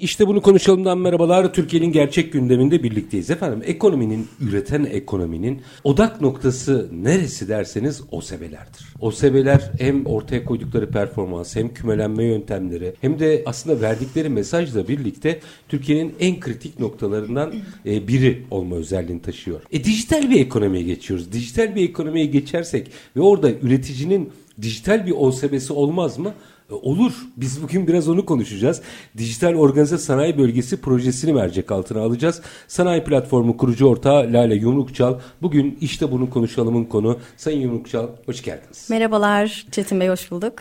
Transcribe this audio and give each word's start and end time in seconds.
İşte 0.00 0.26
bunu 0.26 0.40
konuşalımdan 0.40 0.98
merhabalar. 0.98 1.52
Türkiye'nin 1.52 1.92
gerçek 1.92 2.32
gündeminde 2.32 2.82
birlikteyiz. 2.82 3.30
Efendim 3.30 3.62
ekonominin, 3.64 4.28
üreten 4.40 4.84
ekonominin 4.84 5.62
odak 5.84 6.20
noktası 6.20 6.88
neresi 6.92 7.48
derseniz 7.48 8.02
o 8.10 8.20
sebelerdir. 8.20 8.86
O 9.00 9.10
sebeler 9.10 9.70
hem 9.78 10.06
ortaya 10.06 10.44
koydukları 10.44 10.90
performans 10.90 11.56
hem 11.56 11.74
kümelenme 11.74 12.24
yöntemleri 12.24 12.94
hem 13.00 13.18
de 13.18 13.42
aslında 13.46 13.80
verdikleri 13.80 14.28
mesajla 14.28 14.88
birlikte 14.88 15.40
Türkiye'nin 15.68 16.14
en 16.20 16.40
kritik 16.40 16.80
noktalarından 16.80 17.54
e, 17.86 18.08
biri 18.08 18.42
olma 18.50 18.76
özelliğini 18.76 19.22
taşıyor. 19.22 19.60
E 19.72 19.84
dijital 19.84 20.30
bir 20.30 20.40
ekonomiye 20.40 20.82
geçiyoruz. 20.82 21.32
Dijital 21.32 21.74
bir 21.74 21.88
ekonomiye 21.88 22.26
geçersek 22.26 22.90
ve 23.16 23.20
orada 23.20 23.50
üreticinin 23.50 24.30
dijital 24.62 25.06
bir 25.06 25.12
OSB'si 25.16 25.72
olmaz 25.72 26.18
mı? 26.18 26.32
E, 26.70 26.74
olur. 26.74 27.12
Biz 27.36 27.62
bugün 27.62 27.86
biraz 27.86 28.08
onu 28.08 28.26
konuşacağız. 28.26 28.82
Dijital 29.18 29.54
Organize 29.54 29.98
Sanayi 29.98 30.38
Bölgesi 30.38 30.80
projesini 30.80 31.32
mercek 31.32 31.72
altına 31.72 32.00
alacağız. 32.00 32.42
Sanayi 32.68 33.04
Platformu 33.04 33.56
kurucu 33.56 33.86
ortağı 33.86 34.32
Lale 34.32 34.54
Yumrukçal. 34.54 35.18
Bugün 35.42 35.78
işte 35.80 36.12
bunu 36.12 36.30
konuşalımın 36.30 36.84
konu. 36.84 37.18
Sayın 37.36 37.60
Yumrukçal 37.60 38.08
hoş 38.26 38.42
geldiniz. 38.42 38.90
Merhabalar 38.90 39.66
Çetin 39.70 40.00
Bey 40.00 40.08
hoş 40.08 40.30
bulduk. 40.30 40.52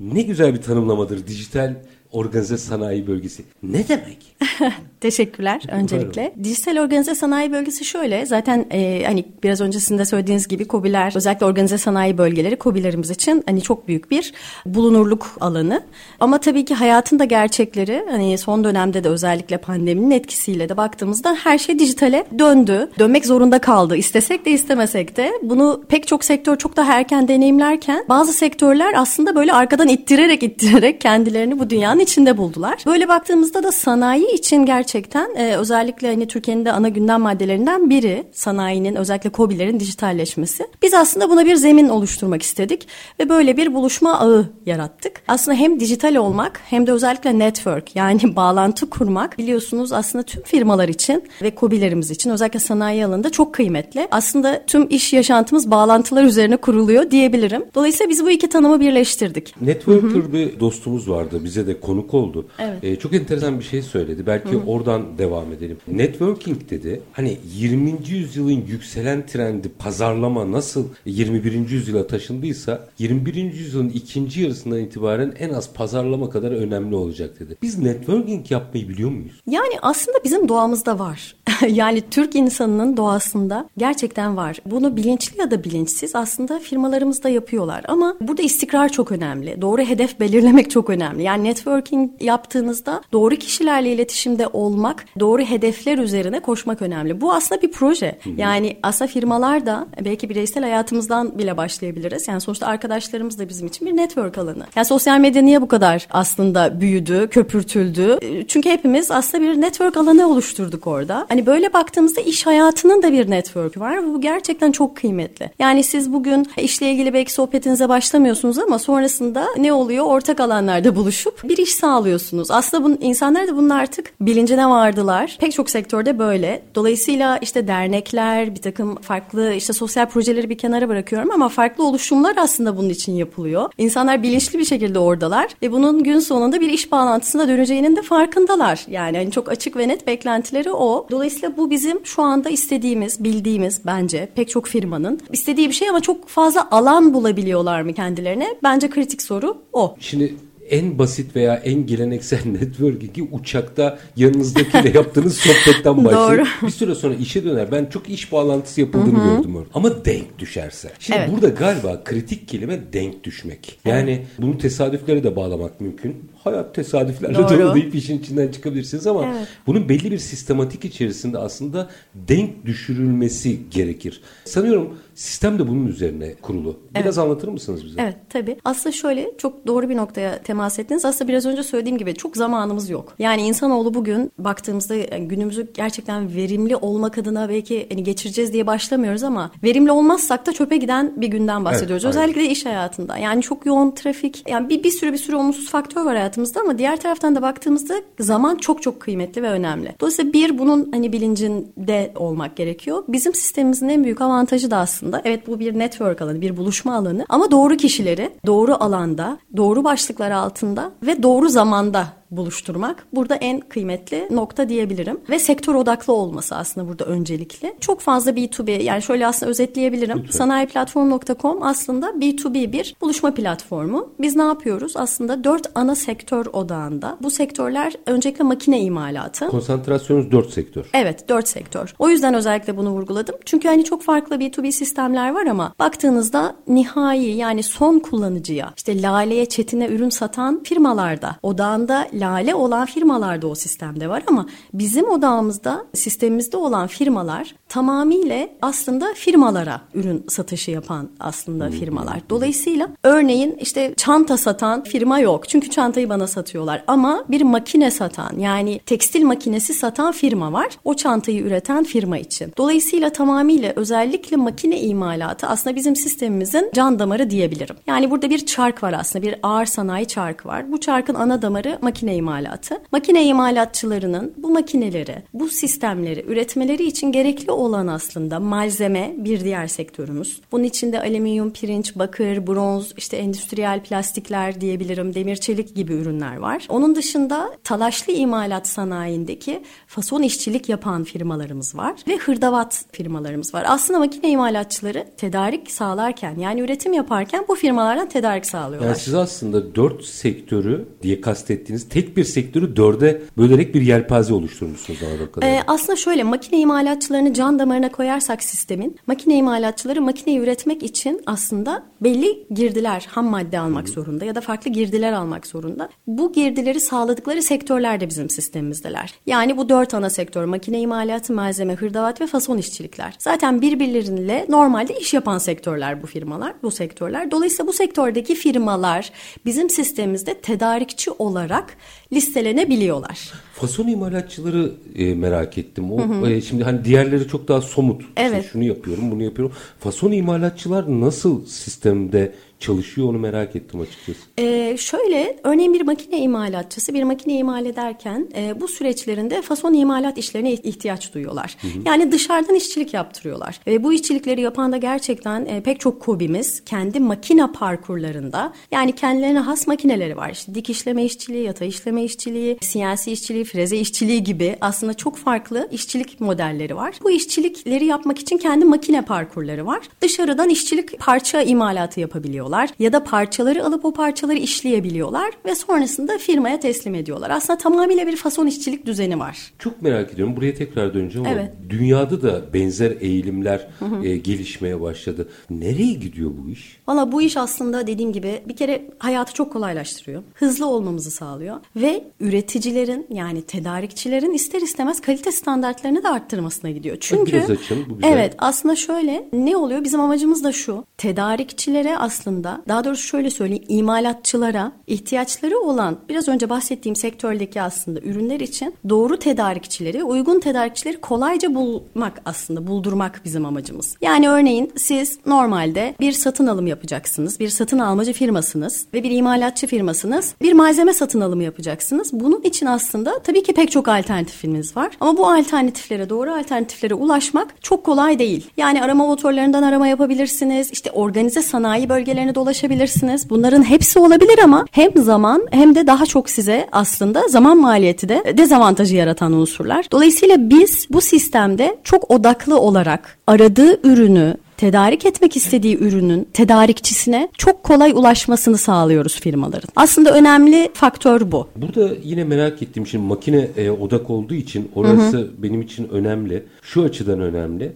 Ne 0.00 0.22
güzel 0.22 0.54
bir 0.54 0.62
tanımlamadır 0.62 1.26
dijital 1.26 1.74
organize 2.12 2.58
sanayi 2.58 3.06
bölgesi. 3.06 3.44
Ne 3.62 3.88
demek? 3.88 4.36
Teşekkürler 5.02 5.62
öncelikle. 5.68 6.22
Buyurun. 6.22 6.44
Dijital 6.44 6.76
organize 6.76 7.14
sanayi 7.14 7.52
bölgesi 7.52 7.84
şöyle. 7.84 8.26
Zaten 8.26 8.66
e, 8.70 9.02
hani 9.06 9.24
biraz 9.42 9.60
öncesinde 9.60 10.04
söylediğiniz 10.04 10.48
gibi 10.48 10.68
COBİ'ler 10.68 11.12
özellikle 11.16 11.46
organize 11.46 11.78
sanayi 11.78 12.18
bölgeleri 12.18 12.58
COBİ'lerimiz 12.60 13.10
için 13.10 13.42
hani 13.46 13.62
çok 13.62 13.88
büyük 13.88 14.10
bir 14.10 14.32
bulunurluk 14.66 15.36
alanı. 15.40 15.82
Ama 16.20 16.38
tabii 16.38 16.64
ki 16.64 16.74
hayatın 16.74 17.18
da 17.18 17.24
gerçekleri 17.24 18.04
hani 18.10 18.38
son 18.38 18.64
dönemde 18.64 19.04
de 19.04 19.08
özellikle 19.08 19.58
pandeminin 19.58 20.10
etkisiyle 20.10 20.68
de 20.68 20.76
baktığımızda 20.76 21.36
her 21.44 21.58
şey 21.58 21.78
dijitale 21.78 22.24
döndü. 22.38 22.90
Dönmek 22.98 23.26
zorunda 23.26 23.58
kaldı. 23.58 23.96
İstesek 23.96 24.46
de 24.46 24.50
istemesek 24.50 25.16
de 25.16 25.32
bunu 25.42 25.84
pek 25.88 26.06
çok 26.06 26.24
sektör 26.24 26.56
çok 26.56 26.76
daha 26.76 26.92
erken 26.92 27.28
deneyimlerken 27.28 28.04
bazı 28.08 28.32
sektörler 28.32 28.94
aslında 28.96 29.34
böyle 29.34 29.52
arkadan 29.52 29.88
ittirerek 29.88 30.42
ittirerek 30.42 31.00
kendilerini 31.00 31.58
bu 31.58 31.70
dünyanın 31.70 32.00
içinde 32.00 32.36
buldular. 32.36 32.82
Böyle 32.86 33.08
baktığımızda 33.08 33.62
da 33.62 33.72
sanayi 33.72 34.34
için 34.34 34.66
gerçekten 34.66 34.91
e, 35.36 35.56
özellikle 35.56 36.08
hani 36.08 36.28
Türkiye'nin 36.28 36.64
de 36.64 36.72
ana 36.72 36.88
gündem 36.88 37.20
maddelerinden 37.20 37.90
biri 37.90 38.24
sanayinin 38.32 38.94
özellikle 38.94 39.32
COBİ'lerin 39.32 39.80
dijitalleşmesi. 39.80 40.66
Biz 40.82 40.94
aslında 40.94 41.30
buna 41.30 41.46
bir 41.46 41.56
zemin 41.56 41.88
oluşturmak 41.88 42.42
istedik 42.42 42.88
ve 43.20 43.28
böyle 43.28 43.56
bir 43.56 43.74
buluşma 43.74 44.20
ağı 44.20 44.46
yarattık. 44.66 45.22
Aslında 45.28 45.58
hem 45.58 45.80
dijital 45.80 46.16
olmak 46.16 46.60
hem 46.64 46.86
de 46.86 46.92
özellikle 46.92 47.38
network 47.38 47.96
yani 47.96 48.20
bağlantı 48.36 48.90
kurmak 48.90 49.38
biliyorsunuz 49.38 49.92
aslında 49.92 50.24
tüm 50.24 50.42
firmalar 50.42 50.88
için 50.88 51.24
ve 51.42 51.52
COBİ'lerimiz 51.56 52.10
için 52.10 52.30
özellikle 52.30 52.58
sanayi 52.58 53.06
alanında 53.06 53.30
çok 53.30 53.54
kıymetli. 53.54 54.08
Aslında 54.10 54.62
tüm 54.66 54.86
iş 54.90 55.12
yaşantımız 55.12 55.70
bağlantılar 55.70 56.24
üzerine 56.24 56.56
kuruluyor 56.56 57.10
diyebilirim. 57.10 57.64
Dolayısıyla 57.74 58.10
biz 58.10 58.24
bu 58.24 58.30
iki 58.30 58.48
tanımı 58.48 58.80
birleştirdik. 58.80 59.54
Networker 59.60 60.32
bir 60.32 60.60
dostumuz 60.60 61.10
vardı 61.10 61.40
bize 61.44 61.66
de 61.66 61.80
konuk 61.80 62.14
oldu. 62.14 62.46
Evet. 62.58 62.84
Ee, 62.84 62.96
çok 62.96 63.14
enteresan 63.14 63.58
bir 63.58 63.64
şey 63.64 63.82
söyledi. 63.82 64.26
Belki 64.26 64.52
Hı. 64.52 64.70
Oradan 64.82 65.18
devam 65.18 65.52
edelim. 65.52 65.78
Networking 65.88 66.70
dedi. 66.70 67.00
Hani 67.12 67.36
20. 67.54 67.94
yüzyılın 68.08 68.64
yükselen 68.68 69.26
trendi 69.26 69.68
pazarlama 69.68 70.52
nasıl 70.52 70.84
21. 71.04 71.70
yüzyıla 71.70 72.06
taşındıysa 72.06 72.88
21. 72.98 73.34
yüzyılın 73.34 73.88
ikinci 73.88 74.40
yarısından 74.40 74.78
itibaren 74.78 75.34
en 75.38 75.50
az 75.50 75.72
pazarlama 75.72 76.30
kadar 76.30 76.50
önemli 76.50 76.94
olacak 76.94 77.40
dedi. 77.40 77.56
Biz 77.62 77.78
networking 77.78 78.50
yapmayı 78.50 78.88
biliyor 78.88 79.10
muyuz? 79.10 79.40
Yani 79.46 79.74
aslında 79.82 80.18
bizim 80.24 80.48
doğamızda 80.48 80.98
var. 80.98 81.36
yani 81.68 82.02
Türk 82.10 82.34
insanının 82.34 82.96
doğasında 82.96 83.68
gerçekten 83.76 84.36
var. 84.36 84.58
Bunu 84.66 84.96
bilinçli 84.96 85.40
ya 85.40 85.50
da 85.50 85.64
bilinçsiz 85.64 86.16
aslında 86.16 86.58
firmalarımız 86.58 87.22
da 87.22 87.28
yapıyorlar. 87.28 87.84
Ama 87.88 88.16
burada 88.20 88.42
istikrar 88.42 88.88
çok 88.88 89.12
önemli. 89.12 89.62
Doğru 89.62 89.82
hedef 89.82 90.20
belirlemek 90.20 90.70
çok 90.70 90.90
önemli. 90.90 91.22
Yani 91.22 91.44
networking 91.44 92.10
yaptığınızda 92.20 93.02
doğru 93.12 93.36
kişilerle 93.36 93.92
iletişimde 93.92 94.46
olmak, 94.72 95.04
doğru 95.20 95.42
hedefler 95.42 95.98
üzerine 95.98 96.40
koşmak 96.40 96.82
önemli. 96.82 97.20
Bu 97.20 97.32
aslında 97.32 97.62
bir 97.62 97.70
proje. 97.70 98.18
Yani 98.36 98.76
aslında 98.82 99.10
firmalar 99.10 99.66
da 99.66 99.86
belki 100.04 100.28
bireysel 100.28 100.62
hayatımızdan 100.62 101.38
bile 101.38 101.56
başlayabiliriz. 101.56 102.28
Yani 102.28 102.40
sonuçta 102.40 102.66
arkadaşlarımız 102.66 103.38
da 103.38 103.48
bizim 103.48 103.66
için 103.66 103.88
bir 103.88 103.96
network 103.96 104.38
alanı. 104.38 104.66
Yani 104.76 104.84
sosyal 104.84 105.18
medya 105.18 105.42
niye 105.42 105.62
bu 105.62 105.68
kadar 105.68 106.06
aslında 106.10 106.80
büyüdü, 106.80 107.28
köpürtüldü? 107.30 108.18
Çünkü 108.48 108.70
hepimiz 108.70 109.10
aslında 109.10 109.44
bir 109.44 109.60
network 109.60 109.96
alanı 109.96 110.28
oluşturduk 110.28 110.86
orada. 110.86 111.26
Hani 111.28 111.46
böyle 111.46 111.72
baktığımızda 111.72 112.20
iş 112.20 112.46
hayatının 112.46 113.02
da 113.02 113.12
bir 113.12 113.30
network 113.30 113.80
var. 113.80 114.06
Bu 114.06 114.20
gerçekten 114.20 114.72
çok 114.72 114.96
kıymetli. 114.96 115.50
Yani 115.58 115.82
siz 115.82 116.12
bugün 116.12 116.46
işle 116.56 116.90
ilgili 116.92 117.14
belki 117.14 117.32
sohbetinize 117.32 117.88
başlamıyorsunuz 117.88 118.58
ama 118.58 118.78
sonrasında 118.78 119.46
ne 119.58 119.72
oluyor? 119.72 120.04
Ortak 120.04 120.40
alanlarda 120.40 120.96
buluşup 120.96 121.40
bir 121.44 121.56
iş 121.56 121.74
sağlıyorsunuz. 121.74 122.50
Aslında 122.50 122.84
bunun, 122.84 122.98
insanlar 123.00 123.48
da 123.48 123.56
bunun 123.56 123.70
artık 123.70 124.12
bilincine 124.20 124.61
vardılar. 124.70 125.36
Pek 125.40 125.52
çok 125.52 125.70
sektörde 125.70 126.18
böyle. 126.18 126.62
Dolayısıyla 126.74 127.38
işte 127.38 127.68
dernekler, 127.68 128.54
bir 128.54 128.60
takım 128.62 128.96
farklı 128.96 129.52
işte 129.52 129.72
sosyal 129.72 130.06
projeleri 130.06 130.50
bir 130.50 130.58
kenara 130.58 130.88
bırakıyorum 130.88 131.30
ama 131.30 131.48
farklı 131.48 131.86
oluşumlar 131.86 132.34
aslında 132.36 132.76
bunun 132.76 132.88
için 132.88 133.12
yapılıyor. 133.12 133.70
İnsanlar 133.78 134.22
bilinçli 134.22 134.58
bir 134.58 134.64
şekilde 134.64 134.98
oradalar 134.98 135.48
ve 135.62 135.72
bunun 135.72 136.02
gün 136.02 136.18
sonunda 136.18 136.60
bir 136.60 136.68
iş 136.68 136.92
bağlantısına 136.92 137.48
döneceğinin 137.48 137.96
de 137.96 138.02
farkındalar. 138.02 138.84
Yani 138.88 139.16
hani 139.16 139.30
çok 139.30 139.50
açık 139.50 139.76
ve 139.76 139.88
net 139.88 140.06
beklentileri 140.06 140.72
o. 140.72 141.06
Dolayısıyla 141.10 141.56
bu 141.56 141.70
bizim 141.70 142.06
şu 142.06 142.22
anda 142.22 142.50
istediğimiz, 142.50 143.24
bildiğimiz 143.24 143.80
bence 143.86 144.28
pek 144.34 144.48
çok 144.48 144.66
firmanın 144.66 145.20
istediği 145.32 145.68
bir 145.68 145.74
şey 145.74 145.88
ama 145.88 146.00
çok 146.00 146.28
fazla 146.28 146.68
alan 146.70 147.14
bulabiliyorlar 147.14 147.82
mı 147.82 147.92
kendilerine? 147.92 148.54
Bence 148.62 148.90
kritik 148.90 149.22
soru 149.22 149.56
o. 149.72 149.96
Şimdi 150.00 150.34
en 150.72 150.98
basit 150.98 151.36
veya 151.36 151.54
en 151.54 151.86
geleneksel 151.86 152.46
networking'i 152.46 153.28
uçakta 153.32 153.98
yanınızdakiyle 154.16 154.98
yaptığınız 154.98 155.36
sohbetten 155.36 156.04
başlayıp 156.04 156.46
bir 156.62 156.70
süre 156.70 156.94
sonra 156.94 157.14
işe 157.14 157.44
döner. 157.44 157.72
Ben 157.72 157.86
çok 157.86 158.08
iş 158.08 158.32
bağlantısı 158.32 158.80
yapıldığını 158.80 159.18
Hı-hı. 159.18 159.36
gördüm 159.36 159.56
orada. 159.56 159.68
Ama 159.74 160.04
denk 160.04 160.38
düşerse. 160.38 160.90
Şimdi 160.98 161.18
evet. 161.18 161.30
burada 161.32 161.48
galiba 161.48 162.04
kritik 162.04 162.48
kelime 162.48 162.92
denk 162.92 163.24
düşmek. 163.24 163.78
Yani 163.84 164.10
evet. 164.10 164.26
bunu 164.38 164.58
tesadüflere 164.58 165.24
de 165.24 165.36
bağlamak 165.36 165.80
mümkün 165.80 166.30
hayat 166.44 166.74
tesadüflerle 166.74 167.34
dolu 167.34 167.74
deyip 167.74 167.94
işin 167.94 168.18
içinden 168.18 168.48
çıkabilirsiniz 168.48 169.06
ama 169.06 169.26
evet. 169.26 169.48
bunun 169.66 169.88
belli 169.88 170.10
bir 170.10 170.18
sistematik 170.18 170.84
içerisinde 170.84 171.38
aslında 171.38 171.90
denk 172.14 172.66
düşürülmesi 172.66 173.58
gerekir. 173.70 174.20
Sanıyorum 174.44 174.98
sistem 175.14 175.58
de 175.58 175.68
bunun 175.68 175.86
üzerine 175.86 176.34
kurulu. 176.34 176.80
Biraz 176.94 177.18
evet. 177.18 177.18
anlatır 177.18 177.48
mısınız 177.48 177.84
bize? 177.84 178.02
Evet 178.02 178.16
tabii. 178.30 178.56
Aslında 178.64 178.92
şöyle 178.92 179.30
çok 179.38 179.66
doğru 179.66 179.88
bir 179.88 179.96
noktaya 179.96 180.42
temas 180.42 180.78
ettiniz. 180.78 181.04
Aslında 181.04 181.28
biraz 181.28 181.46
önce 181.46 181.62
söylediğim 181.62 181.98
gibi 181.98 182.14
çok 182.14 182.36
zamanımız 182.36 182.90
yok. 182.90 183.14
Yani 183.18 183.42
insanoğlu 183.42 183.94
bugün 183.94 184.32
baktığımızda 184.38 184.94
yani 184.94 185.28
günümüzü 185.28 185.72
gerçekten 185.74 186.34
verimli 186.36 186.76
olmak 186.76 187.18
adına 187.18 187.48
belki 187.48 187.86
hani 187.90 188.04
geçireceğiz 188.04 188.52
diye 188.52 188.66
başlamıyoruz 188.66 189.22
ama 189.22 189.50
verimli 189.62 189.92
olmazsak 189.92 190.46
da 190.46 190.52
çöpe 190.52 190.76
giden 190.76 191.20
bir 191.20 191.28
günden 191.28 191.64
bahsediyoruz. 191.64 192.04
Evet, 192.04 192.14
Özellikle 192.14 192.44
iş 192.44 192.66
hayatında. 192.66 193.18
Yani 193.18 193.42
çok 193.42 193.66
yoğun 193.66 193.90
trafik. 193.90 194.48
Yani 194.48 194.68
bir, 194.68 194.82
bir 194.82 194.90
sürü 194.90 195.12
bir 195.12 195.18
sürü 195.18 195.36
olumsuz 195.36 195.70
faktör 195.70 196.04
var 196.04 196.16
hayatımızda 196.16 196.42
hayatımızda 196.42 196.60
ama 196.60 196.78
diğer 196.78 197.00
taraftan 197.00 197.36
da 197.36 197.42
baktığımızda 197.42 197.94
zaman 198.20 198.56
çok 198.56 198.82
çok 198.82 199.00
kıymetli 199.00 199.42
ve 199.42 199.50
önemli. 199.50 199.94
Dolayısıyla 200.00 200.32
bir 200.32 200.58
bunun 200.58 200.92
hani 200.92 201.12
bilincinde 201.12 202.12
olmak 202.16 202.56
gerekiyor. 202.56 203.04
Bizim 203.08 203.34
sistemimizin 203.34 203.88
en 203.88 204.04
büyük 204.04 204.20
avantajı 204.20 204.70
da 204.70 204.76
aslında 204.76 205.01
evet 205.24 205.46
bu 205.46 205.60
bir 205.60 205.78
network 205.78 206.22
alanı, 206.22 206.40
bir 206.40 206.56
buluşma 206.56 206.96
alanı. 206.96 207.26
Ama 207.28 207.50
doğru 207.50 207.76
kişileri 207.76 208.30
doğru 208.46 208.74
alanda, 208.74 209.38
doğru 209.56 209.84
başlıklar 209.84 210.30
altında 210.30 210.92
ve 211.06 211.22
doğru 211.22 211.48
zamanda 211.48 212.06
buluşturmak 212.36 213.06
burada 213.12 213.34
en 213.34 213.60
kıymetli 213.60 214.28
nokta 214.30 214.68
diyebilirim. 214.68 215.20
Ve 215.30 215.38
sektör 215.38 215.74
odaklı 215.74 216.12
olması 216.12 216.56
aslında 216.56 216.88
burada 216.88 217.04
öncelikli. 217.04 217.74
Çok 217.80 218.00
fazla 218.00 218.30
B2B 218.30 218.82
yani 218.82 219.02
şöyle 219.02 219.26
aslında 219.26 219.50
özetleyebilirim. 219.50 220.18
Lütfen. 220.18 220.38
Sanayiplatform.com 220.38 221.62
aslında 221.62 222.06
B2B 222.06 222.72
bir 222.72 222.96
buluşma 223.00 223.34
platformu. 223.34 224.10
Biz 224.20 224.36
ne 224.36 224.42
yapıyoruz? 224.42 224.92
Aslında 224.96 225.44
dört 225.44 225.66
ana 225.74 225.94
sektör 225.94 226.46
odağında. 226.52 227.16
Bu 227.22 227.30
sektörler 227.30 227.92
öncelikle 228.06 228.44
makine 228.44 228.80
imalatı. 228.80 229.48
Konsantrasyonunuz 229.48 230.30
dört 230.32 230.50
sektör. 230.50 230.90
Evet 230.94 231.28
dört 231.28 231.48
sektör. 231.48 231.94
O 231.98 232.08
yüzden 232.08 232.34
özellikle 232.34 232.76
bunu 232.76 232.90
vurguladım. 232.90 233.34
Çünkü 233.44 233.68
hani 233.68 233.84
çok 233.84 234.02
farklı 234.02 234.36
B2B 234.36 234.72
sistemler 234.72 235.30
var 235.30 235.46
ama 235.46 235.74
baktığınızda 235.78 236.56
nihai 236.68 237.36
yani 237.36 237.62
son 237.62 237.98
kullanıcıya 237.98 238.72
işte 238.76 239.02
laleye 239.02 239.46
çetine 239.46 239.86
ürün 239.86 240.08
satan 240.08 240.62
firmalarda 240.62 241.36
odağında 241.42 242.08
lale 242.22 242.54
olan 242.54 242.86
firmalarda 242.86 243.46
o 243.46 243.54
sistemde 243.54 244.08
var 244.08 244.22
ama 244.26 244.46
bizim 244.74 245.10
odağımızda 245.10 245.84
sistemimizde 245.94 246.56
olan 246.56 246.86
firmalar 246.86 247.54
tamamıyla 247.68 248.48
aslında 248.62 249.14
firmalara 249.14 249.80
ürün 249.94 250.24
satışı 250.28 250.70
yapan 250.70 251.08
aslında 251.20 251.70
firmalar. 251.70 252.20
Dolayısıyla 252.30 252.88
örneğin 253.02 253.56
işte 253.60 253.94
çanta 253.96 254.36
satan 254.36 254.84
firma 254.84 255.18
yok. 255.18 255.48
Çünkü 255.48 255.70
çantayı 255.70 256.08
bana 256.08 256.26
satıyorlar 256.26 256.84
ama 256.86 257.24
bir 257.28 257.42
makine 257.42 257.90
satan 257.90 258.38
yani 258.38 258.80
tekstil 258.86 259.24
makinesi 259.24 259.74
satan 259.74 260.12
firma 260.12 260.52
var. 260.52 260.68
O 260.84 260.94
çantayı 260.94 261.42
üreten 261.42 261.84
firma 261.84 262.18
için. 262.18 262.52
Dolayısıyla 262.56 263.10
tamamıyla 263.10 263.72
özellikle 263.76 264.36
makine 264.36 264.80
imalatı 264.80 265.46
aslında 265.46 265.76
bizim 265.76 265.96
sistemimizin 265.96 266.70
can 266.74 266.98
damarı 266.98 267.30
diyebilirim. 267.30 267.76
Yani 267.86 268.10
burada 268.10 268.30
bir 268.30 268.46
çark 268.46 268.82
var 268.82 268.92
aslında 268.92 269.26
bir 269.26 269.34
ağır 269.42 269.66
sanayi 269.66 270.06
çarkı 270.06 270.48
var. 270.48 270.72
Bu 270.72 270.80
çarkın 270.80 271.14
ana 271.14 271.42
damarı 271.42 271.78
makine 271.82 272.11
imalatı. 272.14 272.82
Makine 272.92 273.24
imalatçılarının 273.24 274.34
bu 274.36 274.50
makineleri, 274.50 275.22
bu 275.34 275.48
sistemleri 275.48 276.24
üretmeleri 276.28 276.86
için 276.86 277.12
gerekli 277.12 277.50
olan 277.50 277.86
aslında 277.86 278.40
malzeme 278.40 279.14
bir 279.16 279.44
diğer 279.44 279.66
sektörümüz. 279.66 280.40
Bunun 280.52 280.64
içinde 280.64 281.00
alüminyum, 281.00 281.52
pirinç, 281.52 281.96
bakır, 281.96 282.46
bronz, 282.46 282.92
işte 282.96 283.16
endüstriyel 283.16 283.82
plastikler 283.82 284.60
diyebilirim, 284.60 285.14
demir 285.14 285.36
çelik 285.36 285.76
gibi 285.76 285.92
ürünler 285.92 286.36
var. 286.36 286.66
Onun 286.68 286.94
dışında 286.94 287.50
talaşlı 287.64 288.12
imalat 288.12 288.68
sanayindeki 288.68 289.62
fason 289.86 290.22
işçilik 290.22 290.68
yapan 290.68 291.04
firmalarımız 291.04 291.76
var 291.76 291.94
ve 292.08 292.16
hırdavat 292.16 292.84
firmalarımız 292.92 293.54
var. 293.54 293.64
Aslında 293.68 293.98
makine 293.98 294.30
imalatçıları 294.30 295.06
tedarik 295.16 295.70
sağlarken 295.70 296.38
yani 296.38 296.60
üretim 296.60 296.92
yaparken 296.92 297.44
bu 297.48 297.54
firmalardan 297.54 298.08
tedarik 298.08 298.46
sağlıyorlar. 298.46 298.88
Yani 298.88 298.98
siz 298.98 299.14
aslında 299.14 299.74
dört 299.74 300.04
sektörü 300.04 300.88
diye 301.02 301.20
kastettiğiniz 301.20 301.88
tek 301.88 302.01
bir 302.16 302.24
sektörü 302.24 302.76
dörde 302.76 303.22
bölerek 303.38 303.74
bir 303.74 303.82
yelpaze 303.82 304.34
oluşturmuşsunuz 304.34 305.02
anladığım 305.02 305.32
kadarıyla. 305.32 305.60
Ee, 305.60 305.64
aslında 305.66 305.96
şöyle 305.96 306.22
makine 306.22 306.60
imalatçılarını 306.60 307.34
can 307.34 307.58
damarına 307.58 307.92
koyarsak 307.92 308.42
sistemin 308.42 308.96
makine 309.06 309.36
imalatçıları 309.36 310.02
makineyi 310.02 310.38
üretmek 310.38 310.82
için 310.82 311.20
aslında 311.26 311.82
belli 312.00 312.46
girdiler 312.50 313.06
ham 313.10 313.26
madde 313.26 313.58
almak 313.58 313.88
Hı. 313.88 313.92
zorunda 313.92 314.24
ya 314.24 314.34
da 314.34 314.40
farklı 314.40 314.70
girdiler 314.70 315.12
almak 315.12 315.46
zorunda. 315.46 315.88
Bu 316.06 316.32
girdileri 316.32 316.80
sağladıkları 316.80 317.42
sektörler 317.42 318.00
de 318.00 318.08
bizim 318.08 318.30
sistemimizdeler. 318.30 319.14
Yani 319.26 319.56
bu 319.56 319.68
dört 319.68 319.94
ana 319.94 320.10
sektör 320.10 320.44
makine 320.44 320.80
imalatı, 320.80 321.32
malzeme, 321.32 321.74
hırdavat 321.74 322.20
ve 322.20 322.26
fason 322.26 322.58
işçilikler. 322.58 323.14
Zaten 323.18 323.62
birbirleriyle 323.62 324.46
normalde 324.48 324.98
iş 324.98 325.14
yapan 325.14 325.38
sektörler 325.38 326.02
bu 326.02 326.06
firmalar, 326.06 326.54
bu 326.62 326.70
sektörler. 326.70 327.30
Dolayısıyla 327.30 327.66
bu 327.66 327.72
sektördeki 327.72 328.34
firmalar 328.34 329.12
bizim 329.44 329.70
sistemimizde 329.70 330.34
tedarikçi 330.34 331.10
olarak 331.10 331.76
listelenebiliyorlar. 332.12 333.32
Fason 333.54 333.86
imalatçıları 333.86 334.72
e, 334.96 335.14
merak 335.14 335.58
ettim. 335.58 335.92
O 335.92 335.98
hı 335.98 336.14
hı. 336.14 336.30
E, 336.30 336.40
şimdi 336.40 336.64
hani 336.64 336.84
diğerleri 336.84 337.28
çok 337.28 337.48
daha 337.48 337.60
somut. 337.60 338.02
Evet. 338.16 338.38
İşte 338.38 338.52
şunu 338.52 338.64
yapıyorum, 338.64 339.10
bunu 339.10 339.22
yapıyorum. 339.22 339.56
Fason 339.80 340.12
imalatçılar 340.12 341.00
nasıl 341.00 341.46
sistemde 341.46 342.32
çalışıyor 342.62 343.08
onu 343.08 343.18
merak 343.18 343.56
ettim 343.56 343.80
açıkçası. 343.80 344.18
Ee, 344.38 344.76
şöyle 344.78 345.36
örneğin 345.44 345.74
bir 345.74 345.80
makine 345.80 346.18
imalatçısı 346.18 346.94
bir 346.94 347.02
makine 347.02 347.34
imal 347.34 347.66
ederken 347.66 348.28
e, 348.36 348.60
bu 348.60 348.68
süreçlerinde 348.68 349.42
fason 349.42 349.74
imalat 349.74 350.18
işlerine 350.18 350.52
ihtiyaç 350.52 351.14
duyuyorlar. 351.14 351.56
Hı 351.60 351.68
hı. 351.68 351.72
Yani 351.84 352.12
dışarıdan 352.12 352.54
işçilik 352.54 352.94
yaptırıyorlar. 352.94 353.60
Ve 353.66 353.84
bu 353.84 353.92
işçilikleri 353.92 354.40
yapan 354.40 354.72
da 354.72 354.76
gerçekten 354.76 355.46
e, 355.46 355.62
pek 355.62 355.80
çok 355.80 356.00
kobimiz 356.00 356.64
kendi 356.64 357.00
makine 357.00 357.52
parkurlarında 357.52 358.52
yani 358.70 358.92
kendilerine 358.92 359.38
has 359.38 359.66
makineleri 359.66 360.16
var. 360.16 360.30
İşte 360.30 360.54
dik 360.54 360.70
işleme 360.70 361.04
işçiliği, 361.04 361.44
yatay 361.44 361.68
işleme 361.68 362.04
işçiliği, 362.04 362.58
CNC 362.60 363.12
işçiliği, 363.12 363.44
freze 363.44 363.76
işçiliği 363.76 364.24
gibi 364.24 364.56
aslında 364.60 364.94
çok 364.94 365.16
farklı 365.16 365.68
işçilik 365.72 366.20
modelleri 366.20 366.76
var. 366.76 366.94
Bu 367.02 367.10
işçilikleri 367.10 367.84
yapmak 367.84 368.18
için 368.18 368.38
kendi 368.38 368.64
makine 368.64 369.02
parkurları 369.02 369.66
var. 369.66 369.80
Dışarıdan 370.00 370.48
işçilik 370.48 370.98
parça 370.98 371.42
imalatı 371.42 372.00
yapabiliyorlar 372.00 372.51
yapabiliyorlar 372.52 372.70
ya 372.78 372.92
da 372.92 373.04
parçaları 373.04 373.64
alıp 373.64 373.84
o 373.84 373.92
parçaları 373.92 374.38
işleyebiliyorlar 374.38 375.30
ve 375.44 375.54
sonrasında 375.54 376.18
firmaya 376.18 376.60
teslim 376.60 376.94
ediyorlar. 376.94 377.30
Aslında 377.30 377.58
tamamıyla 377.58 378.06
bir 378.06 378.16
fason 378.16 378.46
işçilik 378.46 378.86
düzeni 378.86 379.18
var. 379.18 379.52
Çok 379.58 379.82
merak 379.82 380.12
ediyorum. 380.12 380.36
Buraya 380.36 380.54
tekrar 380.54 380.94
döneceğim 380.94 381.26
ama 381.26 381.34
evet. 381.34 381.50
dünyada 381.70 382.22
da 382.22 382.52
benzer 382.54 382.96
eğilimler 383.00 383.68
hı 383.78 383.84
hı. 383.84 384.06
E, 384.06 384.16
gelişmeye 384.16 384.80
başladı. 384.80 385.28
Nereye 385.50 385.92
gidiyor 385.92 386.30
bu 386.44 386.50
iş? 386.50 386.78
Valla 386.88 387.12
bu 387.12 387.22
iş 387.22 387.36
aslında 387.36 387.86
dediğim 387.86 388.12
gibi 388.12 388.42
bir 388.48 388.56
kere 388.56 388.82
hayatı 388.98 389.34
çok 389.34 389.52
kolaylaştırıyor. 389.52 390.22
Hızlı 390.34 390.66
olmamızı 390.66 391.10
sağlıyor 391.10 391.56
ve 391.76 392.04
üreticilerin 392.20 393.06
yani 393.10 393.42
tedarikçilerin 393.42 394.32
ister 394.32 394.60
istemez 394.60 395.00
kalite 395.00 395.32
standartlarını 395.32 396.02
da 396.02 396.10
arttırmasına 396.10 396.70
gidiyor. 396.70 396.96
Çünkü 397.00 397.32
Biraz 397.32 397.50
açın, 397.50 397.84
bu 397.88 397.94
güzel. 397.96 398.12
Evet 398.12 398.34
aslında 398.38 398.76
şöyle 398.76 399.28
ne 399.32 399.56
oluyor? 399.56 399.84
Bizim 399.84 400.00
amacımız 400.00 400.44
da 400.44 400.52
şu. 400.52 400.84
Tedarikçilere 400.98 401.98
aslında 401.98 402.41
aslında 402.42 402.62
daha 402.68 402.84
doğrusu 402.84 403.06
şöyle 403.06 403.30
söyleyeyim 403.30 403.64
imalatçılara 403.68 404.72
ihtiyaçları 404.86 405.58
olan 405.58 405.98
biraz 406.08 406.28
önce 406.28 406.50
bahsettiğim 406.50 406.96
sektördeki 406.96 407.62
aslında 407.62 408.00
ürünler 408.00 408.40
için 408.40 408.74
doğru 408.88 409.16
tedarikçileri, 409.16 410.04
uygun 410.04 410.40
tedarikçileri 410.40 411.00
kolayca 411.00 411.54
bulmak 411.54 412.22
aslında 412.24 412.66
buldurmak 412.66 413.20
bizim 413.24 413.46
amacımız. 413.46 413.96
Yani 414.00 414.28
örneğin 414.28 414.72
siz 414.76 415.18
normalde 415.26 415.94
bir 416.00 416.12
satın 416.12 416.46
alım 416.46 416.66
yapacaksınız. 416.66 417.40
Bir 417.40 417.48
satın 417.48 417.78
almacı 417.78 418.12
firmasınız 418.12 418.86
ve 418.94 419.02
bir 419.02 419.10
imalatçı 419.10 419.66
firmasınız. 419.66 420.34
Bir 420.42 420.52
malzeme 420.52 420.94
satın 420.94 421.20
alımı 421.20 421.42
yapacaksınız. 421.42 422.12
Bunun 422.12 422.42
için 422.42 422.66
aslında 422.66 423.18
tabii 423.18 423.42
ki 423.42 423.54
pek 423.54 423.70
çok 423.70 423.88
alternatifiniz 423.88 424.76
var. 424.76 424.90
Ama 425.00 425.16
bu 425.16 425.26
alternatiflere 425.30 426.08
doğru 426.08 426.32
alternatiflere 426.32 426.94
ulaşmak 426.94 427.62
çok 427.62 427.84
kolay 427.84 428.18
değil. 428.18 428.50
Yani 428.56 428.82
arama 428.82 429.06
motorlarından 429.06 429.62
arama 429.62 429.86
yapabilirsiniz. 429.86 430.70
İşte 430.72 430.90
organize 430.90 431.42
sanayi 431.42 431.88
bölgelerine 431.88 432.21
sitelerine 432.22 432.34
dolaşabilirsiniz. 432.34 433.30
Bunların 433.30 433.62
hepsi 433.62 433.98
olabilir 433.98 434.38
ama 434.44 434.66
hem 434.70 434.96
zaman 434.96 435.46
hem 435.50 435.74
de 435.74 435.86
daha 435.86 436.06
çok 436.06 436.30
size 436.30 436.68
aslında 436.72 437.28
zaman 437.28 437.58
maliyeti 437.58 438.08
de 438.08 438.34
dezavantajı 438.36 438.96
yaratan 438.96 439.32
unsurlar. 439.32 439.86
Dolayısıyla 439.92 440.36
biz 440.50 440.86
bu 440.90 441.00
sistemde 441.00 441.76
çok 441.84 442.10
odaklı 442.10 442.60
olarak 442.60 443.18
aradığı 443.26 443.88
ürünü 443.88 444.36
tedarik 444.56 445.04
etmek 445.06 445.36
istediği 445.36 445.78
ürünün 445.78 446.28
tedarikçisine 446.32 447.28
çok 447.38 447.62
kolay 447.62 447.90
ulaşmasını 447.90 448.58
sağlıyoruz 448.58 449.20
firmaların. 449.20 449.68
Aslında 449.76 450.14
önemli 450.14 450.70
faktör 450.74 451.32
bu. 451.32 451.48
Burada 451.56 451.94
yine 452.02 452.24
merak 452.24 452.62
ettiğim 452.62 452.86
şimdi 452.86 453.04
makine 453.04 453.48
e, 453.56 453.70
odak 453.70 454.10
olduğu 454.10 454.34
için 454.34 454.70
orası 454.74 455.16
hı 455.16 455.20
hı. 455.20 455.30
benim 455.38 455.62
için 455.62 455.88
önemli. 455.88 456.42
Şu 456.62 456.82
açıdan 456.82 457.20
önemli 457.20 457.72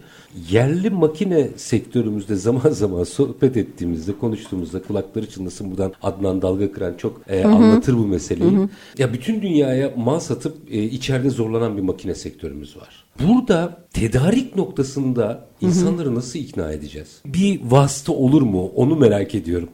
yerli 0.49 0.89
makine 0.89 1.49
sektörümüzde 1.55 2.35
zaman 2.35 2.69
zaman 2.71 3.03
sohbet 3.03 3.57
ettiğimizde, 3.57 4.17
konuştuğumuzda 4.17 4.81
kulakları 4.81 5.29
çınlasın 5.29 5.71
buradan 5.71 5.93
Adnan 6.03 6.41
Dalga 6.41 6.71
Kıran 6.71 6.93
çok 6.97 7.21
e, 7.29 7.43
anlatır 7.43 7.97
bu 7.97 8.07
meseleyi. 8.07 8.51
Hı 8.51 8.61
hı. 8.61 8.69
Ya 8.97 9.13
bütün 9.13 9.41
dünyaya 9.41 9.93
mal 9.97 10.19
satıp 10.19 10.57
e, 10.71 10.83
içeride 10.83 11.29
zorlanan 11.29 11.77
bir 11.77 11.81
makine 11.81 12.15
sektörümüz 12.15 12.77
var. 12.77 13.07
Burada 13.27 13.77
tedarik 13.93 14.55
noktasında 14.55 15.47
insanları 15.61 16.15
nasıl 16.15 16.39
ikna 16.39 16.71
edeceğiz? 16.71 17.21
Bir 17.25 17.61
vasıta 17.63 18.11
olur 18.11 18.41
mu? 18.41 18.71
Onu 18.75 18.95
merak 18.95 19.35
ediyorum. 19.35 19.69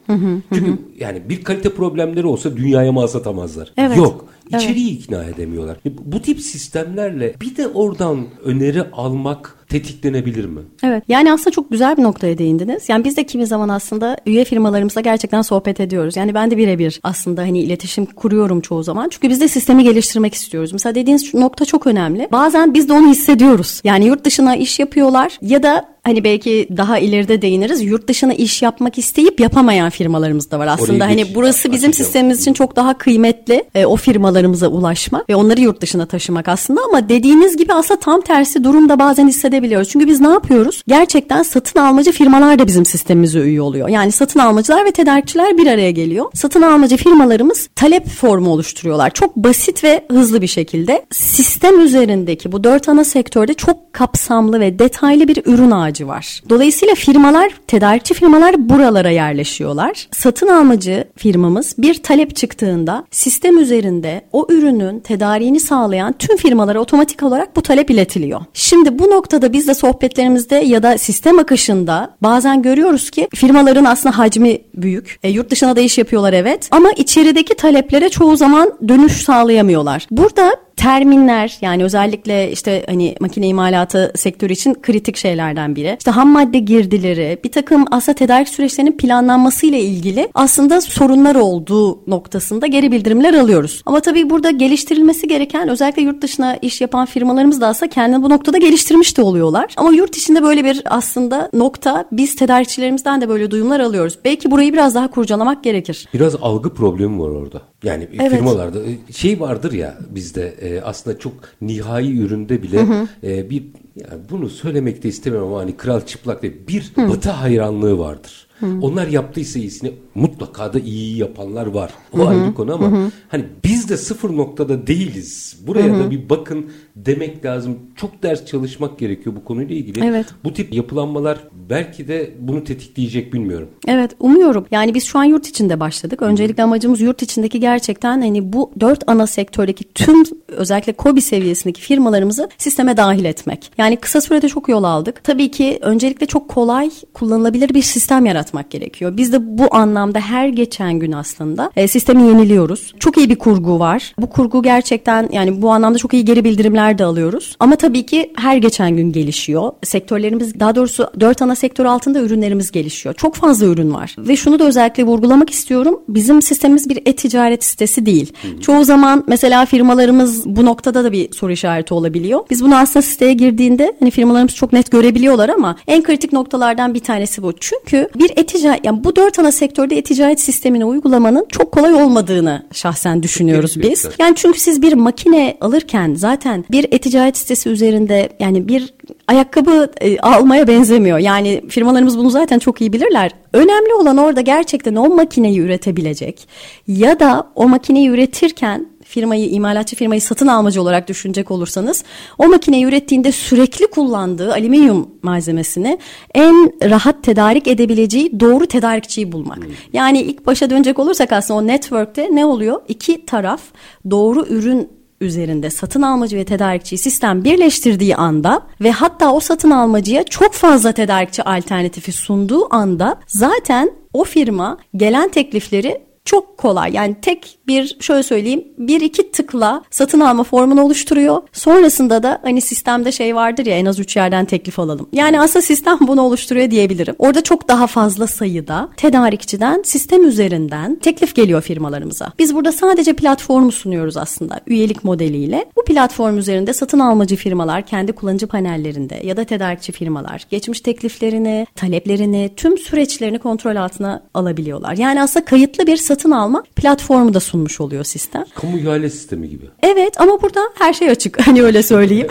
Çünkü 0.53 0.77
yani 0.99 1.29
bir 1.29 1.43
kalite 1.43 1.69
problemleri 1.73 2.27
olsa 2.27 2.57
dünyaya 2.57 2.91
mal 2.91 3.07
satamazlar. 3.07 3.73
Evet. 3.77 3.97
Yok. 3.97 4.25
İçeriği 4.49 4.91
evet. 4.91 5.03
ikna 5.03 5.23
edemiyorlar. 5.23 5.77
Bu 5.85 6.21
tip 6.21 6.39
sistemlerle 6.39 7.35
bir 7.41 7.57
de 7.57 7.67
oradan 7.67 8.25
öneri 8.43 8.83
almak 8.91 9.55
tetiklenebilir 9.69 10.45
mi? 10.45 10.59
Evet. 10.83 11.03
Yani 11.07 11.33
aslında 11.33 11.51
çok 11.51 11.71
güzel 11.71 11.97
bir 11.97 12.03
noktaya 12.03 12.37
değindiniz. 12.37 12.89
Yani 12.89 13.03
biz 13.05 13.17
de 13.17 13.23
kimi 13.25 13.47
zaman 13.47 13.69
aslında 13.69 14.17
üye 14.25 14.43
firmalarımızla 14.45 15.01
gerçekten 15.01 15.41
sohbet 15.41 15.79
ediyoruz. 15.79 16.15
Yani 16.17 16.33
ben 16.33 16.51
de 16.51 16.57
birebir 16.57 16.99
aslında 17.03 17.41
hani 17.41 17.59
iletişim 17.59 18.05
kuruyorum 18.05 18.61
çoğu 18.61 18.83
zaman. 18.83 19.09
Çünkü 19.09 19.29
biz 19.29 19.41
de 19.41 19.47
sistemi 19.47 19.83
geliştirmek 19.83 20.33
istiyoruz. 20.33 20.73
Mesela 20.73 20.95
dediğiniz 20.95 21.33
nokta 21.33 21.65
çok 21.65 21.87
önemli. 21.87 22.27
Bazen 22.31 22.73
biz 22.73 22.89
de 22.89 22.93
onu 22.93 23.07
hissediyoruz. 23.09 23.81
Yani 23.83 24.05
yurt 24.05 24.25
dışına 24.25 24.55
iş 24.55 24.79
yapıyorlar 24.79 25.37
ya 25.41 25.63
da 25.63 25.85
hani 26.03 26.23
belki 26.23 26.67
daha 26.77 26.99
ileride 26.99 27.41
değiniriz. 27.41 27.81
Yurt 27.81 28.07
dışına 28.07 28.33
iş 28.33 28.61
yapmak 28.61 28.97
isteyip 28.97 29.39
yapamayan 29.39 29.89
firmalarımız 29.89 30.51
da 30.51 30.59
var. 30.59 30.67
Aslında 30.67 31.03
Oraya 31.03 31.11
hani 31.11 31.35
burası 31.35 31.71
bizim 31.71 31.89
açacağım. 31.89 31.93
sistemimiz 31.93 32.41
için 32.41 32.53
çok 32.53 32.75
daha 32.75 32.97
kıymetli. 32.97 33.63
e, 33.75 33.85
o 33.85 33.95
firmalarımıza 33.95 34.67
ulaşmak 34.67 35.29
ve 35.29 35.35
onları 35.35 35.61
yurt 35.61 35.81
dışına 35.81 36.05
taşımak 36.05 36.47
aslında 36.47 36.81
ama 36.89 37.09
dediğiniz 37.09 37.57
gibi 37.57 37.73
aslında 37.73 37.99
tam 37.99 38.21
tersi 38.21 38.63
durumda 38.63 38.99
bazen 38.99 39.27
hissedebiliyoruz. 39.53 39.89
Çünkü 39.89 40.07
biz 40.07 40.21
ne 40.21 40.27
yapıyoruz? 40.27 40.83
Gerçekten 40.87 41.43
satın 41.43 41.79
almacı 41.79 42.11
firmalar 42.11 42.59
da 42.59 42.67
bizim 42.67 42.85
sistemimize 42.85 43.39
üye 43.39 43.61
oluyor. 43.61 43.89
Yani 43.89 44.11
satın 44.11 44.39
almacılar 44.39 44.85
ve 44.85 44.91
tedarikçiler 44.91 45.57
bir 45.57 45.67
araya 45.67 45.91
geliyor. 45.91 46.25
Satın 46.33 46.61
almacı 46.61 46.97
firmalarımız 46.97 47.69
talep 47.75 48.07
formu 48.07 48.49
oluşturuyorlar. 48.49 49.09
Çok 49.09 49.35
basit 49.35 49.83
ve 49.83 50.05
hızlı 50.11 50.41
bir 50.41 50.47
şekilde 50.47 51.05
sistem 51.11 51.79
üzerindeki 51.79 52.51
bu 52.51 52.63
dört 52.63 52.89
ana 52.89 53.03
sektörde 53.03 53.53
çok 53.53 53.93
kapsamlı 53.93 54.59
ve 54.59 54.79
detaylı 54.79 55.27
bir 55.27 55.41
ürün 55.45 55.71
ağacı 55.71 56.07
var. 56.07 56.41
Dolayısıyla 56.49 56.95
firmalar, 56.95 57.51
tedarikçi 57.67 58.13
firmalar 58.13 58.69
buralara 58.69 59.09
yerleşiyorlar. 59.09 60.07
Satın 60.11 60.47
almacı 60.47 61.07
firmamız 61.17 61.75
bir 61.77 62.03
talep 62.03 62.35
çıktığında 62.35 63.05
sistem 63.11 63.59
üzerinde 63.59 64.21
o 64.31 64.47
ürünün 64.49 64.99
tedariğini 64.99 65.59
sağlayan 65.59 66.13
tüm 66.19 66.37
firmalara 66.37 66.79
otomatik 66.79 67.23
olarak 67.23 67.55
bu 67.55 67.61
talep 67.61 67.89
iletiliyor. 67.89 68.41
Şimdi 68.53 68.99
bu 68.99 69.09
noktada 69.09 69.42
biz 69.51 69.67
de 69.67 69.73
sohbetlerimizde 69.73 70.55
ya 70.55 70.83
da 70.83 70.97
sistem 70.97 71.39
akışında 71.39 72.15
bazen 72.21 72.61
görüyoruz 72.61 73.09
ki 73.09 73.27
firmaların 73.35 73.85
aslında 73.85 74.17
hacmi 74.17 74.57
büyük. 74.75 75.19
E, 75.23 75.29
yurt 75.29 75.49
dışına 75.49 75.75
da 75.75 75.81
iş 75.81 75.97
yapıyorlar 75.97 76.33
evet 76.33 76.67
ama 76.71 76.91
içerideki 76.91 77.55
taleplere 77.55 78.09
çoğu 78.09 78.37
zaman 78.37 78.73
dönüş 78.87 79.11
sağlayamıyorlar. 79.11 80.07
Burada 80.11 80.51
terminler 80.83 81.57
yani 81.61 81.83
özellikle 81.83 82.51
işte 82.51 82.83
hani 82.87 83.15
makine 83.19 83.47
imalatı 83.47 84.11
sektörü 84.15 84.53
için 84.53 84.73
kritik 84.73 85.17
şeylerden 85.17 85.75
biri. 85.75 85.95
İşte 85.99 86.11
ham 86.11 86.29
madde 86.29 86.59
girdileri, 86.59 87.39
bir 87.43 87.51
takım 87.51 87.85
aslında 87.91 88.15
tedarik 88.15 88.49
süreçlerinin 88.49 88.97
planlanması 88.97 89.65
ile 89.65 89.81
ilgili 89.81 90.29
aslında 90.33 90.81
sorunlar 90.81 91.35
olduğu 91.35 92.09
noktasında 92.09 92.67
geri 92.67 92.91
bildirimler 92.91 93.33
alıyoruz. 93.33 93.81
Ama 93.85 93.99
tabii 93.99 94.29
burada 94.29 94.51
geliştirilmesi 94.51 95.27
gereken 95.27 95.69
özellikle 95.69 96.01
yurt 96.01 96.21
dışına 96.21 96.55
iş 96.55 96.81
yapan 96.81 97.05
firmalarımız 97.05 97.61
da 97.61 97.67
aslında 97.67 97.89
kendini 97.89 98.23
bu 98.23 98.29
noktada 98.29 98.57
geliştirmiş 98.57 99.17
de 99.17 99.21
oluyorlar. 99.21 99.73
Ama 99.77 99.91
yurt 99.91 100.17
içinde 100.17 100.43
böyle 100.43 100.63
bir 100.63 100.81
aslında 100.85 101.49
nokta 101.53 102.05
biz 102.11 102.35
tedarikçilerimizden 102.35 103.21
de 103.21 103.29
böyle 103.29 103.51
duyumlar 103.51 103.79
alıyoruz. 103.79 104.17
Belki 104.25 104.51
burayı 104.51 104.73
biraz 104.73 104.95
daha 104.95 105.09
kurcalamak 105.09 105.63
gerekir. 105.63 106.07
Biraz 106.13 106.35
algı 106.35 106.73
problemi 106.73 107.21
var 107.21 107.29
orada. 107.29 107.61
Yani 107.83 108.09
Evet. 108.13 108.31
firmalarda 108.31 108.79
e, 108.79 109.13
şey 109.13 109.39
vardır 109.39 109.71
ya 109.71 109.97
bizde 110.09 110.47
e, 110.61 110.81
aslında 110.81 111.19
çok 111.19 111.33
nihai 111.61 112.19
üründe 112.19 112.63
bile 112.63 112.85
e, 113.23 113.49
bir 113.49 113.63
yani 113.95 114.21
bunu 114.29 114.49
söylemek 114.49 115.03
de 115.03 115.09
istemiyorum 115.09 115.49
ama 115.49 115.59
hani 115.59 115.77
kral 115.77 116.01
çıplak 116.01 116.41
değil 116.41 116.53
bir 116.67 116.91
batı 116.97 117.29
hayranlığı 117.29 117.99
vardır. 117.99 118.47
Onlar 118.81 119.07
yaptıysa 119.07 119.59
iyisini 119.59 119.91
mutlaka 120.15 120.73
da 120.73 120.79
iyi 120.79 121.17
yapanlar 121.17 121.65
var. 121.65 121.91
O 122.13 122.27
ayrı 122.27 122.53
konu 122.53 122.73
ama 122.73 123.11
hani 123.27 123.45
biz 123.63 123.89
de 123.89 123.97
sıfır 123.97 124.37
noktada 124.37 124.87
değiliz. 124.87 125.57
Buraya 125.67 125.99
da 125.99 126.11
bir 126.11 126.29
bakın 126.29 126.71
demek 126.95 127.45
lazım. 127.45 127.79
Çok 127.95 128.23
ders 128.23 128.45
çalışmak 128.45 128.99
gerekiyor 128.99 129.35
bu 129.35 129.43
konuyla 129.45 129.75
ilgili. 129.75 130.05
Evet. 130.05 130.25
Bu 130.43 130.53
tip 130.53 130.73
yapılanmalar 130.73 131.37
belki 131.69 132.07
de 132.07 132.33
bunu 132.39 132.63
tetikleyecek 132.63 133.33
bilmiyorum. 133.33 133.69
Evet 133.87 134.11
umuyorum. 134.19 134.65
Yani 134.71 134.93
biz 134.93 135.03
şu 135.03 135.19
an 135.19 135.23
yurt 135.23 135.47
içinde 135.47 135.79
başladık. 135.79 136.21
Öncelikle 136.21 136.63
amacımız 136.63 137.01
yurt 137.01 137.21
içindeki 137.21 137.59
gerçekten 137.59 138.21
hani 138.21 138.53
bu 138.53 138.71
dört 138.79 139.03
ana 139.07 139.27
sektördeki 139.27 139.83
tüm 139.93 140.23
özellikle 140.47 140.93
KOBİ 140.93 141.21
seviyesindeki 141.21 141.81
firmalarımızı 141.81 142.49
sisteme 142.57 142.97
dahil 142.97 143.25
etmek. 143.25 143.71
Yani 143.77 143.97
kısa 143.97 144.21
sürede 144.21 144.49
çok 144.49 144.69
yol 144.69 144.83
aldık. 144.83 145.23
Tabii 145.23 145.51
ki 145.51 145.79
öncelikle 145.81 146.25
çok 146.25 146.49
kolay 146.49 146.91
kullanılabilir 147.13 147.73
bir 147.73 147.81
sistem 147.81 148.25
yaratmak 148.25 148.71
gerekiyor. 148.71 149.17
Biz 149.17 149.33
de 149.33 149.57
bu 149.57 149.75
anlamda 149.75 150.19
her 150.19 150.47
geçen 150.47 150.99
gün 150.99 151.11
aslında 151.11 151.71
e, 151.75 151.87
sistemi 151.87 152.23
yeniliyoruz. 152.23 152.93
Çok 152.99 153.17
iyi 153.17 153.29
bir 153.29 153.35
kurgu 153.35 153.79
var. 153.79 154.13
Bu 154.19 154.29
kurgu 154.29 154.63
gerçekten 154.63 155.29
yani 155.31 155.61
bu 155.61 155.71
anlamda 155.71 155.97
çok 155.97 156.13
iyi 156.13 156.25
geri 156.25 156.43
bildirimler 156.43 156.82
de 156.91 157.05
alıyoruz. 157.05 157.55
Ama 157.59 157.75
tabii 157.75 158.05
ki 158.05 158.31
her 158.35 158.57
geçen 158.57 158.95
gün 158.97 159.11
gelişiyor. 159.11 159.71
Sektörlerimiz 159.83 160.59
daha 160.59 160.75
doğrusu 160.75 161.07
dört 161.19 161.41
ana 161.41 161.55
sektör 161.55 161.85
altında 161.85 162.19
ürünlerimiz 162.19 162.71
gelişiyor. 162.71 163.15
Çok 163.15 163.35
fazla 163.35 163.65
ürün 163.65 163.93
var. 163.93 164.15
Ve 164.17 164.35
şunu 164.35 164.59
da 164.59 164.63
özellikle 164.63 165.03
vurgulamak 165.03 165.49
istiyorum. 165.49 166.01
Bizim 166.07 166.41
sistemimiz 166.41 166.89
bir 166.89 166.97
e-ticaret 167.05 167.63
sitesi 167.63 168.05
değil. 168.05 168.33
Çoğu 168.61 168.83
zaman 168.83 169.23
mesela 169.27 169.65
firmalarımız 169.65 170.45
bu 170.45 170.65
noktada 170.65 171.03
da 171.03 171.11
bir 171.11 171.33
soru 171.33 171.51
işareti 171.51 171.93
olabiliyor. 171.93 172.39
Biz 172.49 172.63
bunu 172.63 172.75
aslında 172.75 173.01
siteye 173.01 173.33
girdiğinde 173.33 173.95
hani 173.99 174.11
firmalarımız 174.11 174.55
çok 174.55 174.73
net 174.73 174.91
görebiliyorlar 174.91 175.49
ama 175.49 175.75
en 175.87 176.03
kritik 176.03 176.33
noktalardan 176.33 176.93
bir 176.93 176.99
tanesi 176.99 177.43
bu. 177.43 177.53
Çünkü 177.59 178.09
bir 178.15 178.31
e-ticaret 178.35 178.85
yani 178.85 179.03
bu 179.03 179.15
dört 179.15 179.39
ana 179.39 179.51
sektörde 179.51 179.97
e-ticaret 179.97 180.39
sistemini 180.39 180.85
uygulamanın 180.85 181.45
çok 181.49 181.71
kolay 181.71 181.93
olmadığını 181.93 182.65
şahsen 182.71 183.23
düşünüyoruz 183.23 183.81
biz. 183.81 184.05
Yani 184.19 184.35
çünkü 184.35 184.59
siz 184.59 184.81
bir 184.81 184.93
makine 184.93 185.57
alırken 185.61 186.13
zaten 186.15 186.65
bir 186.73 186.87
e-ticaret 186.91 187.37
sitesi 187.37 187.69
üzerinde 187.69 188.29
yani 188.39 188.67
bir 188.67 188.93
ayakkabı 189.27 189.91
e, 190.01 190.19
almaya 190.19 190.67
benzemiyor. 190.67 191.17
Yani 191.17 191.61
firmalarımız 191.69 192.17
bunu 192.17 192.29
zaten 192.29 192.59
çok 192.59 192.81
iyi 192.81 192.93
bilirler. 192.93 193.31
Önemli 193.53 193.93
olan 193.93 194.17
orada 194.17 194.41
gerçekten 194.41 194.95
o 194.95 195.09
makineyi 195.09 195.59
üretebilecek 195.59 196.47
ya 196.87 197.19
da 197.19 197.47
o 197.55 197.69
makineyi 197.69 198.09
üretirken 198.09 198.87
firmayı, 199.03 199.49
imalatçı 199.49 199.95
firmayı 199.95 200.21
satın 200.21 200.47
almacı 200.47 200.81
olarak 200.81 201.07
düşünecek 201.07 201.51
olursanız 201.51 202.03
o 202.37 202.47
makineyi 202.47 202.85
ürettiğinde 202.85 203.31
sürekli 203.31 203.87
kullandığı 203.87 204.51
alüminyum 204.51 205.09
malzemesini 205.21 205.99
en 206.35 206.89
rahat 206.89 207.23
tedarik 207.23 207.67
edebileceği 207.67 208.39
doğru 208.39 208.65
tedarikçiyi 208.67 209.31
bulmak. 209.31 209.59
Yani 209.93 210.21
ilk 210.21 210.45
başa 210.45 210.69
dönecek 210.69 210.99
olursak 210.99 211.31
aslında 211.31 211.59
o 211.59 211.67
network'te 211.67 212.29
ne 212.31 212.45
oluyor? 212.45 212.81
İki 212.87 213.25
taraf 213.25 213.61
doğru 214.09 214.45
ürün 214.45 215.02
üzerinde 215.23 215.69
satın 215.69 216.01
almacı 216.01 216.37
ve 216.37 216.43
tedarikçiyi 216.43 216.99
sistem 216.99 217.43
birleştirdiği 217.43 218.15
anda 218.15 218.61
ve 218.81 218.91
hatta 218.91 219.33
o 219.33 219.39
satın 219.39 219.71
almacıya 219.71 220.23
çok 220.23 220.53
fazla 220.53 220.91
tedarikçi 220.91 221.43
alternatifi 221.43 222.11
sunduğu 222.11 222.75
anda 222.75 223.19
zaten 223.27 223.91
o 224.13 224.23
firma 224.23 224.77
gelen 224.95 225.29
teklifleri 225.29 226.12
çok 226.25 226.57
kolay 226.57 226.93
yani 226.93 227.15
tek 227.21 227.57
bir 227.67 227.97
şöyle 227.99 228.23
söyleyeyim 228.23 228.67
bir 228.77 229.01
iki 229.01 229.31
tıkla 229.31 229.83
satın 229.91 230.19
alma 230.19 230.43
formunu 230.43 230.83
oluşturuyor. 230.83 231.41
Sonrasında 231.53 232.23
da 232.23 232.39
hani 232.43 232.61
sistemde 232.61 233.11
şey 233.11 233.35
vardır 233.35 233.65
ya 233.65 233.77
en 233.77 233.85
az 233.85 233.99
üç 233.99 234.15
yerden 234.15 234.45
teklif 234.45 234.79
alalım. 234.79 235.09
Yani 235.13 235.41
aslında 235.41 235.61
sistem 235.61 235.97
bunu 236.01 236.21
oluşturuyor 236.21 236.71
diyebilirim. 236.71 237.15
Orada 237.19 237.43
çok 237.43 237.67
daha 237.67 237.87
fazla 237.87 238.27
sayıda 238.27 238.89
tedarikçiden 238.97 239.81
sistem 239.85 240.27
üzerinden 240.27 240.95
teklif 240.95 241.35
geliyor 241.35 241.61
firmalarımıza. 241.61 242.33
Biz 242.39 242.55
burada 242.55 242.71
sadece 242.71 243.13
platformu 243.13 243.71
sunuyoruz 243.71 244.17
aslında 244.17 244.59
üyelik 244.67 245.03
modeliyle. 245.03 245.65
Bu 245.75 245.83
platform 245.83 246.37
üzerinde 246.37 246.73
satın 246.73 246.99
almacı 246.99 247.35
firmalar 247.35 247.85
kendi 247.85 248.11
kullanıcı 248.11 248.47
panellerinde 248.47 249.21
ya 249.23 249.37
da 249.37 249.43
tedarikçi 249.43 249.91
firmalar 249.91 250.45
geçmiş 250.49 250.81
tekliflerini, 250.81 251.67
taleplerini, 251.75 252.51
tüm 252.57 252.77
süreçlerini 252.77 253.39
kontrol 253.39 253.75
altına 253.75 254.23
alabiliyorlar. 254.33 254.97
Yani 254.97 255.21
aslında 255.21 255.45
kayıtlı 255.45 255.87
bir 255.87 255.97
satın 255.97 256.12
alma 256.31 256.63
platformu 256.75 257.33
da 257.33 257.39
sunmuş 257.39 257.81
oluyor 257.81 258.03
sistem. 258.03 258.43
Kamu 258.55 258.77
ihale 258.77 259.09
sistemi 259.09 259.49
gibi. 259.49 259.65
Evet 259.83 260.21
ama 260.21 260.41
burada 260.41 260.61
her 260.79 260.93
şey 260.93 261.09
açık. 261.09 261.47
Hani 261.47 261.63
öyle 261.63 261.83
söyleyeyim. 261.83 262.27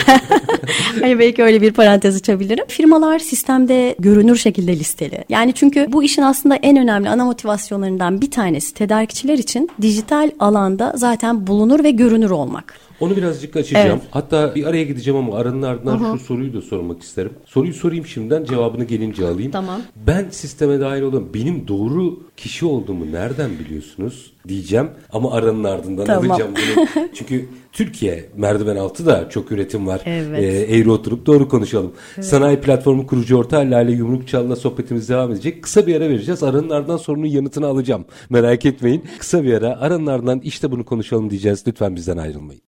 hani 1.01 1.19
belki 1.19 1.43
öyle 1.43 1.63
bir 1.63 1.73
parantez 1.73 2.17
açabilirim. 2.17 2.65
Firmalar 2.69 3.19
sistemde 3.19 3.95
görünür 3.99 4.37
şekilde 4.37 4.79
listeli. 4.79 5.25
Yani 5.29 5.53
çünkü 5.53 5.87
bu 5.93 6.03
işin 6.03 6.23
aslında 6.23 6.57
en 6.57 6.77
önemli 6.77 7.09
ana 7.09 7.25
motivasyonlarından 7.25 8.21
bir 8.21 8.31
tanesi 8.31 8.75
tedarikçiler 8.75 9.39
için 9.39 9.71
dijital 9.83 10.31
alanda 10.39 10.93
zaten 10.97 11.47
bulunur 11.47 11.85
ve 11.85 11.91
görünür 11.91 12.31
olmak. 12.31 12.75
Onu 13.03 13.17
birazcık 13.17 13.57
açacağım. 13.57 13.89
Evet. 13.89 14.03
Hatta 14.11 14.55
bir 14.55 14.65
araya 14.65 14.85
gideceğim 14.85 15.21
ama 15.21 15.37
aranın 15.37 15.63
ardından 15.63 16.17
şu 16.17 16.25
soruyu 16.25 16.55
da 16.55 16.63
sormak 16.63 17.03
isterim. 17.03 17.33
Soruyu 17.47 17.75
sorayım 17.75 18.07
şimdiden 18.07 18.45
cevabını 18.45 18.85
gelince 18.85 19.29
alayım. 19.29 19.53
Tamam. 19.53 19.81
Ben 20.07 20.29
sisteme 20.31 20.81
dahil 20.81 21.03
olan 21.03 21.35
benim 21.35 21.69
doğru 21.69 22.21
kişi 22.37 22.67
olduğumu 22.67 23.13
nereden 23.13 23.51
biliyorsunuz 23.59 24.33
diyeceğim. 24.49 24.91
Ama 25.13 25.33
aranın 25.33 25.65
ardından 25.65 26.05
Tamam. 26.05 26.31
alacağım 26.31 26.53
bunu. 26.55 26.87
Çünkü 27.15 27.49
Türkiye 27.73 28.25
merdiven 28.37 28.77
altı 28.77 29.07
da 29.07 29.29
çok 29.31 29.53
üretim 29.53 29.87
var. 29.87 30.01
Evet. 30.05 30.43
Ee, 30.43 30.77
eğri 30.77 30.91
oturup 30.91 31.27
doğru 31.27 31.49
konuşalım. 31.49 31.93
Sanayi 32.21 32.61
platformu 32.61 33.07
kurucu 33.07 33.37
ortağı 33.37 33.71
Lale 33.71 33.93
Yumrukçal'la 33.93 34.57
sohbetimiz 34.57 35.09
devam 35.09 35.33
edecek. 35.33 35.63
Kısa 35.63 35.87
bir 35.87 35.97
ara 35.97 36.09
vereceğiz. 36.09 36.43
Aranın 36.43 36.71
ardından 36.71 36.97
sorunun 36.97 37.27
yanıtını 37.27 37.67
alacağım. 37.67 38.05
Merak 38.31 38.67
etmeyin. 38.67 39.05
Kısa 39.19 39.45
bir 39.45 39.53
ara. 39.55 39.81
Aranın 39.81 40.07
ardından 40.07 40.41
işte 40.41 40.71
bunu 40.71 40.85
konuşalım 40.85 41.31
diyeceğiz. 41.31 41.65
Lütfen 41.67 41.97
bizden 41.97 42.17
ayrılmayın. 42.17 42.72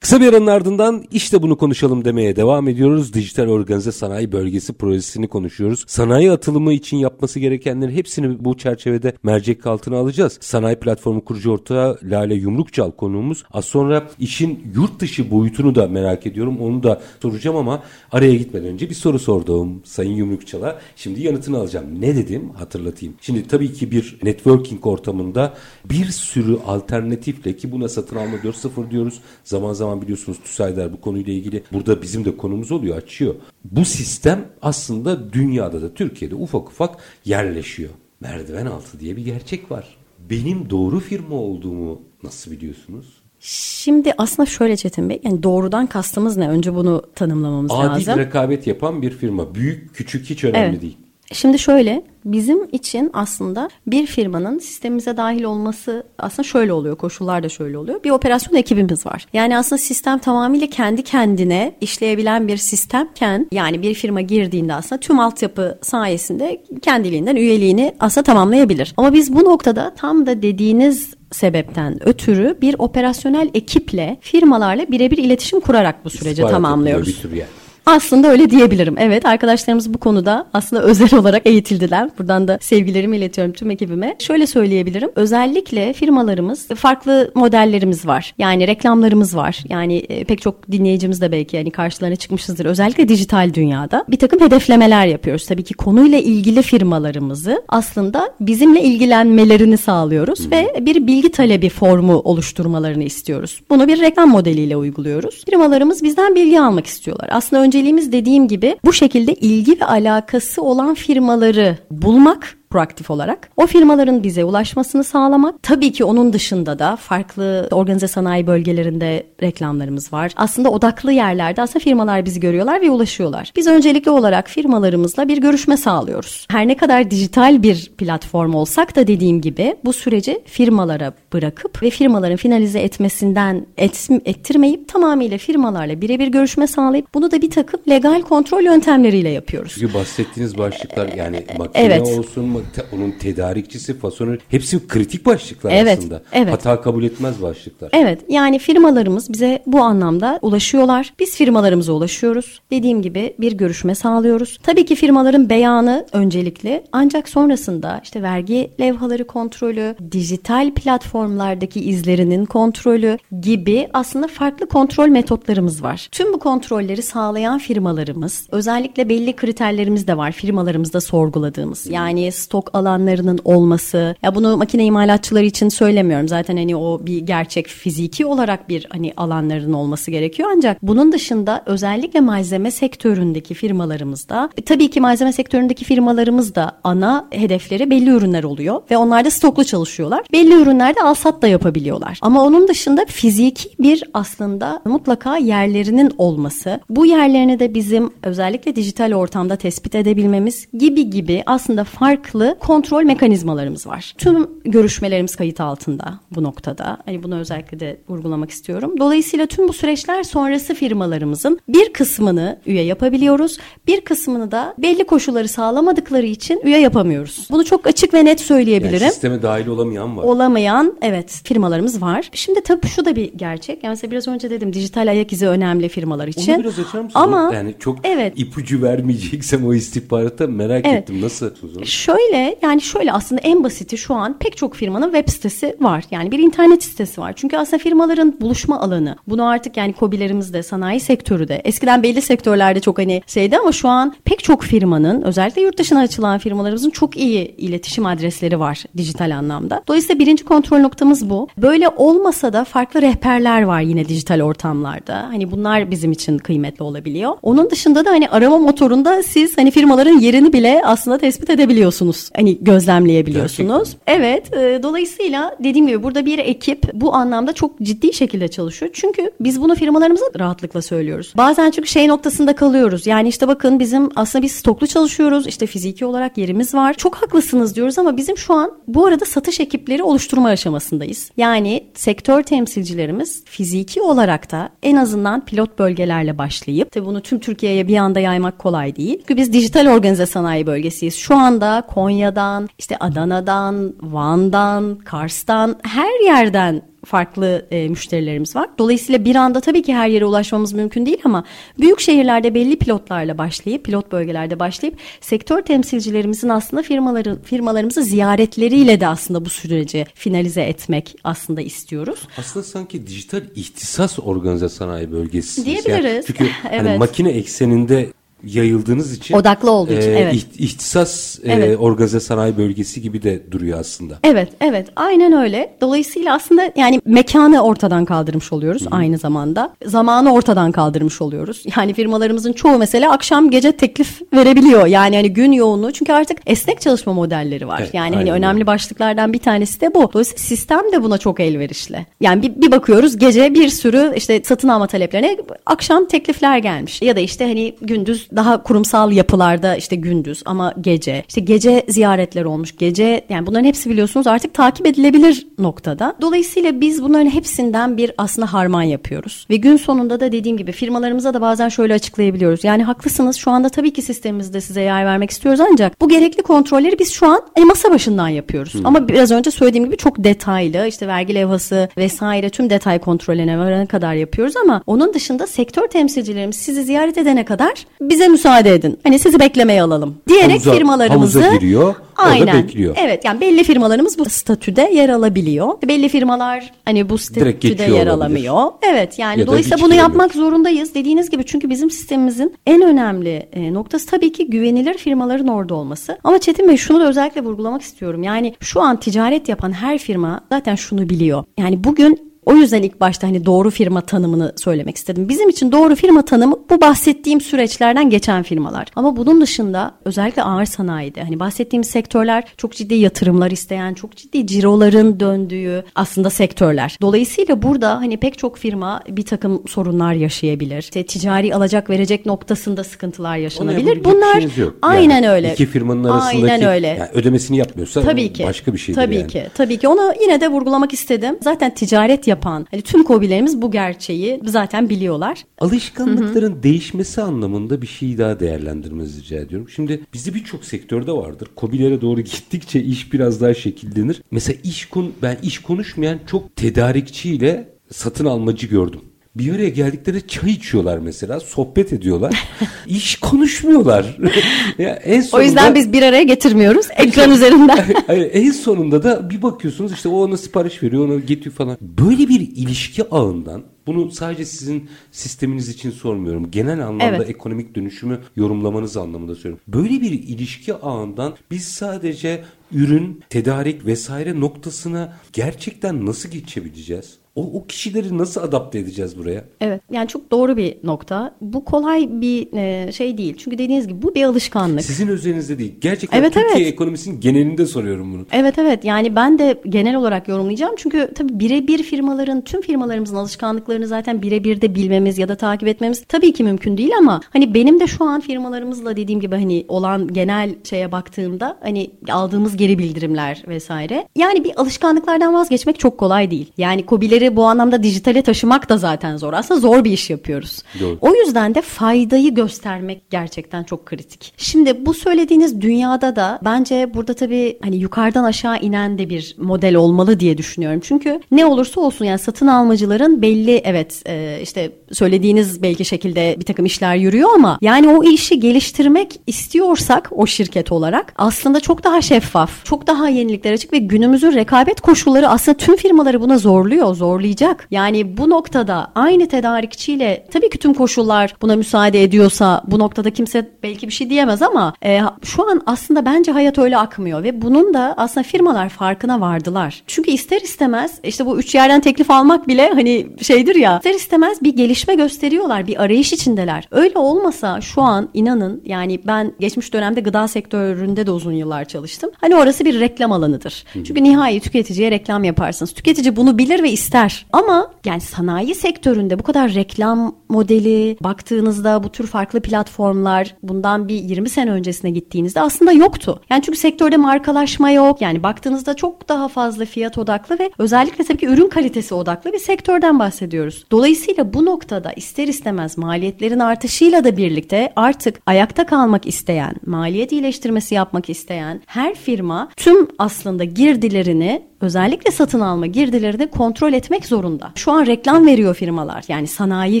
Kısa 0.00 0.20
bir 0.20 0.28
aranın 0.28 0.46
ardından 0.46 1.04
işte 1.12 1.42
bunu 1.42 1.56
konuşalım 1.56 2.04
demeye 2.04 2.36
devam 2.36 2.68
ediyoruz. 2.68 3.14
Dijital 3.14 3.46
Organize 3.46 3.92
Sanayi 3.92 4.32
Bölgesi 4.32 4.72
projesini 4.72 5.28
konuşuyoruz. 5.28 5.84
Sanayi 5.86 6.32
atılımı 6.32 6.72
için 6.72 6.96
yapması 6.96 7.40
gerekenlerin 7.40 7.92
hepsini 7.92 8.44
bu 8.44 8.56
çerçevede 8.56 9.12
mercek 9.22 9.66
altına 9.66 9.96
alacağız. 9.96 10.38
Sanayi 10.40 10.76
platformu 10.76 11.24
kurucu 11.24 11.50
ortağı 11.52 11.98
Lale 12.02 12.34
Yumrukçal 12.34 12.90
konuğumuz. 12.90 13.44
Az 13.50 13.64
sonra 13.64 14.08
işin 14.18 14.72
yurt 14.74 15.00
dışı 15.00 15.30
boyutunu 15.30 15.74
da 15.74 15.88
merak 15.88 16.26
ediyorum. 16.26 16.60
Onu 16.60 16.82
da 16.82 17.00
soracağım 17.22 17.56
ama 17.56 17.82
araya 18.12 18.34
gitmeden 18.34 18.68
önce 18.68 18.90
bir 18.90 18.94
soru 18.94 19.18
sordum 19.18 19.82
Sayın 19.84 20.14
Yumrukçal'a. 20.14 20.78
Şimdi 20.96 21.22
yanıtını 21.22 21.58
alacağım. 21.58 22.00
Ne 22.00 22.16
dedim 22.16 22.50
hatırlatayım. 22.54 23.14
Şimdi 23.20 23.48
tabii 23.48 23.72
ki 23.72 23.90
bir 23.90 24.18
networking 24.22 24.86
ortamında 24.86 25.54
bir 25.84 26.04
sürü 26.04 26.58
alternatifle 26.66 27.56
ki 27.56 27.72
buna 27.72 27.88
satın 27.88 28.16
alma 28.16 28.36
4.0 28.36 28.90
diyoruz. 28.90 29.20
Zaman 29.44 29.72
zaman 29.72 29.89
biliyorsunuz 30.02 30.38
TÜSAYDAR 30.44 30.92
bu 30.92 31.00
konuyla 31.00 31.32
ilgili 31.32 31.62
burada 31.72 32.02
bizim 32.02 32.24
de 32.24 32.36
konumuz 32.36 32.72
oluyor 32.72 32.96
açıyor. 32.96 33.34
Bu 33.64 33.84
sistem 33.84 34.44
aslında 34.62 35.32
dünyada 35.32 35.82
da 35.82 35.94
Türkiye'de 35.94 36.34
ufak 36.34 36.68
ufak 36.68 36.96
yerleşiyor. 37.24 37.90
Merdiven 38.20 38.66
altı 38.66 39.00
diye 39.00 39.16
bir 39.16 39.24
gerçek 39.24 39.70
var. 39.70 39.96
Benim 40.30 40.70
doğru 40.70 41.00
firma 41.00 41.36
olduğumu 41.36 42.02
nasıl 42.22 42.50
biliyorsunuz? 42.50 43.06
Şimdi 43.40 44.12
aslında 44.18 44.46
şöyle 44.46 44.76
Çetin 44.76 45.08
Bey, 45.08 45.20
yani 45.24 45.42
doğrudan 45.42 45.86
kastımız 45.86 46.36
ne? 46.36 46.48
Önce 46.48 46.74
bunu 46.74 47.02
tanımlamamız 47.14 47.72
Adil 47.72 47.84
lazım. 47.84 48.14
Adil 48.14 48.20
rekabet 48.22 48.66
yapan 48.66 49.02
bir 49.02 49.10
firma. 49.10 49.54
Büyük, 49.54 49.94
küçük 49.94 50.30
hiç 50.30 50.44
önemli 50.44 50.68
evet. 50.68 50.82
değil. 50.82 50.96
Şimdi 51.32 51.58
şöyle 51.58 52.02
bizim 52.24 52.68
için 52.72 53.10
aslında 53.12 53.68
bir 53.86 54.06
firmanın 54.06 54.58
sistemimize 54.58 55.16
dahil 55.16 55.44
olması 55.44 56.04
aslında 56.18 56.42
şöyle 56.48 56.72
oluyor. 56.72 56.96
Koşullar 56.96 57.42
da 57.42 57.48
şöyle 57.48 57.78
oluyor. 57.78 58.04
Bir 58.04 58.10
operasyon 58.10 58.58
ekibimiz 58.58 59.06
var. 59.06 59.26
Yani 59.32 59.58
aslında 59.58 59.78
sistem 59.78 60.18
tamamıyla 60.18 60.66
kendi 60.66 61.02
kendine 61.02 61.74
işleyebilen 61.80 62.48
bir 62.48 62.56
sistemken 62.56 63.46
yani 63.52 63.82
bir 63.82 63.94
firma 63.94 64.20
girdiğinde 64.20 64.74
aslında 64.74 65.00
tüm 65.00 65.18
altyapı 65.18 65.78
sayesinde 65.82 66.62
kendiliğinden 66.82 67.36
üyeliğini 67.36 67.94
aslında 68.00 68.24
tamamlayabilir. 68.24 68.94
Ama 68.96 69.12
biz 69.12 69.34
bu 69.34 69.44
noktada 69.44 69.94
tam 69.96 70.26
da 70.26 70.42
dediğiniz 70.42 71.14
sebepten 71.32 72.08
ötürü 72.08 72.58
bir 72.60 72.76
operasyonel 72.78 73.50
ekiple 73.54 74.16
firmalarla 74.20 74.86
birebir 74.90 75.18
iletişim 75.18 75.60
kurarak 75.60 76.04
bu 76.04 76.10
süreci 76.10 76.30
İstihbarat 76.30 76.52
tamamlıyoruz. 76.52 77.08
Bir 77.08 77.16
tür 77.16 77.32
yani. 77.32 77.59
Aslında 77.86 78.28
öyle 78.28 78.50
diyebilirim. 78.50 78.94
Evet 78.98 79.26
arkadaşlarımız 79.26 79.94
bu 79.94 79.98
konuda 79.98 80.46
aslında 80.52 80.82
özel 80.82 81.14
olarak 81.18 81.46
eğitildiler. 81.46 82.10
Buradan 82.18 82.48
da 82.48 82.58
sevgilerimi 82.60 83.16
iletiyorum 83.16 83.52
tüm 83.52 83.70
ekibime. 83.70 84.16
Şöyle 84.18 84.46
söyleyebilirim. 84.46 85.10
Özellikle 85.16 85.92
firmalarımız 85.92 86.68
farklı 86.68 87.30
modellerimiz 87.34 88.06
var. 88.06 88.34
Yani 88.38 88.66
reklamlarımız 88.66 89.36
var. 89.36 89.64
Yani 89.68 89.96
e, 89.96 90.24
pek 90.24 90.42
çok 90.42 90.72
dinleyicimiz 90.72 91.20
de 91.20 91.32
belki 91.32 91.56
yani 91.56 91.70
karşılarına 91.70 92.16
çıkmışızdır. 92.16 92.66
Özellikle 92.66 93.08
dijital 93.08 93.54
dünyada 93.54 94.04
bir 94.08 94.18
takım 94.18 94.40
hedeflemeler 94.40 95.06
yapıyoruz. 95.06 95.46
Tabii 95.46 95.64
ki 95.64 95.74
konuyla 95.74 96.18
ilgili 96.18 96.62
firmalarımızı 96.62 97.62
aslında 97.68 98.34
bizimle 98.40 98.82
ilgilenmelerini 98.82 99.78
sağlıyoruz 99.78 100.50
ve 100.50 100.74
bir 100.80 101.06
bilgi 101.06 101.32
talebi 101.32 101.68
formu 101.68 102.14
oluşturmalarını 102.18 103.04
istiyoruz. 103.04 103.60
Bunu 103.70 103.88
bir 103.88 104.00
reklam 104.00 104.28
modeliyle 104.28 104.76
uyguluyoruz. 104.76 105.44
Firmalarımız 105.44 106.02
bizden 106.02 106.34
bilgi 106.34 106.60
almak 106.60 106.86
istiyorlar. 106.86 107.28
Aslında 107.32 107.62
önceliğimiz 107.80 108.12
dediğim 108.12 108.48
gibi 108.48 108.76
bu 108.84 108.92
şekilde 108.92 109.34
ilgi 109.34 109.80
ve 109.80 109.84
alakası 109.84 110.62
olan 110.62 110.94
firmaları 110.94 111.78
bulmak 111.90 112.59
proaktif 112.70 113.10
olarak. 113.10 113.50
O 113.56 113.66
firmaların 113.66 114.22
bize 114.22 114.44
ulaşmasını 114.44 115.04
sağlamak. 115.04 115.62
Tabii 115.62 115.92
ki 115.92 116.04
onun 116.04 116.32
dışında 116.32 116.78
da 116.78 116.96
farklı 116.96 117.68
organize 117.70 118.08
sanayi 118.08 118.46
bölgelerinde 118.46 119.26
reklamlarımız 119.42 120.12
var. 120.12 120.32
Aslında 120.36 120.70
odaklı 120.70 121.12
yerlerde 121.12 121.62
aslında 121.62 121.78
firmalar 121.84 122.24
bizi 122.24 122.40
görüyorlar 122.40 122.80
ve 122.80 122.90
ulaşıyorlar. 122.90 123.52
Biz 123.56 123.66
öncelikli 123.66 124.10
olarak 124.10 124.48
firmalarımızla 124.48 125.28
bir 125.28 125.38
görüşme 125.38 125.76
sağlıyoruz. 125.76 126.46
Her 126.50 126.68
ne 126.68 126.76
kadar 126.76 127.10
dijital 127.10 127.62
bir 127.62 127.92
platform 127.98 128.54
olsak 128.54 128.96
da 128.96 129.06
dediğim 129.06 129.40
gibi 129.40 129.76
bu 129.84 129.92
süreci 129.92 130.42
firmalara 130.46 131.12
bırakıp 131.32 131.82
ve 131.82 131.90
firmaların 131.90 132.36
finalize 132.36 132.80
etmesinden 132.80 133.66
et, 133.76 134.08
ettirmeyip 134.24 134.88
tamamıyla 134.88 135.38
firmalarla 135.38 136.00
birebir 136.00 136.28
görüşme 136.28 136.66
sağlayıp 136.66 137.14
bunu 137.14 137.30
da 137.30 137.42
bir 137.42 137.50
takım 137.50 137.80
legal 137.88 138.22
kontrol 138.22 138.62
yöntemleriyle 138.62 139.28
yapıyoruz. 139.28 139.72
Çünkü 139.78 139.94
bahsettiğiniz 139.94 140.58
başlıklar 140.58 141.12
yani 141.16 141.44
makine 141.58 141.82
evet. 141.84 142.18
olsun, 142.18 142.59
onun 142.92 143.10
tedarikçisi, 143.10 143.98
fasonu 143.98 144.36
hepsi 144.48 144.88
kritik 144.88 145.26
başlıklar 145.26 145.70
evet, 145.74 145.98
aslında. 145.98 146.22
Evet. 146.32 146.52
Hata 146.52 146.80
kabul 146.80 147.04
etmez 147.04 147.42
başlıklar. 147.42 147.90
Evet. 147.92 148.20
Yani 148.28 148.58
firmalarımız 148.58 149.32
bize 149.32 149.62
bu 149.66 149.80
anlamda 149.80 150.38
ulaşıyorlar. 150.42 151.12
Biz 151.18 151.36
firmalarımıza 151.36 151.92
ulaşıyoruz. 151.92 152.60
Dediğim 152.70 153.02
gibi 153.02 153.34
bir 153.38 153.52
görüşme 153.52 153.94
sağlıyoruz. 153.94 154.58
Tabii 154.62 154.84
ki 154.84 154.94
firmaların 154.94 155.48
beyanı 155.48 156.06
öncelikli. 156.12 156.82
Ancak 156.92 157.28
sonrasında 157.28 158.00
işte 158.04 158.22
vergi 158.22 158.70
levhaları 158.80 159.26
kontrolü, 159.26 159.94
dijital 160.12 160.74
platformlardaki 160.74 161.80
izlerinin 161.80 162.44
kontrolü 162.44 163.18
gibi 163.40 163.88
aslında 163.92 164.28
farklı 164.28 164.66
kontrol 164.66 165.08
metotlarımız 165.08 165.82
var. 165.82 166.08
Tüm 166.12 166.32
bu 166.32 166.38
kontrolleri 166.38 167.02
sağlayan 167.02 167.58
firmalarımız 167.58 168.46
özellikle 168.50 169.08
belli 169.08 169.36
kriterlerimiz 169.36 170.06
de 170.06 170.16
var 170.16 170.32
firmalarımızda 170.32 171.00
sorguladığımız. 171.00 171.86
Yani 171.86 172.32
stok 172.50 172.74
alanlarının 172.74 173.38
olması. 173.44 174.14
Ya 174.22 174.34
bunu 174.34 174.56
makine 174.56 174.84
imalatçıları 174.84 175.44
için 175.44 175.68
söylemiyorum. 175.68 176.28
Zaten 176.28 176.56
hani 176.56 176.76
o 176.76 177.00
bir 177.06 177.18
gerçek 177.18 177.66
fiziki 177.66 178.26
olarak 178.26 178.68
bir 178.68 178.86
hani 178.90 179.12
alanların 179.16 179.72
olması 179.72 180.10
gerekiyor. 180.10 180.48
Ancak 180.56 180.82
bunun 180.82 181.12
dışında 181.12 181.62
özellikle 181.66 182.20
malzeme 182.20 182.70
sektöründeki 182.70 183.54
firmalarımızda 183.54 184.50
e, 184.56 184.62
tabii 184.62 184.90
ki 184.90 185.00
malzeme 185.00 185.32
sektöründeki 185.32 185.84
firmalarımız 185.84 186.54
da 186.54 186.72
ana 186.84 187.28
hedefleri 187.30 187.90
belli 187.90 188.10
ürünler 188.10 188.44
oluyor 188.44 188.82
ve 188.90 188.96
onlar 188.96 189.24
da 189.24 189.30
stoklu 189.30 189.64
çalışıyorlar. 189.64 190.24
Belli 190.32 190.54
ürünlerde 190.62 191.02
alsat 191.02 191.42
da 191.42 191.46
yapabiliyorlar. 191.46 192.18
Ama 192.22 192.44
onun 192.44 192.68
dışında 192.68 193.04
fiziki 193.08 193.70
bir 193.78 194.04
aslında 194.14 194.80
mutlaka 194.84 195.36
yerlerinin 195.36 196.12
olması. 196.18 196.80
Bu 196.90 197.06
yerlerini 197.06 197.58
de 197.58 197.74
bizim 197.74 198.10
özellikle 198.22 198.76
dijital 198.76 199.12
ortamda 199.12 199.56
tespit 199.56 199.94
edebilmemiz 199.94 200.68
gibi 200.78 201.10
gibi 201.10 201.42
aslında 201.46 201.84
farklı 201.84 202.39
farklı 202.40 202.58
kontrol 202.58 203.02
mekanizmalarımız 203.02 203.86
var. 203.86 204.14
Tüm 204.18 204.48
görüşmelerimiz 204.64 205.36
kayıt 205.36 205.60
altında 205.60 206.20
bu 206.30 206.42
noktada. 206.42 206.98
Hani 207.04 207.22
bunu 207.22 207.38
özellikle 207.38 207.80
de 207.80 208.00
vurgulamak 208.08 208.50
istiyorum. 208.50 208.94
Dolayısıyla 208.98 209.46
tüm 209.46 209.68
bu 209.68 209.72
süreçler 209.72 210.22
sonrası 210.22 210.74
firmalarımızın 210.74 211.60
bir 211.68 211.92
kısmını 211.92 212.58
üye 212.66 212.82
yapabiliyoruz. 212.82 213.58
Bir 213.86 214.00
kısmını 214.00 214.50
da 214.50 214.74
belli 214.78 215.04
koşulları 215.04 215.48
sağlamadıkları 215.48 216.26
için 216.26 216.60
üye 216.64 216.80
yapamıyoruz. 216.80 217.48
Bunu 217.50 217.64
çok 217.64 217.86
açık 217.86 218.14
ve 218.14 218.24
net 218.24 218.40
söyleyebilirim. 218.40 219.02
Yani 219.02 219.12
sisteme 219.12 219.42
dahil 219.42 219.66
olamayan 219.66 220.16
var. 220.16 220.24
Olamayan 220.24 220.94
evet 221.02 221.40
firmalarımız 221.44 222.02
var. 222.02 222.30
Şimdi 222.32 222.62
tabii 222.62 222.86
şu 222.86 223.04
da 223.04 223.16
bir 223.16 223.32
gerçek. 223.32 223.84
Yani 223.84 223.92
mesela 223.92 224.10
biraz 224.10 224.28
önce 224.28 224.50
dedim 224.50 224.72
dijital 224.72 225.10
ayak 225.10 225.32
izi 225.32 225.48
önemli 225.48 225.88
firmalar 225.88 226.28
için. 226.28 226.54
Onu 226.54 226.60
biraz 226.60 226.78
açar 226.78 227.00
mısınız? 227.00 227.12
Ama 227.14 227.50
yani 227.54 227.74
çok 227.78 227.98
evet. 228.04 228.32
ipucu 228.36 228.82
vermeyeceksem 228.82 229.66
o 229.66 229.74
istihbarata 229.74 230.46
merak 230.46 230.86
evet. 230.86 231.02
ettim. 231.02 231.20
Nasıl? 231.22 231.50
Şöyle 231.84 232.29
Şöyle 232.30 232.56
yani 232.62 232.80
şöyle 232.80 233.12
aslında 233.12 233.40
en 233.40 233.64
basiti 233.64 233.98
şu 233.98 234.14
an 234.14 234.38
pek 234.38 234.56
çok 234.56 234.74
firmanın 234.74 235.12
web 235.12 235.28
sitesi 235.28 235.76
var. 235.80 236.04
Yani 236.10 236.30
bir 236.30 236.38
internet 236.38 236.84
sitesi 236.84 237.20
var. 237.20 237.32
Çünkü 237.36 237.56
aslında 237.56 237.82
firmaların 237.82 238.40
buluşma 238.40 238.80
alanı. 238.80 239.16
Bunu 239.28 239.46
artık 239.46 239.76
yani 239.76 239.92
kobilerimiz 239.92 240.52
de 240.54 240.62
sanayi 240.62 241.00
sektörü 241.00 241.48
de 241.48 241.60
eskiden 241.64 242.02
belli 242.02 242.22
sektörlerde 242.22 242.80
çok 242.80 242.98
hani 242.98 243.22
şeydi 243.26 243.58
ama 243.58 243.72
şu 243.72 243.88
an 243.88 244.14
pek 244.24 244.44
çok 244.44 244.62
firmanın 244.62 245.22
özellikle 245.22 245.62
yurt 245.62 245.78
dışına 245.78 246.00
açılan 246.00 246.38
firmalarımızın 246.38 246.90
çok 246.90 247.16
iyi 247.16 247.56
iletişim 247.56 248.06
adresleri 248.06 248.60
var 248.60 248.84
dijital 248.96 249.36
anlamda. 249.36 249.82
Dolayısıyla 249.88 250.18
birinci 250.18 250.44
kontrol 250.44 250.78
noktamız 250.78 251.30
bu. 251.30 251.48
Böyle 251.58 251.88
olmasa 251.88 252.52
da 252.52 252.64
farklı 252.64 253.02
rehberler 253.02 253.62
var 253.62 253.80
yine 253.80 254.08
dijital 254.08 254.40
ortamlarda. 254.40 255.16
Hani 255.28 255.50
bunlar 255.50 255.90
bizim 255.90 256.12
için 256.12 256.38
kıymetli 256.38 256.82
olabiliyor. 256.82 257.32
Onun 257.42 257.70
dışında 257.70 258.04
da 258.04 258.10
hani 258.10 258.28
arama 258.28 258.58
motorunda 258.58 259.22
siz 259.22 259.58
hani 259.58 259.70
firmaların 259.70 260.18
yerini 260.18 260.52
bile 260.52 260.82
aslında 260.84 261.18
tespit 261.18 261.50
edebiliyorsunuz 261.50 262.19
hani 262.36 262.58
gözlemleyebiliyorsunuz. 262.60 263.96
Gerçekten. 264.06 264.20
Evet. 264.20 264.56
E, 264.56 264.82
dolayısıyla 264.82 265.56
dediğim 265.64 265.86
gibi 265.86 266.02
burada 266.02 266.26
bir 266.26 266.38
ekip 266.38 266.94
bu 266.94 267.14
anlamda 267.14 267.52
çok 267.52 267.80
ciddi 267.82 268.12
şekilde 268.12 268.48
çalışıyor. 268.48 268.90
Çünkü 268.94 269.30
biz 269.40 269.60
bunu 269.60 269.74
firmalarımıza 269.74 270.24
rahatlıkla 270.38 270.82
söylüyoruz. 270.82 271.32
Bazen 271.36 271.70
çünkü 271.70 271.88
şey 271.88 272.08
noktasında 272.08 272.54
kalıyoruz. 272.54 273.06
Yani 273.06 273.28
işte 273.28 273.48
bakın 273.48 273.78
bizim 273.78 274.08
aslında 274.16 274.42
biz 274.42 274.52
stoklu 274.52 274.86
çalışıyoruz. 274.86 275.46
İşte 275.46 275.66
fiziki 275.66 276.04
olarak 276.04 276.38
yerimiz 276.38 276.74
var. 276.74 276.94
Çok 276.94 277.14
haklısınız 277.14 277.76
diyoruz 277.76 277.98
ama 277.98 278.16
bizim 278.16 278.36
şu 278.38 278.54
an 278.54 278.72
bu 278.88 279.06
arada 279.06 279.24
satış 279.24 279.60
ekipleri 279.60 280.02
oluşturma 280.02 280.48
aşamasındayız. 280.48 281.30
Yani 281.36 281.84
sektör 281.94 282.42
temsilcilerimiz 282.42 283.44
fiziki 283.44 284.02
olarak 284.02 284.52
da 284.52 284.68
en 284.82 284.96
azından 284.96 285.44
pilot 285.44 285.78
bölgelerle 285.78 286.38
başlayıp 286.38 286.92
tabii 286.92 287.06
bunu 287.06 287.20
tüm 287.20 287.38
Türkiye'ye 287.38 287.88
bir 287.88 287.96
anda 287.96 288.20
yaymak 288.20 288.58
kolay 288.58 288.96
değil. 288.96 289.18
Çünkü 289.18 289.36
biz 289.36 289.52
dijital 289.52 289.86
organize 289.86 290.26
sanayi 290.26 290.66
bölgesiyiz. 290.66 291.16
Şu 291.16 291.34
anda 291.34 291.82
Konya'dan, 292.00 292.68
işte 292.78 292.96
Adana'dan, 293.00 293.94
Van'dan, 294.02 294.98
Kars'tan 294.98 295.76
her 295.82 296.24
yerden 296.24 296.82
farklı 297.04 297.66
e, 297.70 297.88
müşterilerimiz 297.88 298.56
var. 298.56 298.68
Dolayısıyla 298.78 299.24
bir 299.24 299.36
anda 299.36 299.60
tabii 299.60 299.82
ki 299.82 299.94
her 299.94 300.08
yere 300.08 300.24
ulaşmamız 300.24 300.72
mümkün 300.72 301.06
değil 301.06 301.18
ama 301.24 301.44
büyük 301.78 302.00
şehirlerde 302.00 302.54
belli 302.54 302.78
pilotlarla 302.78 303.38
başlayıp, 303.38 303.84
pilot 303.84 304.12
bölgelerde 304.12 304.58
başlayıp 304.60 304.98
sektör 305.20 305.62
temsilcilerimizin 305.62 306.48
aslında 306.48 306.82
firmaların 306.82 307.42
firmalarımızı 307.42 308.02
ziyaretleriyle 308.02 309.00
de 309.00 309.06
aslında 309.06 309.44
bu 309.44 309.50
süreci 309.50 310.06
finalize 310.14 310.62
etmek 310.62 311.14
aslında 311.24 311.60
istiyoruz. 311.60 312.28
Aslında 312.38 312.64
sanki 312.64 313.06
dijital 313.06 313.42
ihtisas 313.54 314.18
organize 314.18 314.68
sanayi 314.68 315.12
bölgesi. 315.12 315.64
Diyebiliriz. 315.64 316.04
Yani 316.14 316.24
çünkü 316.26 316.48
hani 316.62 316.88
Evet. 316.88 316.98
makine 316.98 317.30
ekseninde 317.30 318.12
yayıldığınız 318.44 319.12
için 319.16 319.34
Odaklı 319.34 319.70
olduğu 319.70 319.92
için, 319.92 320.10
evet. 320.10 320.34
iht- 320.34 320.58
ihtisas 320.58 321.38
e, 321.44 321.52
Evet. 321.52 321.78
organize 321.80 322.20
sanayi 322.20 322.56
bölgesi 322.56 323.02
gibi 323.02 323.22
de 323.22 323.52
duruyor 323.52 323.80
aslında. 323.80 324.18
Evet, 324.24 324.48
evet. 324.60 324.86
Aynen 324.96 325.32
öyle. 325.32 325.74
Dolayısıyla 325.80 326.34
aslında 326.34 326.72
yani 326.76 327.00
mekanı 327.04 327.62
ortadan 327.62 328.04
kaldırmış 328.04 328.52
oluyoruz 328.52 328.82
aynı 328.90 329.18
zamanda. 329.18 329.74
Zamanı 329.86 330.32
ortadan 330.32 330.72
kaldırmış 330.72 331.20
oluyoruz. 331.22 331.62
Yani 331.76 331.94
firmalarımızın 331.94 332.52
çoğu 332.52 332.78
mesela 332.78 333.12
akşam 333.12 333.50
gece 333.50 333.72
teklif 333.72 334.20
verebiliyor. 334.34 334.86
Yani 334.86 335.16
hani 335.16 335.32
gün 335.32 335.52
yoğunluğu 335.52 335.92
çünkü 335.92 336.12
artık 336.12 336.38
esnek 336.46 336.80
çalışma 336.80 337.12
modelleri 337.12 337.68
var. 337.68 337.80
Evet, 337.82 337.94
yani 337.94 338.16
hani 338.16 338.32
önemli 338.32 338.54
öyle. 338.54 338.66
başlıklardan 338.66 339.32
bir 339.32 339.38
tanesi 339.38 339.80
de 339.80 339.94
bu. 339.94 340.10
Dolayısıyla 340.12 340.38
sistem 340.38 340.92
de 340.92 341.02
buna 341.02 341.18
çok 341.18 341.40
elverişli. 341.40 342.06
Yani 342.20 342.42
bir, 342.42 342.62
bir 342.62 342.72
bakıyoruz 342.72 343.18
gece 343.18 343.54
bir 343.54 343.68
sürü 343.68 344.12
işte 344.16 344.42
satın 344.44 344.68
alma 344.68 344.86
taleplerine 344.86 345.36
akşam 345.66 346.06
teklifler 346.06 346.58
gelmiş. 346.58 347.02
Ya 347.02 347.16
da 347.16 347.20
işte 347.20 347.44
hani 347.44 347.74
gündüz 347.82 348.28
daha 348.36 348.62
kurumsal 348.62 349.12
yapılarda 349.12 349.76
işte 349.76 349.96
gündüz 349.96 350.42
ama 350.44 350.74
gece. 350.80 351.24
işte 351.28 351.40
gece 351.40 351.84
ziyaretler 351.88 352.44
olmuş. 352.44 352.76
Gece 352.76 353.24
yani 353.28 353.46
bunların 353.46 353.64
hepsi 353.64 353.90
biliyorsunuz 353.90 354.26
artık 354.26 354.54
takip 354.54 354.86
edilebilir 354.86 355.46
noktada. 355.58 356.14
Dolayısıyla 356.20 356.80
biz 356.80 357.02
bunların 357.02 357.30
hepsinden 357.30 357.96
bir 357.96 358.12
aslında 358.18 358.52
harman 358.52 358.82
yapıyoruz. 358.82 359.46
Ve 359.50 359.56
gün 359.56 359.76
sonunda 359.76 360.20
da 360.20 360.32
dediğim 360.32 360.56
gibi 360.56 360.72
firmalarımıza 360.72 361.34
da 361.34 361.40
bazen 361.40 361.68
şöyle 361.68 361.94
açıklayabiliyoruz. 361.94 362.64
Yani 362.64 362.84
haklısınız 362.84 363.36
şu 363.36 363.50
anda 363.50 363.68
tabii 363.68 363.92
ki 363.92 364.02
sistemimizde 364.02 364.60
size 364.60 364.80
yer 364.80 365.06
vermek 365.06 365.30
istiyoruz 365.30 365.60
ancak 365.72 366.00
bu 366.00 366.08
gerekli 366.08 366.42
kontrolleri 366.42 366.98
biz 366.98 367.12
şu 367.12 367.26
an 367.26 367.42
hani 367.56 367.64
masa 367.64 367.90
başından 367.90 368.28
yapıyoruz. 368.28 368.72
Ama 368.84 369.08
biraz 369.08 369.30
önce 369.30 369.50
söylediğim 369.50 369.86
gibi 369.86 369.96
çok 369.96 370.24
detaylı 370.24 370.86
işte 370.86 371.08
vergi 371.08 371.34
levhası 371.34 371.88
vesaire 371.96 372.50
tüm 372.50 372.70
detay 372.70 372.98
kontrollerine 372.98 373.58
varana 373.58 373.86
kadar 373.86 374.14
yapıyoruz 374.14 374.56
ama 374.56 374.82
onun 374.86 375.14
dışında 375.14 375.46
sektör 375.46 375.88
temsilcilerimiz 375.88 376.56
sizi 376.56 376.84
ziyaret 376.84 377.18
edene 377.18 377.44
kadar 377.44 377.86
bize 378.20 378.28
müsaade 378.28 378.74
edin. 378.74 378.98
Hani 379.02 379.18
sizi 379.18 379.40
beklemeye 379.40 379.82
alalım 379.82 380.14
diyerek 380.28 380.60
Havuza- 380.60 380.74
firmalarımızı 380.76 381.40
havuza 381.40 381.56
giriyor, 381.56 381.94
Aynen. 382.16 382.62
bekliyor. 382.62 382.96
Evet 383.00 383.24
yani 383.24 383.40
belli 383.40 383.64
firmalarımız 383.64 384.18
bu 384.18 384.24
statüde 384.24 384.90
yer 384.94 385.08
alabiliyor. 385.08 385.68
Belli 385.88 386.08
firmalar 386.08 386.72
hani 386.84 387.08
bu 387.08 387.18
statüde 387.18 387.82
yer 387.82 387.88
olabilir. 387.90 388.06
alamıyor. 388.06 388.62
Evet 388.82 389.18
yani 389.18 389.40
Ya 389.40 389.46
dolayısıyla 389.46 389.78
bunu 389.80 389.94
yapmak 389.94 390.32
zorundayız. 390.34 390.94
Dediğiniz 390.94 391.30
gibi 391.30 391.44
çünkü 391.46 391.70
bizim 391.70 391.90
sistemimizin 391.90 392.54
en 392.66 392.82
önemli 392.82 393.48
e, 393.52 393.74
noktası 393.74 394.06
tabii 394.06 394.32
ki 394.32 394.50
güvenilir 394.50 394.94
firmaların 394.94 395.48
orada 395.48 395.74
olması. 395.74 396.18
Ama 396.24 396.38
Çetin 396.38 396.68
Bey 396.68 396.76
şunu 396.76 397.00
da 397.00 397.08
özellikle 397.08 397.40
vurgulamak 397.44 397.82
istiyorum. 397.82 398.22
Yani 398.22 398.54
şu 398.60 398.80
an 398.80 399.00
ticaret 399.00 399.48
yapan 399.48 399.72
her 399.72 399.98
firma 399.98 400.40
zaten 400.52 400.74
şunu 400.74 401.08
biliyor. 401.08 401.44
Yani 401.58 401.84
bugün 401.84 402.29
o 402.50 402.54
yüzden 402.54 402.82
ilk 402.82 403.00
başta 403.00 403.26
hani 403.26 403.46
doğru 403.46 403.70
firma 403.70 404.00
tanımını 404.00 404.52
söylemek 404.56 404.96
istedim. 404.96 405.28
Bizim 405.28 405.48
için 405.48 405.72
doğru 405.72 405.94
firma 405.96 406.22
tanımı 406.22 406.56
bu 406.70 406.80
bahsettiğim 406.80 407.40
süreçlerden 407.40 408.10
geçen 408.10 408.42
firmalar. 408.42 408.88
Ama 408.96 409.16
bunun 409.16 409.40
dışında 409.40 409.94
özellikle 410.04 410.42
ağır 410.42 410.64
sanayide 410.64 411.22
hani 411.22 411.40
bahsettiğim 411.40 411.84
sektörler 411.84 412.44
çok 412.56 412.72
ciddi 412.72 412.94
yatırımlar 412.94 413.50
isteyen, 413.50 413.94
çok 413.94 414.16
ciddi 414.16 414.46
ciroların 414.46 415.20
döndüğü 415.20 415.84
aslında 415.94 416.30
sektörler. 416.30 416.96
Dolayısıyla 417.02 417.62
burada 417.62 417.96
hani 417.96 418.16
pek 418.16 418.38
çok 418.38 418.58
firma 418.58 419.00
bir 419.08 419.24
takım 419.24 419.62
sorunlar 419.68 420.12
yaşayabilir. 420.12 420.78
İşte 420.78 421.06
ticari 421.06 421.54
alacak 421.54 421.90
verecek 421.90 422.26
noktasında 422.26 422.84
sıkıntılar 422.84 423.36
yaşanabilir. 423.36 424.04
Bunlar 424.04 424.56
yok. 424.58 424.74
aynen 424.82 425.14
Yani 425.14 425.30
öyle. 425.30 425.52
İki 425.52 425.66
firmanın 425.66 426.04
arasındaki 426.04 426.52
Aynen 426.52 426.62
öyle. 426.68 426.86
yani 426.86 427.08
ödemesini 427.14 427.56
yapmıyorsa 427.56 428.02
Tabii 428.02 428.32
ki. 428.32 428.44
başka 428.44 428.72
bir 428.72 428.78
şeydir 428.78 429.00
Tabii 429.00 429.14
yani. 429.16 429.26
ki. 429.26 429.46
Tabii 429.54 429.76
ki. 429.78 429.88
Onu 429.88 430.12
yine 430.20 430.40
de 430.40 430.48
vurgulamak 430.48 430.92
istedim. 430.92 431.38
Zaten 431.42 431.74
ticaret 431.74 432.26
yapan 432.40 432.66
hani 432.70 432.82
tüm 432.82 433.04
kobilerimiz 433.04 433.62
bu 433.62 433.70
gerçeği 433.70 434.40
zaten 434.44 434.88
biliyorlar. 434.88 435.44
Alışkanlıkların 435.58 436.62
değişmesi 436.62 437.22
anlamında 437.22 437.82
bir 437.82 437.86
şey 437.86 438.18
daha 438.18 438.40
değerlendirmenizi 438.40 439.22
rica 439.22 439.40
ediyorum. 439.40 439.68
Şimdi 439.68 440.00
bizde 440.14 440.34
birçok 440.34 440.64
sektörde 440.64 441.12
vardır. 441.12 441.48
Kobilere 441.56 442.00
doğru 442.00 442.20
gittikçe 442.30 442.82
iş 442.82 443.12
biraz 443.12 443.40
daha 443.40 443.54
şekillenir. 443.54 444.22
Mesela 444.30 444.58
iş 444.64 444.86
kon 444.86 445.12
ben 445.22 445.36
iş 445.42 445.58
konuşmayan 445.58 446.18
çok 446.26 446.56
tedarikçiyle 446.56 447.68
satın 447.90 448.24
almacı 448.24 448.66
gördüm. 448.66 449.00
Bir 449.36 449.54
araya 449.54 449.68
geldiklerinde 449.68 450.26
çay 450.26 450.50
içiyorlar 450.50 450.98
mesela, 450.98 451.40
sohbet 451.40 451.92
ediyorlar. 451.92 452.48
iş 452.86 453.16
konuşmuyorlar. 453.16 454.18
ya 454.78 454.90
en 454.90 455.20
O 455.20 455.22
sonunda, 455.22 455.44
yüzden 455.46 455.74
biz 455.74 455.92
bir 455.92 456.02
araya 456.02 456.22
getirmiyoruz 456.22 456.86
ekran 456.96 457.30
üzerinden. 457.30 457.84
En 458.32 458.50
sonunda 458.50 459.02
da 459.02 459.30
bir 459.30 459.42
bakıyorsunuz 459.42 459.92
işte 459.92 460.08
o 460.08 460.24
ona 460.24 460.36
sipariş 460.36 460.82
veriyor, 460.82 461.08
ona 461.08 461.18
getiriyor 461.18 461.54
falan. 461.54 461.76
Böyle 461.80 462.28
bir 462.28 462.40
ilişki 462.40 463.04
ağından 463.10 463.62
bunu 463.86 464.10
sadece 464.10 464.44
sizin 464.44 464.88
sisteminiz 465.12 465.68
için 465.68 465.90
sormuyorum. 465.90 466.50
Genel 466.50 466.86
anlamda 466.86 467.04
Evet. 467.04 467.30
ekonomik 467.30 467.74
dönüşümü 467.74 468.18
yorumlamanız 468.36 468.96
anlamında 468.96 469.34
söylüyorum. 469.34 469.64
Böyle 469.68 470.00
bir 470.00 470.10
ilişki 470.12 470.74
ağından 470.74 471.34
biz 471.50 471.64
sadece 471.64 472.44
ürün, 472.72 473.22
tedarik 473.30 473.86
vesaire 473.86 474.40
noktasına 474.40 475.16
gerçekten 475.32 476.06
nasıl 476.06 476.28
geçebileceğiz? 476.28 477.19
O, 477.36 477.42
o 477.42 477.66
kişileri 477.66 478.18
nasıl 478.18 478.40
adapte 478.40 478.78
edeceğiz 478.78 479.18
buraya? 479.18 479.44
Evet 479.60 479.80
yani 479.92 480.08
çok 480.08 480.30
doğru 480.30 480.56
bir 480.56 480.76
nokta. 480.84 481.34
Bu 481.40 481.64
kolay 481.64 482.08
bir 482.10 482.48
e, 482.52 482.92
şey 482.92 483.18
değil. 483.18 483.36
Çünkü 483.38 483.58
dediğiniz 483.58 483.88
gibi 483.88 484.02
bu 484.02 484.14
bir 484.14 484.22
alışkanlık. 484.24 484.84
Sizin 484.84 485.08
özelinizde 485.08 485.58
değil. 485.58 485.74
Gerçekten 485.80 486.18
Evet, 486.18 486.34
Türkiye 486.34 486.64
evet. 486.64 486.72
ekonomisinin 486.72 487.20
genelinde 487.20 487.66
soruyorum 487.66 488.12
bunu. 488.12 488.26
Evet 488.32 488.58
evet 488.58 488.84
yani 488.84 489.16
ben 489.16 489.38
de 489.38 489.60
genel 489.68 489.96
olarak 489.96 490.28
yorumlayacağım. 490.28 490.74
Çünkü 490.76 491.12
tabii 491.14 491.40
birebir 491.40 491.82
firmaların 491.82 492.40
tüm 492.40 492.60
firmalarımızın 492.60 493.16
alışkanlıklarını 493.16 493.86
zaten 493.86 494.22
birebir 494.22 494.60
de 494.60 494.74
bilmemiz 494.74 495.18
ya 495.18 495.28
da 495.28 495.36
takip 495.36 495.68
etmemiz 495.68 496.04
tabii 496.08 496.32
ki 496.32 496.44
mümkün 496.44 496.76
değil 496.76 496.92
ama 496.98 497.20
hani 497.30 497.54
benim 497.54 497.80
de 497.80 497.86
şu 497.86 498.04
an 498.04 498.20
firmalarımızla 498.20 498.96
dediğim 498.96 499.20
gibi 499.20 499.34
hani 499.34 499.64
olan 499.68 500.08
genel 500.08 500.54
şeye 500.64 500.92
baktığımda 500.92 501.56
hani 501.62 501.90
aldığımız 502.10 502.56
geri 502.56 502.78
bildirimler 502.78 503.42
vesaire. 503.48 504.08
Yani 504.16 504.44
bir 504.44 504.60
alışkanlıklardan 504.60 505.34
vazgeçmek 505.34 505.78
çok 505.78 505.98
kolay 505.98 506.30
değil. 506.30 506.52
Yani 506.58 506.86
kobileri 506.86 507.19
bu 507.36 507.44
anlamda 507.44 507.82
dijitale 507.82 508.22
taşımak 508.22 508.68
da 508.68 508.78
zaten 508.78 509.16
zor. 509.16 509.32
Aslında 509.32 509.60
zor 509.60 509.84
bir 509.84 509.92
iş 509.92 510.10
yapıyoruz. 510.10 510.58
Doğru. 510.80 510.98
O 511.00 511.14
yüzden 511.14 511.54
de 511.54 511.62
faydayı 511.62 512.34
göstermek 512.34 513.10
gerçekten 513.10 513.64
çok 513.64 513.86
kritik. 513.86 514.32
Şimdi 514.36 514.86
bu 514.86 514.94
söylediğiniz 514.94 515.60
dünyada 515.60 516.16
da 516.16 516.38
bence 516.44 516.94
burada 516.94 517.14
tabii 517.14 517.58
hani 517.62 517.76
yukarıdan 517.76 518.24
aşağı 518.24 518.60
inen 518.60 518.98
de 518.98 519.10
bir 519.10 519.34
model 519.38 519.74
olmalı 519.74 520.20
diye 520.20 520.38
düşünüyorum. 520.38 520.80
Çünkü 520.84 521.20
ne 521.30 521.46
olursa 521.46 521.80
olsun 521.80 522.04
yani 522.04 522.18
satın 522.18 522.46
almacıların 522.46 523.22
belli 523.22 523.60
evet 523.64 524.02
e, 524.06 524.38
işte 524.42 524.72
söylediğiniz 524.92 525.62
belki 525.62 525.84
şekilde 525.84 526.36
bir 526.38 526.44
takım 526.44 526.66
işler 526.66 526.96
yürüyor 526.96 527.28
ama 527.34 527.58
yani 527.60 527.88
o 527.88 528.04
işi 528.04 528.40
geliştirmek 528.40 529.20
istiyorsak 529.26 530.08
o 530.12 530.26
şirket 530.26 530.72
olarak 530.72 531.12
aslında 531.16 531.60
çok 531.60 531.84
daha 531.84 532.02
şeffaf, 532.02 532.64
çok 532.64 532.86
daha 532.86 533.08
yeniliklere 533.08 533.54
açık 533.54 533.72
ve 533.72 533.78
günümüzün 533.78 534.32
rekabet 534.32 534.80
koşulları 534.80 535.28
aslında 535.28 535.56
tüm 535.58 535.76
firmaları 535.76 536.20
buna 536.20 536.38
zorluyor, 536.38 536.94
zorlayacak. 537.10 537.68
Yani 537.70 538.16
bu 538.16 538.30
noktada 538.30 538.92
aynı 538.94 539.28
tedarikçiyle 539.28 540.26
tabii 540.30 540.50
ki 540.50 540.58
tüm 540.58 540.74
koşullar 540.74 541.34
buna 541.42 541.56
müsaade 541.56 542.02
ediyorsa 542.02 542.62
bu 542.66 542.78
noktada 542.78 543.10
kimse 543.10 543.50
belki 543.62 543.86
bir 543.86 543.92
şey 543.92 544.10
diyemez 544.10 544.42
ama 544.42 544.74
e, 544.84 545.00
şu 545.24 545.50
an 545.50 545.62
aslında 545.66 546.04
bence 546.04 546.32
hayat 546.32 546.58
öyle 546.58 546.76
akmıyor 546.76 547.22
ve 547.22 547.42
bunun 547.42 547.74
da 547.74 547.94
aslında 547.96 548.24
firmalar 548.24 548.68
farkına 548.68 549.20
vardılar. 549.20 549.82
Çünkü 549.86 550.10
ister 550.10 550.40
istemez 550.40 551.00
işte 551.04 551.26
bu 551.26 551.38
üç 551.38 551.54
yerden 551.54 551.80
teklif 551.80 552.10
almak 552.10 552.48
bile 552.48 552.70
hani 552.74 553.06
şeydir 553.22 553.54
ya 553.54 553.76
ister 553.76 553.94
istemez 553.94 554.42
bir 554.42 554.56
gelişme 554.56 554.94
gösteriyorlar, 554.94 555.66
bir 555.66 555.82
arayış 555.82 556.12
içindeler. 556.12 556.68
Öyle 556.70 556.98
olmasa 556.98 557.60
şu 557.60 557.82
an 557.82 558.08
inanın 558.14 558.62
yani 558.64 559.00
ben 559.06 559.32
geçmiş 559.40 559.72
dönemde 559.72 560.00
gıda 560.00 560.28
sektöründe 560.28 561.06
de 561.06 561.10
uzun 561.10 561.32
yıllar 561.32 561.64
çalıştım. 561.64 562.10
Hani 562.20 562.36
orası 562.36 562.64
bir 562.64 562.80
reklam 562.80 563.12
alanıdır. 563.12 563.64
Çünkü 563.74 564.04
nihai 564.04 564.40
tüketiciye 564.40 564.90
reklam 564.90 565.24
yaparsınız. 565.24 565.72
Tüketici 565.72 566.16
bunu 566.16 566.38
bilir 566.38 566.62
ve 566.62 566.70
ister 566.70 566.99
ister. 567.06 567.26
Ama 567.32 567.72
yani 567.84 568.00
sanayi 568.00 568.54
sektöründe 568.54 569.18
bu 569.18 569.22
kadar 569.22 569.54
reklam 569.54 570.14
modeli 570.28 570.96
baktığınızda 571.00 571.82
bu 571.82 571.88
tür 571.88 572.06
farklı 572.06 572.40
platformlar 572.40 573.34
bundan 573.42 573.88
bir 573.88 573.94
20 573.94 574.28
sene 574.28 574.50
öncesine 574.50 574.90
gittiğinizde 574.90 575.40
aslında 575.40 575.72
yoktu. 575.72 576.20
Yani 576.30 576.42
çünkü 576.42 576.58
sektörde 576.58 576.96
markalaşma 576.96 577.70
yok. 577.70 578.00
Yani 578.00 578.22
baktığınızda 578.22 578.74
çok 578.74 579.08
daha 579.08 579.28
fazla 579.28 579.64
fiyat 579.64 579.98
odaklı 579.98 580.38
ve 580.38 580.50
özellikle 580.58 581.04
tabii 581.04 581.18
ki 581.18 581.26
ürün 581.26 581.48
kalitesi 581.48 581.94
odaklı 581.94 582.32
bir 582.32 582.38
sektörden 582.38 582.98
bahsediyoruz. 582.98 583.64
Dolayısıyla 583.70 584.34
bu 584.34 584.44
noktada 584.44 584.92
ister 584.92 585.28
istemez 585.28 585.78
maliyetlerin 585.78 586.38
artışıyla 586.38 587.04
da 587.04 587.16
birlikte 587.16 587.72
artık 587.76 588.20
ayakta 588.26 588.66
kalmak 588.66 589.06
isteyen, 589.06 589.54
maliyet 589.66 590.12
iyileştirmesi 590.12 590.74
yapmak 590.74 591.10
isteyen 591.10 591.62
her 591.66 591.94
firma 591.94 592.48
tüm 592.56 592.88
aslında 592.98 593.44
girdilerini 593.44 594.50
özellikle 594.60 595.10
satın 595.10 595.40
alma 595.40 595.66
girdilerini 595.66 596.26
kontrol 596.26 596.72
etmek 596.72 596.89
zorunda. 596.98 597.52
Şu 597.54 597.72
an 597.72 597.86
reklam 597.86 598.26
veriyor 598.26 598.54
firmalar 598.54 599.04
yani 599.08 599.26
sanayi 599.26 599.80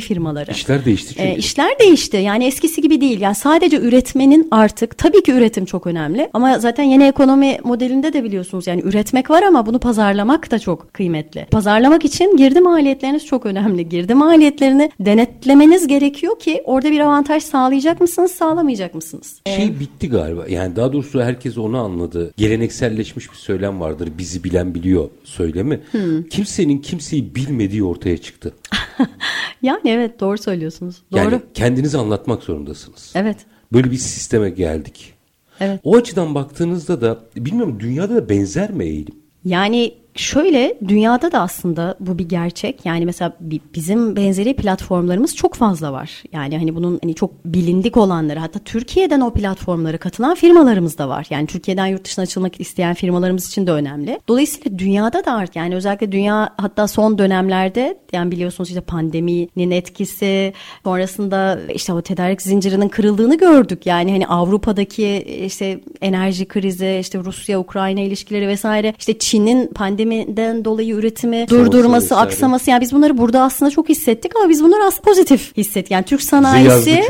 firmaları. 0.00 0.50
İşler 0.50 0.84
değişti 0.84 1.14
çünkü. 1.14 1.28
E, 1.28 1.36
işler 1.36 1.78
değişti 1.78 2.16
yani 2.16 2.44
eskisi 2.44 2.82
gibi 2.82 3.00
değil. 3.00 3.20
Yani 3.20 3.34
sadece 3.34 3.80
üretmenin 3.80 4.48
artık 4.50 4.98
tabii 4.98 5.22
ki 5.22 5.32
üretim 5.32 5.64
çok 5.64 5.86
önemli 5.86 6.30
ama 6.32 6.58
zaten 6.58 6.84
yeni 6.84 7.04
ekonomi 7.04 7.58
modelinde 7.64 8.12
de 8.12 8.24
biliyorsunuz 8.24 8.66
yani 8.66 8.82
üretmek 8.84 9.30
var 9.30 9.42
ama 9.42 9.66
bunu 9.66 9.78
pazarlamak 9.78 10.50
da 10.50 10.58
çok 10.58 10.94
kıymetli. 10.94 11.46
Pazarlamak 11.50 12.04
için 12.04 12.36
girdi 12.36 12.60
maliyetleriniz 12.60 13.26
çok 13.26 13.46
önemli. 13.46 13.88
Girdi 13.88 14.14
maliyetlerini 14.14 14.90
denetlemeniz 15.00 15.86
gerekiyor 15.86 16.38
ki 16.38 16.62
orada 16.64 16.90
bir 16.90 17.00
avantaj 17.00 17.42
sağlayacak 17.42 18.00
mısınız 18.00 18.30
sağlamayacak 18.30 18.94
mısınız? 18.94 19.40
Şey 19.46 19.80
bitti 19.80 20.08
galiba 20.08 20.44
yani 20.48 20.76
daha 20.76 20.92
doğrusu 20.92 21.22
herkes 21.22 21.58
onu 21.58 21.78
anladı. 21.78 22.34
Gelenekselleşmiş 22.36 23.30
bir 23.30 23.36
söylem 23.36 23.80
vardır 23.80 24.08
bizi 24.18 24.44
bilen 24.44 24.74
biliyor 24.74 25.08
söylemi. 25.24 25.80
Hmm. 25.90 26.22
Kimsenin 26.22 26.78
kimseyi 27.00 27.34
bilmediği 27.34 27.84
ortaya 27.84 28.18
çıktı. 28.18 28.54
yani 29.62 29.80
evet 29.84 30.20
doğru 30.20 30.38
söylüyorsunuz. 30.38 30.96
Doğru. 31.12 31.18
Yani 31.20 31.40
kendinizi 31.54 31.98
anlatmak 31.98 32.42
zorundasınız. 32.42 33.12
Evet. 33.14 33.36
Böyle 33.72 33.90
bir 33.90 33.96
sisteme 33.96 34.50
geldik. 34.50 35.14
Evet. 35.60 35.80
O 35.84 35.96
açıdan 35.96 36.34
baktığınızda 36.34 37.00
da 37.00 37.20
bilmiyorum 37.36 37.76
dünyada 37.80 38.14
da 38.14 38.28
benzer 38.28 38.70
mi 38.70 38.84
eğilim? 38.84 39.14
Yani 39.44 39.94
şöyle 40.14 40.78
dünyada 40.88 41.32
da 41.32 41.40
aslında 41.40 41.96
bu 42.00 42.18
bir 42.18 42.28
gerçek. 42.28 42.86
Yani 42.86 43.06
mesela 43.06 43.36
bizim 43.74 44.16
benzeri 44.16 44.56
platformlarımız 44.56 45.36
çok 45.36 45.54
fazla 45.54 45.92
var. 45.92 46.22
Yani 46.32 46.58
hani 46.58 46.76
bunun 46.76 46.98
hani 47.02 47.14
çok 47.14 47.44
bilindik 47.44 47.96
olanları 47.96 48.38
hatta 48.38 48.58
Türkiye'den 48.58 49.20
o 49.20 49.32
platformlara 49.32 49.98
katılan 49.98 50.34
firmalarımız 50.34 50.98
da 50.98 51.08
var. 51.08 51.26
Yani 51.30 51.46
Türkiye'den 51.46 51.86
yurt 51.86 52.04
dışına 52.04 52.22
açılmak 52.22 52.60
isteyen 52.60 52.94
firmalarımız 52.94 53.46
için 53.46 53.66
de 53.66 53.72
önemli. 53.72 54.20
Dolayısıyla 54.28 54.78
dünyada 54.78 55.24
da 55.24 55.34
artık 55.34 55.56
yani 55.56 55.74
özellikle 55.74 56.12
dünya 56.12 56.54
hatta 56.56 56.88
son 56.88 57.18
dönemlerde 57.18 57.98
yani 58.12 58.30
biliyorsunuz 58.30 58.68
işte 58.68 58.80
pandeminin 58.80 59.70
etkisi 59.70 60.52
sonrasında 60.84 61.58
işte 61.74 61.92
o 61.92 62.02
tedarik 62.02 62.42
zincirinin 62.42 62.88
kırıldığını 62.88 63.38
gördük. 63.38 63.86
Yani 63.86 64.12
hani 64.12 64.26
Avrupa'daki 64.26 65.18
işte 65.44 65.80
enerji 66.00 66.48
krizi, 66.48 66.98
işte 67.00 67.18
Rusya-Ukrayna 67.18 68.00
ilişkileri 68.00 68.48
vesaire, 68.48 68.94
işte 68.98 69.18
Çin'in 69.18 69.66
pandemiden 70.00 70.64
dolayı 70.64 70.94
üretimi 70.94 71.46
durdurması, 71.48 72.04
vesaire. 72.04 72.26
aksaması 72.26 72.70
yani 72.70 72.80
biz 72.80 72.92
bunları 72.92 73.18
burada 73.18 73.42
aslında 73.42 73.70
çok 73.70 73.88
hissettik 73.88 74.36
ama 74.36 74.48
biz 74.48 74.64
bunları 74.64 74.84
az 74.84 75.00
pozitif 75.00 75.56
hissettik. 75.56 75.90
Yani 75.90 76.04
Türk 76.04 76.22
sanayisi 76.22 77.02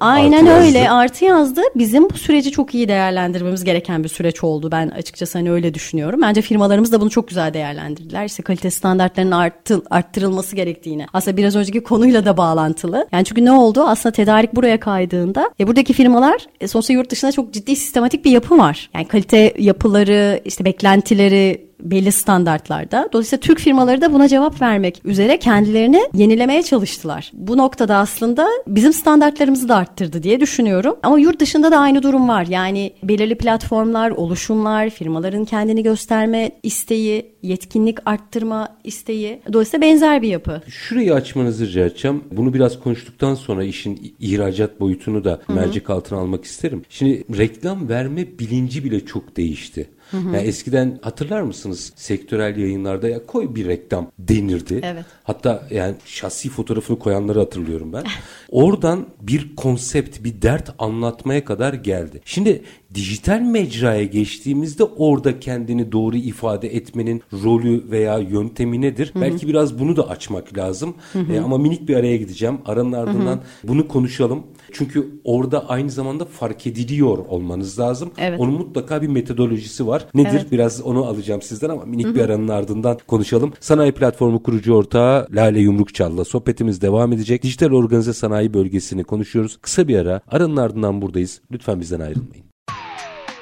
aynen 0.00 0.46
artı 0.46 0.66
öyle 0.66 0.78
yazdı. 0.78 0.94
artı 0.94 1.24
yazdı. 1.24 1.60
Bizim 1.74 2.10
bu 2.10 2.18
süreci 2.18 2.50
çok 2.50 2.74
iyi 2.74 2.88
değerlendirmemiz 2.88 3.64
gereken 3.64 4.04
bir 4.04 4.08
süreç 4.08 4.44
oldu. 4.44 4.68
Ben 4.72 4.88
açıkçası 4.88 5.38
hani 5.38 5.52
öyle 5.52 5.74
düşünüyorum. 5.74 6.22
Bence 6.22 6.42
firmalarımız 6.42 6.92
da 6.92 7.00
bunu 7.00 7.10
çok 7.10 7.28
güzel 7.28 7.54
değerlendirdiler. 7.54 8.24
İşte 8.24 8.42
kalite 8.42 8.70
standartlarının 8.70 9.32
arttı, 9.32 9.82
arttırılması 9.90 10.56
gerektiğini. 10.56 11.06
Aslında 11.12 11.36
biraz 11.36 11.56
önceki 11.56 11.82
konuyla 11.82 12.24
da 12.24 12.36
bağlantılı. 12.36 13.08
Yani 13.12 13.24
çünkü 13.24 13.44
ne 13.44 13.52
oldu? 13.52 13.82
Aslında 13.82 14.12
tedarik 14.12 14.56
buraya 14.56 14.80
kaydığında 14.80 15.50
e, 15.60 15.66
buradaki 15.66 15.92
firmalar 15.92 16.46
e, 16.60 16.68
sonuçta 16.68 16.92
yurt 16.92 17.10
dışında 17.10 17.32
çok 17.32 17.52
ciddi 17.52 17.76
sistematik 17.76 18.24
bir 18.24 18.30
yapı 18.30 18.58
var. 18.58 18.90
Yani 18.94 19.08
kalite 19.08 19.54
yapıları, 19.58 20.40
işte 20.44 20.64
beklentileri 20.64 21.71
belli 21.82 22.12
standartlarda. 22.12 23.08
Dolayısıyla 23.12 23.40
Türk 23.40 23.58
firmaları 23.58 24.00
da 24.00 24.12
buna 24.12 24.28
cevap 24.28 24.62
vermek 24.62 25.00
üzere 25.04 25.38
kendilerini 25.38 26.02
yenilemeye 26.14 26.62
çalıştılar. 26.62 27.30
Bu 27.34 27.56
noktada 27.56 27.96
aslında 27.96 28.48
bizim 28.66 28.92
standartlarımızı 28.92 29.68
da 29.68 29.76
arttırdı 29.76 30.22
diye 30.22 30.40
düşünüyorum. 30.40 30.96
Ama 31.02 31.18
yurt 31.18 31.40
dışında 31.40 31.72
da 31.72 31.78
aynı 31.78 32.02
durum 32.02 32.28
var. 32.28 32.46
Yani 32.46 32.92
belirli 33.02 33.34
platformlar, 33.34 34.10
oluşumlar, 34.10 34.90
firmaların 34.90 35.44
kendini 35.44 35.82
gösterme 35.82 36.50
isteği, 36.62 37.32
yetkinlik 37.42 37.98
arttırma 38.06 38.68
isteği. 38.84 39.42
Dolayısıyla 39.52 39.86
benzer 39.86 40.22
bir 40.22 40.28
yapı. 40.28 40.62
Şurayı 40.68 41.14
açmanızı 41.14 41.66
rica 41.66 41.86
edeceğim. 41.86 42.24
Bunu 42.32 42.54
biraz 42.54 42.80
konuştuktan 42.80 43.34
sonra 43.34 43.64
işin 43.64 44.14
ihracat 44.20 44.80
boyutunu 44.80 45.24
da 45.24 45.40
mercek 45.48 45.90
altına 45.90 46.18
almak 46.18 46.44
isterim. 46.44 46.82
Şimdi 46.88 47.24
reklam 47.38 47.88
verme 47.88 48.38
bilinci 48.38 48.84
bile 48.84 49.06
çok 49.06 49.36
değişti. 49.36 49.88
Hı 50.12 50.16
hı. 50.16 50.36
Yani 50.36 50.46
eskiden 50.46 50.98
hatırlar 51.02 51.42
mısınız 51.42 51.92
sektörel 51.96 52.56
yayınlarda 52.56 53.08
ya 53.08 53.26
koy 53.26 53.54
bir 53.54 53.66
reklam 53.66 54.10
denirdi. 54.18 54.80
Evet. 54.82 55.04
Hatta 55.22 55.68
yani 55.70 55.94
şahsi 56.04 56.48
fotoğrafını 56.48 56.98
koyanları 56.98 57.38
hatırlıyorum 57.38 57.92
ben. 57.92 58.04
Oradan 58.50 59.06
bir 59.20 59.56
konsept, 59.56 60.24
bir 60.24 60.42
dert 60.42 60.70
anlatmaya 60.78 61.44
kadar 61.44 61.74
geldi. 61.74 62.20
Şimdi 62.24 62.62
dijital 62.94 63.40
mecraya 63.40 64.04
geçtiğimizde 64.04 64.84
orada 64.84 65.40
kendini 65.40 65.92
doğru 65.92 66.16
ifade 66.16 66.76
etmenin 66.76 67.22
rolü 67.44 67.90
veya 67.90 68.18
yöntemi 68.18 68.80
nedir? 68.80 69.10
Hı 69.12 69.18
hı. 69.18 69.22
Belki 69.22 69.48
biraz 69.48 69.78
bunu 69.78 69.96
da 69.96 70.08
açmak 70.08 70.58
lazım. 70.58 70.94
Hı 71.12 71.18
hı. 71.18 71.32
E, 71.32 71.40
ama 71.40 71.58
minik 71.58 71.88
bir 71.88 71.96
araya 71.96 72.16
gideceğim. 72.16 72.58
Aranın 72.66 72.92
ardından 72.92 73.36
hı 73.36 73.40
hı. 73.40 73.68
bunu 73.68 73.88
konuşalım. 73.88 74.42
Çünkü 74.72 75.20
orada 75.24 75.68
aynı 75.68 75.90
zamanda 75.90 76.24
fark 76.24 76.66
ediliyor 76.66 77.18
olmanız 77.18 77.78
lazım. 77.78 78.10
Evet. 78.18 78.40
Onun 78.40 78.54
mutlaka 78.54 79.02
bir 79.02 79.08
metodolojisi 79.08 79.86
var. 79.86 80.06
Nedir? 80.14 80.30
Evet. 80.32 80.52
Biraz 80.52 80.80
onu 80.80 81.04
alacağım 81.04 81.42
sizden 81.42 81.68
ama 81.68 81.84
minik 81.84 82.06
Hı-hı. 82.06 82.14
bir 82.14 82.20
aranın 82.20 82.48
ardından 82.48 82.98
konuşalım. 83.06 83.52
Sanayi 83.60 83.92
platformu 83.92 84.42
kurucu 84.42 84.74
ortağı 84.74 85.26
Lale 85.32 85.60
Yumrukçal'la 85.60 86.24
sohbetimiz 86.24 86.80
devam 86.80 87.12
edecek. 87.12 87.42
Dijital 87.42 87.70
organize 87.70 88.12
sanayi 88.12 88.54
bölgesini 88.54 89.04
konuşuyoruz. 89.04 89.58
Kısa 89.62 89.88
bir 89.88 89.96
ara. 89.96 90.20
Aranın 90.28 90.56
ardından 90.56 91.02
buradayız. 91.02 91.40
Lütfen 91.52 91.80
bizden 91.80 92.00
ayrılmayın. 92.00 92.51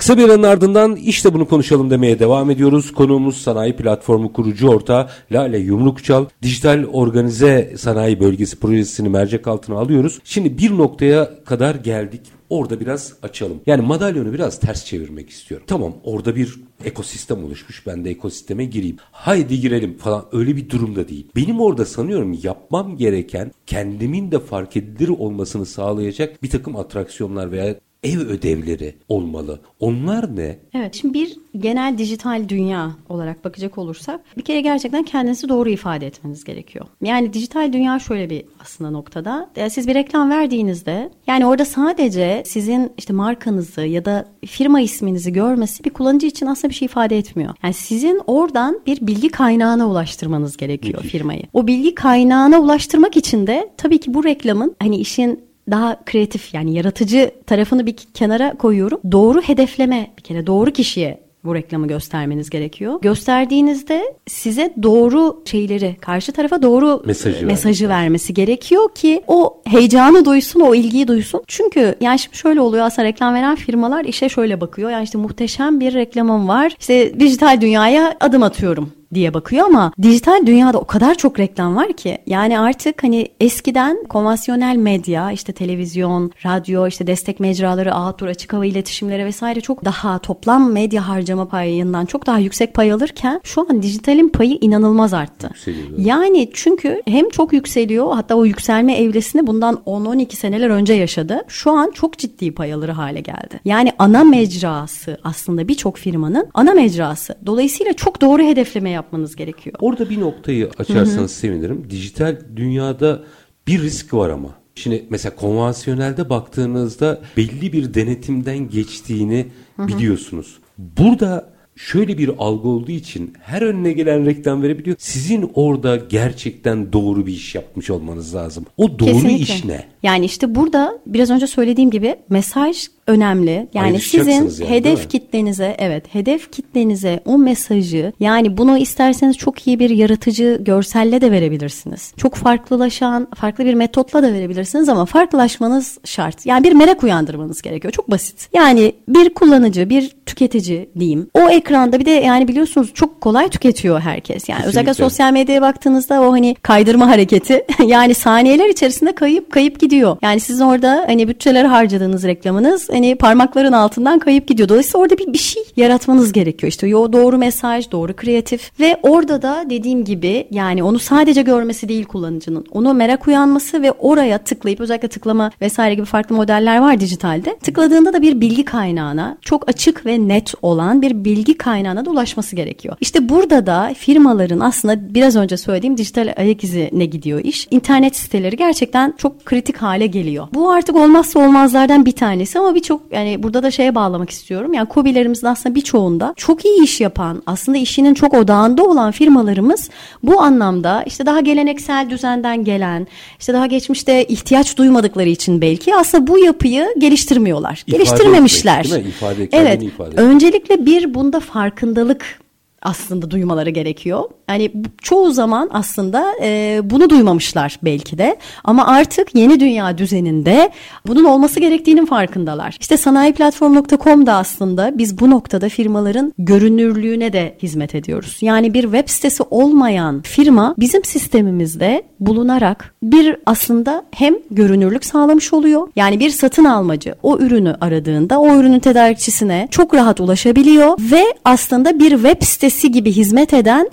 Kısa 0.00 0.18
bir 0.18 0.24
aranın 0.24 0.42
ardından 0.42 0.96
işte 0.96 1.34
bunu 1.34 1.48
konuşalım 1.48 1.90
demeye 1.90 2.18
devam 2.18 2.50
ediyoruz. 2.50 2.92
Konuğumuz 2.92 3.36
sanayi 3.36 3.76
platformu 3.76 4.32
kurucu 4.32 4.68
ortağı 4.68 5.08
Lale 5.32 5.58
Yumrukçal. 5.58 6.26
Dijital 6.42 6.84
Organize 6.92 7.74
Sanayi 7.78 8.20
Bölgesi 8.20 8.60
projesini 8.60 9.08
mercek 9.08 9.46
altına 9.46 9.78
alıyoruz. 9.78 10.18
Şimdi 10.24 10.58
bir 10.58 10.70
noktaya 10.78 11.44
kadar 11.44 11.74
geldik. 11.74 12.20
Orada 12.50 12.80
biraz 12.80 13.12
açalım. 13.22 13.60
Yani 13.66 13.82
madalyonu 13.82 14.32
biraz 14.32 14.60
ters 14.60 14.84
çevirmek 14.84 15.30
istiyorum. 15.30 15.66
Tamam 15.68 15.94
orada 16.04 16.36
bir 16.36 16.60
ekosistem 16.84 17.44
oluşmuş. 17.44 17.86
Ben 17.86 18.04
de 18.04 18.10
ekosisteme 18.10 18.64
gireyim. 18.64 18.96
Haydi 19.12 19.60
girelim 19.60 19.98
falan 19.98 20.24
öyle 20.32 20.56
bir 20.56 20.70
durumda 20.70 21.08
değil. 21.08 21.26
Benim 21.36 21.60
orada 21.60 21.84
sanıyorum 21.84 22.38
yapmam 22.42 22.96
gereken 22.96 23.52
kendimin 23.66 24.30
de 24.30 24.38
fark 24.38 24.76
edilir 24.76 25.08
olmasını 25.08 25.66
sağlayacak 25.66 26.42
bir 26.42 26.50
takım 26.50 26.76
atraksiyonlar 26.76 27.52
veya 27.52 27.76
ev 28.02 28.18
ödevleri 28.18 28.94
olmalı. 29.08 29.60
Onlar 29.80 30.36
ne? 30.36 30.58
Evet 30.74 30.94
şimdi 30.94 31.14
bir 31.14 31.36
genel 31.58 31.98
dijital 31.98 32.48
dünya 32.48 32.90
olarak 33.08 33.44
bakacak 33.44 33.78
olursak 33.78 34.20
bir 34.36 34.42
kere 34.42 34.60
gerçekten 34.60 35.02
kendinizi 35.02 35.48
doğru 35.48 35.70
ifade 35.70 36.06
etmeniz 36.06 36.44
gerekiyor. 36.44 36.86
Yani 37.02 37.32
dijital 37.32 37.72
dünya 37.72 37.98
şöyle 37.98 38.30
bir 38.30 38.44
aslında 38.60 38.90
noktada. 38.90 39.50
Siz 39.70 39.88
bir 39.88 39.94
reklam 39.94 40.30
verdiğinizde 40.30 41.10
yani 41.26 41.46
orada 41.46 41.64
sadece 41.64 42.42
sizin 42.46 42.92
işte 42.98 43.12
markanızı 43.12 43.80
ya 43.80 44.04
da 44.04 44.28
firma 44.46 44.80
isminizi 44.80 45.32
görmesi 45.32 45.84
bir 45.84 45.90
kullanıcı 45.90 46.26
için 46.26 46.46
aslında 46.46 46.70
bir 46.70 46.74
şey 46.74 46.86
ifade 46.86 47.18
etmiyor. 47.18 47.54
Yani 47.62 47.74
sizin 47.74 48.20
oradan 48.26 48.80
bir 48.86 49.06
bilgi 49.06 49.28
kaynağına 49.28 49.88
ulaştırmanız 49.88 50.56
gerekiyor 50.56 51.02
firmayı. 51.02 51.42
O 51.52 51.66
bilgi 51.66 51.94
kaynağına 51.94 52.60
ulaştırmak 52.60 53.16
için 53.16 53.46
de 53.46 53.70
tabii 53.76 54.00
ki 54.00 54.14
bu 54.14 54.24
reklamın 54.24 54.76
hani 54.78 54.96
işin 54.96 55.49
daha 55.70 56.04
kreatif 56.06 56.54
yani 56.54 56.74
yaratıcı 56.74 57.30
tarafını 57.46 57.86
bir 57.86 57.96
kenara 58.14 58.54
koyuyorum. 58.58 59.00
Doğru 59.12 59.42
hedefleme 59.42 60.10
bir 60.18 60.22
kere 60.22 60.46
doğru 60.46 60.70
kişiye 60.70 61.30
bu 61.44 61.54
reklamı 61.54 61.88
göstermeniz 61.88 62.50
gerekiyor. 62.50 63.00
Gösterdiğinizde 63.02 64.14
size 64.26 64.74
doğru 64.82 65.42
şeyleri, 65.44 65.96
karşı 66.00 66.32
tarafa 66.32 66.62
doğru 66.62 67.02
Mesajı 67.06 67.46
mesajı 67.46 67.88
vermesi 67.88 68.34
gerekiyor 68.34 68.94
ki 68.94 69.22
o 69.26 69.62
heyecanı 69.64 70.24
duysun, 70.24 70.60
o 70.60 70.74
ilgiyi 70.74 71.08
duysun. 71.08 71.42
Çünkü 71.46 71.94
yani 72.00 72.18
şimdi 72.18 72.36
şöyle 72.36 72.60
oluyor 72.60 72.84
aslında 72.84 73.08
reklam 73.08 73.34
veren 73.34 73.56
firmalar 73.56 74.04
işe 74.04 74.28
şöyle 74.28 74.60
bakıyor. 74.60 74.90
Yani 74.90 75.04
işte 75.04 75.18
muhteşem 75.18 75.80
bir 75.80 75.94
reklamım 75.94 76.48
var. 76.48 76.76
İşte 76.80 77.20
dijital 77.20 77.60
dünyaya 77.60 78.16
adım 78.20 78.42
atıyorum 78.42 78.92
diye 79.14 79.34
bakıyor 79.34 79.66
ama 79.66 79.92
dijital 80.02 80.46
dünyada 80.46 80.78
o 80.78 80.84
kadar 80.84 81.14
çok 81.14 81.38
reklam 81.38 81.76
var 81.76 81.92
ki 81.92 82.18
yani 82.26 82.60
artık 82.60 83.02
hani 83.02 83.28
eskiden 83.40 84.04
konvansiyonel 84.08 84.76
medya 84.76 85.32
işte 85.32 85.52
televizyon, 85.52 86.32
radyo, 86.44 86.86
işte 86.86 87.06
destek 87.06 87.40
mecraları, 87.40 87.94
outdoor 87.94 88.28
açık 88.28 88.52
hava 88.52 88.66
iletişimleri 88.66 89.24
vesaire 89.24 89.60
çok 89.60 89.84
daha 89.84 90.18
toplam 90.18 90.72
medya 90.72 91.08
harcama 91.08 91.48
payından 91.48 92.06
çok 92.06 92.26
daha 92.26 92.38
yüksek 92.38 92.74
pay 92.74 92.92
alırken 92.92 93.40
şu 93.44 93.60
an 93.60 93.82
dijitalin 93.82 94.28
payı 94.28 94.58
inanılmaz 94.60 95.14
arttı. 95.14 95.50
Yükseliyor. 95.54 95.98
Yani 95.98 96.50
çünkü 96.54 97.02
hem 97.06 97.30
çok 97.30 97.52
yükseliyor 97.52 98.14
hatta 98.14 98.34
o 98.34 98.44
yükselme 98.44 98.96
evresini 98.96 99.46
bundan 99.46 99.82
10-12 99.86 100.36
seneler 100.36 100.70
önce 100.70 100.94
yaşadı. 100.94 101.40
Şu 101.48 101.70
an 101.70 101.90
çok 101.90 102.18
ciddi 102.18 102.54
pay 102.54 102.72
alır 102.72 102.88
hale 102.88 103.20
geldi. 103.20 103.60
Yani 103.64 103.92
ana 103.98 104.24
mecrası 104.24 105.18
aslında 105.24 105.68
birçok 105.68 105.96
firmanın 105.96 106.48
ana 106.54 106.74
mecrası. 106.74 107.34
Dolayısıyla 107.46 107.92
çok 107.92 108.20
doğru 108.20 108.42
hedefleme 108.42 108.99
yapmanız 109.00 109.36
gerekiyor. 109.36 109.76
Orada 109.80 110.10
bir 110.10 110.20
noktayı 110.20 110.70
açarsanız 110.78 111.32
sevinirim. 111.32 111.90
Dijital 111.90 112.36
dünyada 112.56 113.22
bir 113.66 113.82
risk 113.82 114.14
var 114.14 114.30
ama. 114.30 114.60
Şimdi 114.74 115.04
mesela 115.10 115.36
konvansiyonelde 115.36 116.30
baktığınızda 116.30 117.20
belli 117.36 117.72
bir 117.72 117.94
denetimden 117.94 118.68
geçtiğini 118.68 119.46
biliyorsunuz. 119.78 120.58
Burada 120.78 121.52
şöyle 121.76 122.18
bir 122.18 122.28
algı 122.38 122.68
olduğu 122.68 122.90
için 122.90 123.32
her 123.40 123.62
önüne 123.62 123.92
gelen 123.92 124.26
reklam 124.26 124.62
verebiliyor. 124.62 124.96
Sizin 124.98 125.50
orada 125.54 125.96
gerçekten 125.96 126.92
doğru 126.92 127.26
bir 127.26 127.32
iş 127.32 127.54
yapmış 127.54 127.90
olmanız 127.90 128.34
lazım. 128.34 128.66
O 128.76 128.98
doğru 128.98 129.12
Kesinlikle. 129.12 129.54
iş 129.54 129.64
ne? 129.64 129.84
Yani 130.02 130.24
işte 130.24 130.54
burada 130.54 130.98
biraz 131.06 131.30
önce 131.30 131.46
söylediğim 131.46 131.90
gibi 131.90 132.16
mesaj 132.28 132.86
önemli. 133.10 133.68
Yani 133.74 134.00
sizin 134.00 134.30
yani, 134.30 134.70
hedef 134.70 135.10
kitlenize 135.10 135.76
evet 135.78 136.14
hedef 136.14 136.52
kitlenize 136.52 137.20
o 137.24 137.38
mesajı 137.38 138.12
yani 138.20 138.56
bunu 138.56 138.78
isterseniz 138.78 139.36
çok 139.36 139.66
iyi 139.66 139.78
bir 139.78 139.90
yaratıcı 139.90 140.58
görselle 140.60 141.20
de 141.20 141.32
verebilirsiniz. 141.32 142.12
Çok 142.16 142.34
farklılaşan 142.34 143.28
farklı 143.34 143.64
bir 143.64 143.74
metotla 143.74 144.22
da 144.22 144.32
verebilirsiniz 144.32 144.88
ama 144.88 145.04
farklılaşmanız 145.04 145.98
şart. 146.04 146.46
Yani 146.46 146.64
bir 146.64 146.72
merak 146.72 147.02
uyandırmanız 147.02 147.62
gerekiyor. 147.62 147.92
Çok 147.92 148.10
basit. 148.10 148.48
Yani 148.52 148.92
bir 149.08 149.34
kullanıcı, 149.34 149.90
bir 149.90 150.10
tüketici 150.26 150.90
diyeyim. 150.98 151.30
O 151.34 151.40
ekranda 151.40 152.00
bir 152.00 152.04
de 152.04 152.10
yani 152.10 152.48
biliyorsunuz 152.48 152.90
çok 152.94 153.20
kolay 153.20 153.48
tüketiyor 153.48 154.00
herkes. 154.00 154.48
Yani 154.48 154.60
özellikle 154.60 154.90
Kesinlikle. 154.90 155.10
sosyal 155.10 155.32
medyaya 155.32 155.62
baktığınızda 155.62 156.22
o 156.22 156.32
hani 156.32 156.54
kaydırma 156.62 157.08
hareketi 157.08 157.66
yani 157.86 158.14
saniyeler 158.14 158.68
içerisinde 158.68 159.12
kayıp 159.14 159.50
kayıp 159.50 159.80
gidiyor. 159.80 159.89
Yani 160.22 160.40
sizin 160.40 160.64
orada 160.64 161.04
hani 161.06 161.28
bütçeleri 161.28 161.66
harcadığınız 161.66 162.24
reklamınız 162.24 162.88
hani 162.90 163.14
parmakların 163.14 163.72
altından 163.72 164.18
kayıp 164.18 164.48
gidiyor. 164.48 164.68
Dolayısıyla 164.68 165.02
orada 165.02 165.18
bir, 165.18 165.32
bir 165.32 165.38
şey 165.38 165.62
yaratmanız 165.76 166.32
gerekiyor. 166.32 166.70
İşte 166.70 166.96
o 166.96 167.12
doğru 167.12 167.38
mesaj, 167.38 167.90
doğru 167.90 168.16
kreatif 168.16 168.80
ve 168.80 168.96
orada 169.02 169.42
da 169.42 169.64
dediğim 169.70 170.04
gibi 170.04 170.46
yani 170.50 170.82
onu 170.82 170.98
sadece 170.98 171.42
görmesi 171.42 171.88
değil 171.88 172.04
kullanıcının. 172.04 172.66
Onu 172.70 172.94
merak 172.94 173.28
uyanması 173.28 173.82
ve 173.82 173.92
oraya 173.92 174.38
tıklayıp 174.38 174.80
özellikle 174.80 175.08
tıklama 175.08 175.50
vesaire 175.60 175.94
gibi 175.94 176.06
farklı 176.06 176.36
modeller 176.36 176.78
var 176.78 177.00
dijitalde. 177.00 177.58
Tıkladığında 177.58 178.12
da 178.12 178.22
bir 178.22 178.40
bilgi 178.40 178.64
kaynağına 178.64 179.38
çok 179.40 179.68
açık 179.68 180.06
ve 180.06 180.28
net 180.28 180.54
olan 180.62 181.02
bir 181.02 181.24
bilgi 181.24 181.56
kaynağına 181.56 182.04
da 182.04 182.10
ulaşması 182.10 182.56
gerekiyor. 182.56 182.96
İşte 183.00 183.28
burada 183.28 183.66
da 183.66 183.94
firmaların 183.98 184.60
aslında 184.60 185.14
biraz 185.14 185.36
önce 185.36 185.56
söylediğim 185.56 185.96
dijital 185.96 186.34
ayak 186.36 186.64
izine 186.64 187.06
gidiyor 187.06 187.40
iş. 187.44 187.68
İnternet 187.70 188.16
siteleri 188.16 188.56
gerçekten 188.56 189.14
çok 189.18 189.44
kritik 189.44 189.79
hale 189.82 190.06
geliyor. 190.06 190.48
Bu 190.54 190.70
artık 190.70 190.96
olmazsa 190.96 191.40
olmazlardan 191.40 192.06
bir 192.06 192.12
tanesi 192.12 192.58
ama 192.58 192.74
birçok 192.74 193.00
yani 193.10 193.42
burada 193.42 193.62
da 193.62 193.70
şeye 193.70 193.94
bağlamak 193.94 194.30
istiyorum. 194.30 194.72
Yani 194.74 194.88
KOBİ'lerimizin 194.88 195.46
aslında 195.46 195.74
birçoğunda 195.74 196.34
çok 196.36 196.64
iyi 196.64 196.82
iş 196.84 197.00
yapan 197.00 197.42
aslında 197.46 197.78
işinin 197.78 198.14
çok 198.14 198.34
odağında 198.34 198.82
olan 198.82 199.10
firmalarımız 199.10 199.90
bu 200.22 200.40
anlamda 200.40 201.02
işte 201.06 201.26
daha 201.26 201.40
geleneksel 201.40 202.10
düzenden 202.10 202.64
gelen 202.64 203.06
işte 203.38 203.52
daha 203.52 203.66
geçmişte 203.66 204.24
ihtiyaç 204.24 204.76
duymadıkları 204.78 205.28
için 205.28 205.60
belki 205.60 205.96
aslında 205.96 206.26
bu 206.26 206.38
yapıyı 206.38 206.86
geliştirmiyorlar. 206.98 207.84
İfade 207.86 207.96
Geliştirmemişler. 207.96 208.80
etmek, 208.80 208.92
değil 208.92 209.04
mi? 209.04 209.10
İfade, 209.10 209.48
evet. 209.52 209.82
ifade 209.82 210.08
etmek. 210.08 210.26
Öncelikle 210.26 210.86
bir 210.86 211.14
bunda 211.14 211.40
farkındalık 211.40 212.40
aslında 212.82 213.30
duymaları 213.30 213.70
gerekiyor. 213.70 214.24
Yani 214.50 214.72
çoğu 215.02 215.32
zaman 215.32 215.70
aslında 215.72 216.24
e, 216.42 216.80
bunu 216.84 217.10
duymamışlar 217.10 217.78
belki 217.82 218.18
de. 218.18 218.36
Ama 218.64 218.86
artık 218.86 219.34
yeni 219.34 219.60
dünya 219.60 219.98
düzeninde 219.98 220.70
bunun 221.06 221.24
olması 221.24 221.60
gerektiğinin 221.60 222.06
farkındalar. 222.06 222.76
İşte 222.80 222.96
sanayiplatform.com 222.96 224.26
da 224.26 224.34
aslında 224.34 224.98
biz 224.98 225.20
bu 225.20 225.30
noktada 225.30 225.68
firmaların 225.68 226.32
görünürlüğüne 226.38 227.32
de 227.32 227.56
hizmet 227.62 227.94
ediyoruz. 227.94 228.38
Yani 228.40 228.74
bir 228.74 228.82
web 228.82 229.08
sitesi 229.08 229.42
olmayan 229.50 230.22
firma 230.22 230.74
bizim 230.78 231.04
sistemimizde 231.04 232.02
bulunarak 232.20 232.94
bir 233.02 233.36
aslında 233.46 234.04
hem 234.10 234.34
görünürlük 234.50 235.04
sağlamış 235.04 235.52
oluyor. 235.52 235.88
Yani 235.96 236.20
bir 236.20 236.30
satın 236.30 236.64
almacı 236.64 237.14
o 237.22 237.38
ürünü 237.38 237.76
aradığında 237.80 238.40
o 238.40 238.56
ürünün 238.56 238.80
tedarikçisine 238.80 239.68
çok 239.70 239.94
rahat 239.94 240.20
ulaşabiliyor 240.20 240.98
ve 240.98 241.24
aslında 241.44 241.98
bir 241.98 242.10
web 242.10 242.42
sitesi 242.42 242.92
gibi 242.92 243.12
hizmet 243.12 243.54
eden 243.54 243.88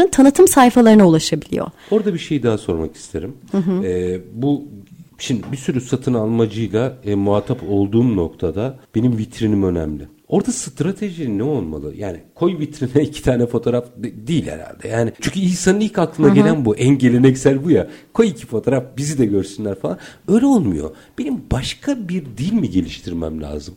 firmaların 0.00 0.10
tanıtım 0.10 0.48
sayfalarına 0.48 1.08
ulaşabiliyor. 1.08 1.66
Orada 1.90 2.14
bir 2.14 2.18
şey 2.18 2.42
daha 2.42 2.58
sormak 2.58 2.96
isterim. 2.96 3.36
Ee, 3.84 4.20
bu 4.32 4.64
şimdi 5.18 5.42
bir 5.52 5.56
sürü 5.56 5.80
satın 5.80 6.14
almacıyla 6.14 6.96
e, 7.04 7.14
muhatap 7.14 7.62
olduğum 7.68 8.16
noktada 8.16 8.78
benim 8.94 9.18
vitrinim 9.18 9.62
önemli. 9.62 10.08
Orada 10.28 10.52
strateji 10.52 11.38
ne 11.38 11.42
olmalı? 11.42 11.94
Yani 11.96 12.20
koy 12.40 12.58
vitrine 12.58 13.02
iki 13.08 13.22
tane 13.22 13.46
fotoğraf 13.46 13.84
de- 13.96 14.26
değil 14.26 14.46
herhalde. 14.46 14.88
Yani 14.88 15.12
çünkü 15.20 15.40
insanın 15.40 15.80
ilk 15.80 15.98
aklına 15.98 16.28
gelen 16.34 16.64
bu. 16.64 16.76
En 16.76 16.98
geleneksel 16.98 17.64
bu 17.64 17.70
ya. 17.70 17.86
Koy 18.14 18.28
iki 18.28 18.46
fotoğraf 18.46 18.84
bizi 18.96 19.18
de 19.18 19.26
görsünler 19.26 19.74
falan. 19.74 19.98
Öyle 20.28 20.46
olmuyor. 20.46 20.90
Benim 21.18 21.34
başka 21.52 22.08
bir 22.08 22.24
dil 22.38 22.52
mi 22.52 22.70
geliştirmem 22.70 23.42
lazım? 23.42 23.74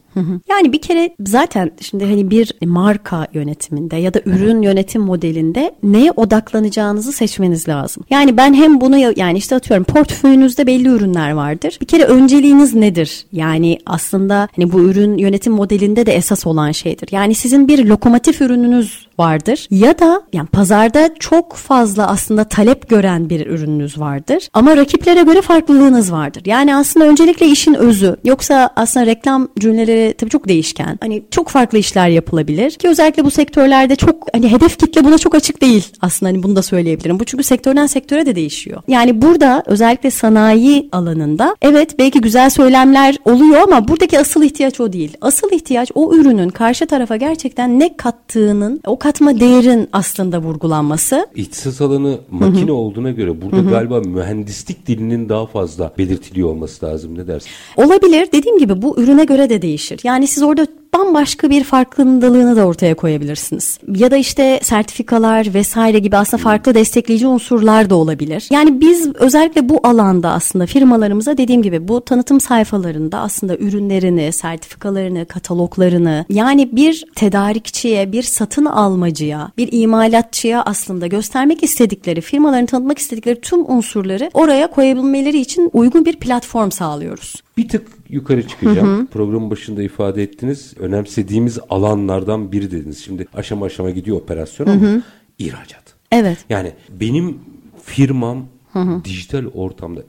Yani 0.50 0.74
bir 0.74 0.82
kere 0.82 1.16
zaten 1.26 1.72
şimdi 1.82 2.06
hani 2.06 2.30
bir 2.30 2.54
marka 2.66 3.28
yönetiminde 3.34 3.96
ya 3.96 4.14
da 4.14 4.22
ürün 4.26 4.62
yönetim 4.62 5.02
modelinde 5.02 5.76
neye 5.84 6.12
odaklanacağınızı 6.12 7.12
seçmeniz 7.12 7.68
lazım. 7.68 8.04
Yani 8.10 8.38
ben 8.38 8.54
hem 8.54 8.82
bunu 8.82 8.98
ya- 8.98 9.14
yani 9.16 9.38
işte 9.38 9.56
atıyorum 9.56 9.84
portföyünüzde 9.86 10.68
belli 10.68 10.88
ürünler 10.88 11.32
vardır. 11.32 11.78
Bir 11.82 11.86
kere 11.86 12.04
önceliğiniz 12.04 12.74
nedir? 12.76 13.26
Yani 13.32 13.78
aslında 13.86 14.48
hani 14.56 14.72
bu 14.72 14.80
ürün 14.82 15.18
yönetim 15.18 15.54
modelinde 15.54 16.06
de 16.06 16.14
esas 16.14 16.48
olan 16.48 16.72
şeydir. 16.72 17.08
Yani 17.12 17.36
sizin 17.36 17.68
bir 17.68 17.86
lokomotif 17.86 18.42
ürününüz 18.54 19.08
vardır 19.20 19.68
ya 19.72 20.00
da 20.00 20.22
yani 20.34 20.48
pazarda 20.48 21.10
çok 21.20 21.54
fazla 21.54 22.08
aslında 22.08 22.44
talep 22.44 22.90
gören 22.90 23.30
bir 23.30 23.48
ürününüz 23.48 24.00
vardır 24.00 24.50
ama 24.54 24.78
rakiplere 24.78 25.22
göre 25.22 25.42
farklılığınız 25.42 26.12
vardır. 26.12 26.44
Yani 26.46 26.76
aslında 26.76 27.06
öncelikle 27.06 27.48
işin 27.48 27.74
özü 27.74 28.16
yoksa 28.24 28.70
aslında 28.76 29.06
reklam 29.06 29.48
cümleleri 29.60 30.14
tabii 30.18 30.30
çok 30.30 30.48
değişken. 30.48 30.98
Hani 31.02 31.24
çok 31.32 31.50
farklı 31.50 31.78
işler 31.78 32.08
yapılabilir 32.08 32.72
ki 32.72 32.88
özellikle 32.88 33.26
bu 33.26 33.32
sektörlerde 33.32 33.96
çok 33.96 34.28
hani 34.34 34.52
hedef 34.52 34.80
kitle 34.80 35.06
buna 35.06 35.18
çok 35.18 35.36
açık 35.36 35.62
değil 35.62 35.88
aslında 36.02 36.30
hani 36.30 36.44
bunu 36.44 36.56
da 36.56 36.62
söyleyebilirim. 36.62 37.20
Bu 37.20 37.26
çünkü 37.26 37.44
sektörden 37.44 37.86
sektöre 37.86 38.26
de 38.26 38.36
değişiyor. 38.36 38.82
Yani 38.88 39.22
burada 39.22 39.64
özellikle 39.66 40.12
sanayi 40.12 40.90
alanında 40.92 41.56
evet 41.62 42.00
belki 42.00 42.22
güzel 42.22 42.50
söylemler 42.50 43.16
oluyor 43.26 43.62
ama 43.62 43.88
buradaki 43.88 44.20
asıl 44.20 44.44
ihtiyaç 44.44 44.80
o 44.80 44.94
değil. 44.94 45.18
Asıl 45.22 45.52
ihtiyaç 45.52 45.92
o 45.96 46.16
ürünün 46.16 46.50
karşı 46.50 46.86
tarafa 46.86 47.16
gerçekten 47.16 47.80
ne 47.80 47.98
kattığının 47.98 48.82
o 48.86 49.00
katma 49.04 49.40
değerin 49.40 49.90
aslında 49.92 50.42
vurgulanması. 50.42 51.28
İhtisas 51.36 51.82
alanı 51.82 52.20
makine 52.32 52.72
olduğuna 52.72 53.12
göre 53.12 53.42
burada 53.42 53.70
galiba 53.70 54.00
mühendislik 54.00 54.88
dilinin 54.88 55.30
daha 55.30 55.46
fazla 55.46 55.94
belirtiliyor 55.98 56.50
olması 56.50 56.86
lazım. 56.86 57.18
Ne 57.18 57.28
dersin? 57.28 57.50
Olabilir. 57.78 58.28
Dediğim 58.32 58.58
gibi 58.58 58.82
bu 58.82 59.00
ürüne 59.00 59.24
göre 59.24 59.50
de 59.50 59.62
değişir. 59.62 60.00
Yani 60.04 60.28
siz 60.28 60.44
orada 60.44 60.68
bambaşka 60.94 61.50
bir 61.50 61.64
farkındalığını 61.64 62.56
da 62.56 62.66
ortaya 62.66 62.96
koyabilirsiniz. 62.96 63.80
Ya 63.96 64.12
da 64.12 64.18
işte 64.18 64.60
sertifikalar 64.64 65.54
vesaire 65.54 66.00
gibi 66.00 66.18
aslında 66.18 66.44
farklı 66.44 66.76
destekleyici 66.76 67.28
unsurlar 67.28 67.90
da 67.90 67.96
olabilir. 67.96 68.48
Yani 68.52 68.82
biz 68.82 69.16
özellikle 69.16 69.70
bu 69.70 69.80
alanda 69.84 70.32
aslında 70.32 70.66
firmalarımıza 70.66 71.38
dediğim 71.38 71.62
gibi 71.62 71.88
bu 71.88 72.02
tanıtım 72.02 72.40
sayfalarında 72.40 73.20
aslında 73.20 73.58
ürünlerini, 73.58 74.32
sertifikalarını, 74.32 75.26
kataloglarını 75.26 76.26
yani 76.30 76.76
bir 76.76 77.06
tedarikçiye, 77.16 78.12
bir 78.12 78.24
satın 78.24 78.66
almacıya, 78.66 79.52
bir 79.58 79.70
imalatçıya 79.72 80.64
aslında 80.64 81.08
göstermek 81.08 81.64
istedikleri, 81.64 82.22
firmaların 82.22 82.66
tanıtmak 82.66 82.98
istedikleri 82.98 83.42
tüm 83.42 83.72
unsurları 83.72 84.32
oraya 84.34 84.68
koyabilmeleri 84.68 85.40
için 85.40 85.70
uygun 85.74 86.06
bir 86.06 86.16
platform 86.16 86.72
sağlıyoruz. 86.72 87.36
Bir 87.58 87.70
tık 87.70 87.88
yukarı 88.14 88.48
çıkacağım. 88.48 89.08
Programın 89.08 89.50
başında 89.50 89.84
ifade 89.84 90.24
ettiniz. 90.24 90.74
Önemsediğimiz 90.80 91.60
alanlardan 91.70 92.52
biri 92.52 92.72
dediniz. 92.72 93.04
Şimdi 93.04 93.28
aşama 93.34 93.66
aşama 93.66 93.90
gidiyor 93.90 94.18
operasyon 94.18 94.68
ama 94.68 95.02
ihracat. 95.40 95.84
Evet. 96.12 96.38
Yani 96.50 96.72
benim 96.90 97.40
firmam 97.84 98.46
dijital 99.06 99.46
ortamda 99.46 100.02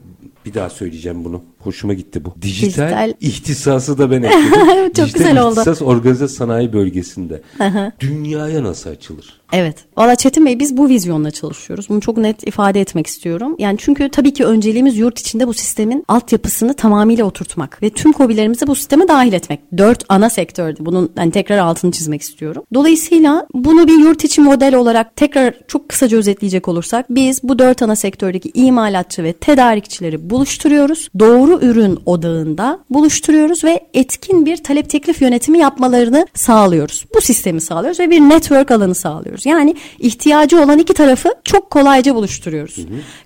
bir 0.45 0.53
daha 0.53 0.69
söyleyeceğim 0.69 1.25
bunu. 1.25 1.43
Hoşuma 1.65 1.93
gitti 1.93 2.25
bu. 2.25 2.33
Dijital, 2.41 2.83
Dijital- 2.87 3.13
ihtisası 3.21 3.97
da 3.97 4.11
ben 4.11 4.23
ekledim. 4.23 4.51
Çok 4.85 4.95
Dijital 5.05 5.19
güzel 5.19 5.41
oldu. 5.43 5.51
ihtisas 5.59 5.81
organize 5.81 6.27
sanayi 6.27 6.73
bölgesinde. 6.73 7.41
Dünyaya 7.99 8.63
nasıl 8.63 8.89
açılır? 8.89 9.39
Evet. 9.53 9.77
Valla 9.97 10.15
Çetin 10.15 10.45
Bey 10.45 10.59
biz 10.59 10.77
bu 10.77 10.89
vizyonla 10.89 11.31
çalışıyoruz. 11.31 11.89
Bunu 11.89 12.01
çok 12.01 12.17
net 12.17 12.47
ifade 12.47 12.81
etmek 12.81 13.07
istiyorum. 13.07 13.55
Yani 13.59 13.77
çünkü 13.79 14.09
tabii 14.09 14.33
ki 14.33 14.45
önceliğimiz 14.45 14.97
yurt 14.97 15.19
içinde 15.19 15.47
bu 15.47 15.53
sistemin 15.53 16.03
altyapısını 16.07 16.73
tamamıyla 16.73 17.25
oturtmak 17.25 17.83
ve 17.83 17.89
tüm 17.89 18.11
kobilerimizi 18.13 18.67
bu 18.67 18.75
sisteme 18.75 19.07
dahil 19.07 19.33
etmek. 19.33 19.59
Dört 19.77 20.03
ana 20.09 20.29
sektörde. 20.29 20.85
Bunun 20.85 21.11
hani 21.15 21.31
tekrar 21.31 21.57
altını 21.57 21.91
çizmek 21.91 22.21
istiyorum. 22.21 22.63
Dolayısıyla 22.73 23.47
bunu 23.53 23.87
bir 23.87 23.99
yurt 23.99 24.23
içi 24.23 24.41
model 24.41 24.75
olarak 24.75 25.15
tekrar 25.15 25.53
çok 25.67 25.89
kısaca 25.89 26.17
özetleyecek 26.17 26.67
olursak 26.67 27.05
biz 27.09 27.43
bu 27.43 27.59
dört 27.59 27.81
ana 27.81 27.95
sektördeki 27.95 28.51
imalatçı 28.53 29.23
ve 29.23 29.33
tedarikçileri 29.33 30.29
buluşturuyoruz. 30.29 31.09
Doğru 31.19 31.54
ürün 31.61 31.99
odağında 32.05 32.79
buluşturuyoruz 32.89 33.63
ve 33.63 33.85
etkin 33.93 34.45
bir 34.45 34.57
talep 34.57 34.89
teklif 34.89 35.21
yönetimi 35.21 35.57
yapmalarını 35.59 36.27
sağlıyoruz. 36.33 37.05
Bu 37.15 37.21
sistemi 37.21 37.61
sağlıyoruz 37.61 37.99
ve 37.99 38.09
bir 38.09 38.19
network 38.19 38.71
alanı 38.71 38.95
sağlıyoruz. 38.95 39.45
Yani 39.45 39.75
ihtiyacı 39.99 40.61
olan 40.61 40.79
iki 40.79 40.93
tarafı 40.93 41.29
çok 41.43 41.69
kolayca 41.69 42.15
buluşturuyoruz. 42.15 42.75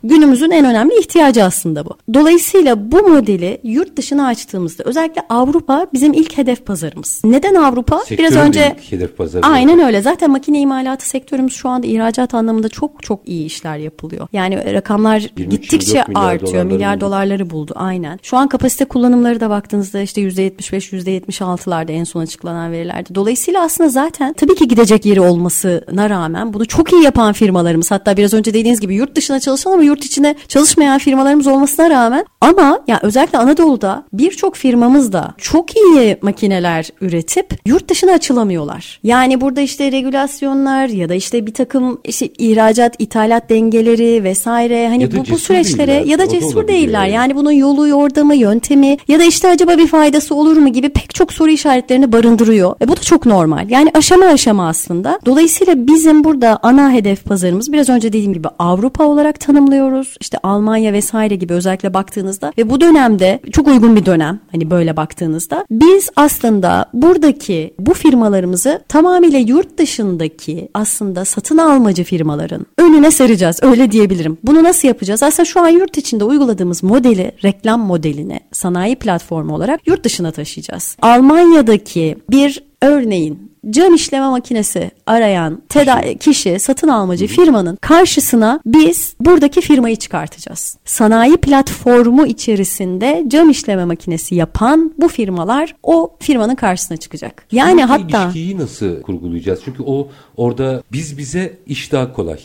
Günümüzün 0.03 0.51
en 0.51 0.65
önemli 0.65 0.99
ihtiyacı 0.99 1.43
aslında 1.43 1.85
bu. 1.85 1.97
Dolayısıyla 2.13 2.91
bu 2.91 2.97
modeli 3.09 3.61
yurt 3.63 3.97
dışına 3.97 4.27
açtığımızda 4.27 4.83
özellikle 4.83 5.21
Avrupa 5.29 5.87
bizim 5.93 6.13
ilk 6.13 6.37
hedef 6.37 6.65
pazarımız. 6.65 7.21
Neden 7.23 7.55
Avrupa? 7.55 7.99
Sektörün 7.99 8.19
Biraz 8.31 8.47
önce 8.47 8.75
hedef 8.89 9.17
pazarı. 9.17 9.45
Aynen 9.45 9.79
öyle. 9.79 10.01
Zaten 10.01 10.31
makine 10.31 10.59
imalatı 10.59 11.09
sektörümüz 11.09 11.53
şu 11.53 11.69
anda 11.69 11.87
ihracat 11.87 12.33
anlamında 12.33 12.69
çok 12.69 13.03
çok 13.03 13.27
iyi 13.27 13.45
işler 13.45 13.77
yapılıyor. 13.77 14.27
Yani 14.33 14.73
rakamlar 14.73 15.19
23, 15.37 15.51
gittikçe 15.51 15.97
24 15.97 16.07
milyar 16.07 16.33
artıyor. 16.33 16.53
dolarları 16.53 16.65
milyar 16.65 17.01
dolarları 17.01 17.49
buldu. 17.49 17.73
Aynen. 17.75 18.18
Şu 18.23 18.37
an 18.37 18.47
kapasite 18.47 18.85
kullanımları 18.85 19.39
da 19.39 19.49
baktığınızda 19.49 19.99
işte 20.01 20.21
%75, 20.21 21.21
%76'larda 21.29 21.91
en 21.91 22.03
son 22.03 22.21
açıklanan 22.21 22.71
verilerde. 22.71 23.15
Dolayısıyla 23.15 23.63
aslında 23.63 23.89
zaten 23.89 24.33
tabii 24.33 24.55
ki 24.55 24.67
gidecek 24.67 25.05
yeri 25.05 25.21
olmasına 25.21 26.09
rağmen 26.09 26.53
bunu 26.53 26.65
çok 26.65 26.93
iyi 26.93 27.03
yapan 27.03 27.33
firmalarımız 27.33 27.91
hatta 27.91 28.17
biraz 28.17 28.33
önce 28.33 28.53
dediğiniz 28.53 28.79
gibi 28.79 28.95
yurt 28.95 29.15
dışına 29.15 29.39
çalışan 29.39 29.71
ama 29.71 29.83
yurt 29.83 30.05
içinde 30.05 30.35
çalışmayan 30.47 30.99
firmalarımız 30.99 31.47
olmasına 31.47 31.89
rağmen 31.89 32.25
ama 32.41 32.79
ya 32.87 32.99
özellikle 33.03 33.37
Anadolu'da 33.37 34.03
birçok 34.13 34.55
firmamız 34.55 35.13
da 35.13 35.33
çok 35.37 35.77
iyi 35.77 36.17
makineler 36.21 36.89
üretip 37.01 37.53
yurt 37.65 37.89
dışına 37.89 38.11
açılamıyorlar. 38.11 38.99
Yani 39.03 39.41
burada 39.41 39.61
işte 39.61 39.91
regülasyonlar 39.91 40.87
ya 40.87 41.09
da 41.09 41.13
işte 41.13 41.45
bir 41.45 41.53
takım 41.53 42.01
işte 42.03 42.27
ihracat, 42.37 42.95
ithalat 42.99 43.49
dengeleri 43.49 44.23
vesaire 44.23 44.87
hani 44.87 45.11
bu, 45.11 45.31
bu 45.31 45.37
süreçlere 45.37 45.87
değiller. 45.87 46.05
ya 46.05 46.19
da 46.19 46.29
cesur 46.29 46.67
değiller. 46.67 47.05
yani. 47.05 47.13
Yani 47.13 47.35
bunun 47.35 47.51
yolu, 47.51 47.87
yordamı, 47.99 48.35
yöntemi 48.35 48.97
ya 49.07 49.19
da 49.19 49.23
işte 49.23 49.47
acaba 49.47 49.77
bir 49.77 49.87
faydası 49.87 50.35
olur 50.35 50.57
mu 50.57 50.69
gibi 50.73 50.89
pek 50.89 51.15
çok 51.15 51.33
soru 51.33 51.49
işaretlerini 51.49 52.11
barındırıyor. 52.11 52.75
E 52.81 52.87
bu 52.87 52.97
da 52.97 53.01
çok 53.01 53.25
normal. 53.25 53.69
Yani 53.69 53.91
aşama 53.93 54.25
aşama 54.25 54.67
aslında. 54.67 55.19
Dolayısıyla 55.25 55.87
bizim 55.87 56.23
burada 56.23 56.59
ana 56.63 56.91
hedef 56.91 57.25
pazarımız 57.25 57.71
biraz 57.71 57.89
önce 57.89 58.07
dediğim 58.07 58.33
gibi 58.33 58.47
Avrupa 58.59 59.03
olarak 59.03 59.39
tanımlıyoruz. 59.39 60.17
İşte 60.21 60.37
Almanya 60.43 60.93
vesaire 60.93 61.35
gibi 61.35 61.53
özellikle 61.53 61.93
baktığınızda 61.93 62.53
ve 62.57 62.69
bu 62.69 62.81
dönemde 62.81 63.39
çok 63.51 63.67
uygun 63.67 63.95
bir 63.95 64.05
dönem 64.05 64.39
hani 64.51 64.71
böyle 64.71 64.97
baktığınızda 64.97 65.65
biz 65.71 66.09
aslında 66.15 66.85
buradaki 66.93 67.73
bu 67.79 67.93
firmalarımızı 67.93 68.81
tamamıyla 68.87 69.39
yurt 69.39 69.77
dışındaki 69.77 70.69
aslında 70.73 71.25
satın 71.25 71.57
almacı 71.57 72.03
firmaların 72.03 72.65
önüne 72.77 73.11
sereceğiz 73.11 73.59
öyle 73.61 73.91
diyebilirim. 73.91 74.37
Bunu 74.43 74.63
nasıl 74.63 74.87
yapacağız? 74.87 75.23
Aslında 75.23 75.45
şu 75.45 75.61
an 75.61 75.69
yurt 75.69 75.97
içinde 75.97 76.23
uyguladığımız 76.23 76.83
modeli 76.83 77.31
reklam 77.43 77.79
modelini 77.89 78.39
sanayi 78.51 78.95
platformu 78.95 79.55
olarak 79.55 79.87
yurt 79.87 80.03
dışına 80.03 80.31
taşıyacağız. 80.31 80.97
Almanya'daki 81.01 82.17
bir 82.29 82.63
örneğin 82.81 83.48
cam 83.69 83.93
işleme 83.95 84.27
makinesi 84.29 84.91
arayan 85.05 85.61
teda- 85.69 86.17
kişi 86.17 86.59
satın 86.59 86.87
almacı 86.87 87.27
firmanın 87.27 87.75
karşısına 87.75 88.59
biz 88.65 89.13
buradaki 89.19 89.61
firmayı 89.61 89.95
çıkartacağız. 89.95 90.77
Sanayi 90.85 91.37
platformu 91.37 92.27
içerisinde 92.27 93.23
cam 93.27 93.49
işleme 93.49 93.85
makinesi 93.85 94.35
yapan 94.35 94.93
bu 94.97 95.07
firmalar 95.07 95.75
o 95.83 96.15
firmanın 96.19 96.55
karşısına 96.55 96.97
çıkacak. 96.97 97.45
Yani 97.51 97.81
Buradaki 97.81 98.03
hatta 98.03 98.23
ilişkiyi 98.23 98.57
nasıl 98.57 99.01
kurgulayacağız? 99.01 99.59
Çünkü 99.65 99.83
o 99.83 100.07
orada 100.37 100.83
biz 100.91 101.17
bize 101.17 101.57
iş 101.67 101.91
daha 101.91 102.13
kolay. 102.13 102.39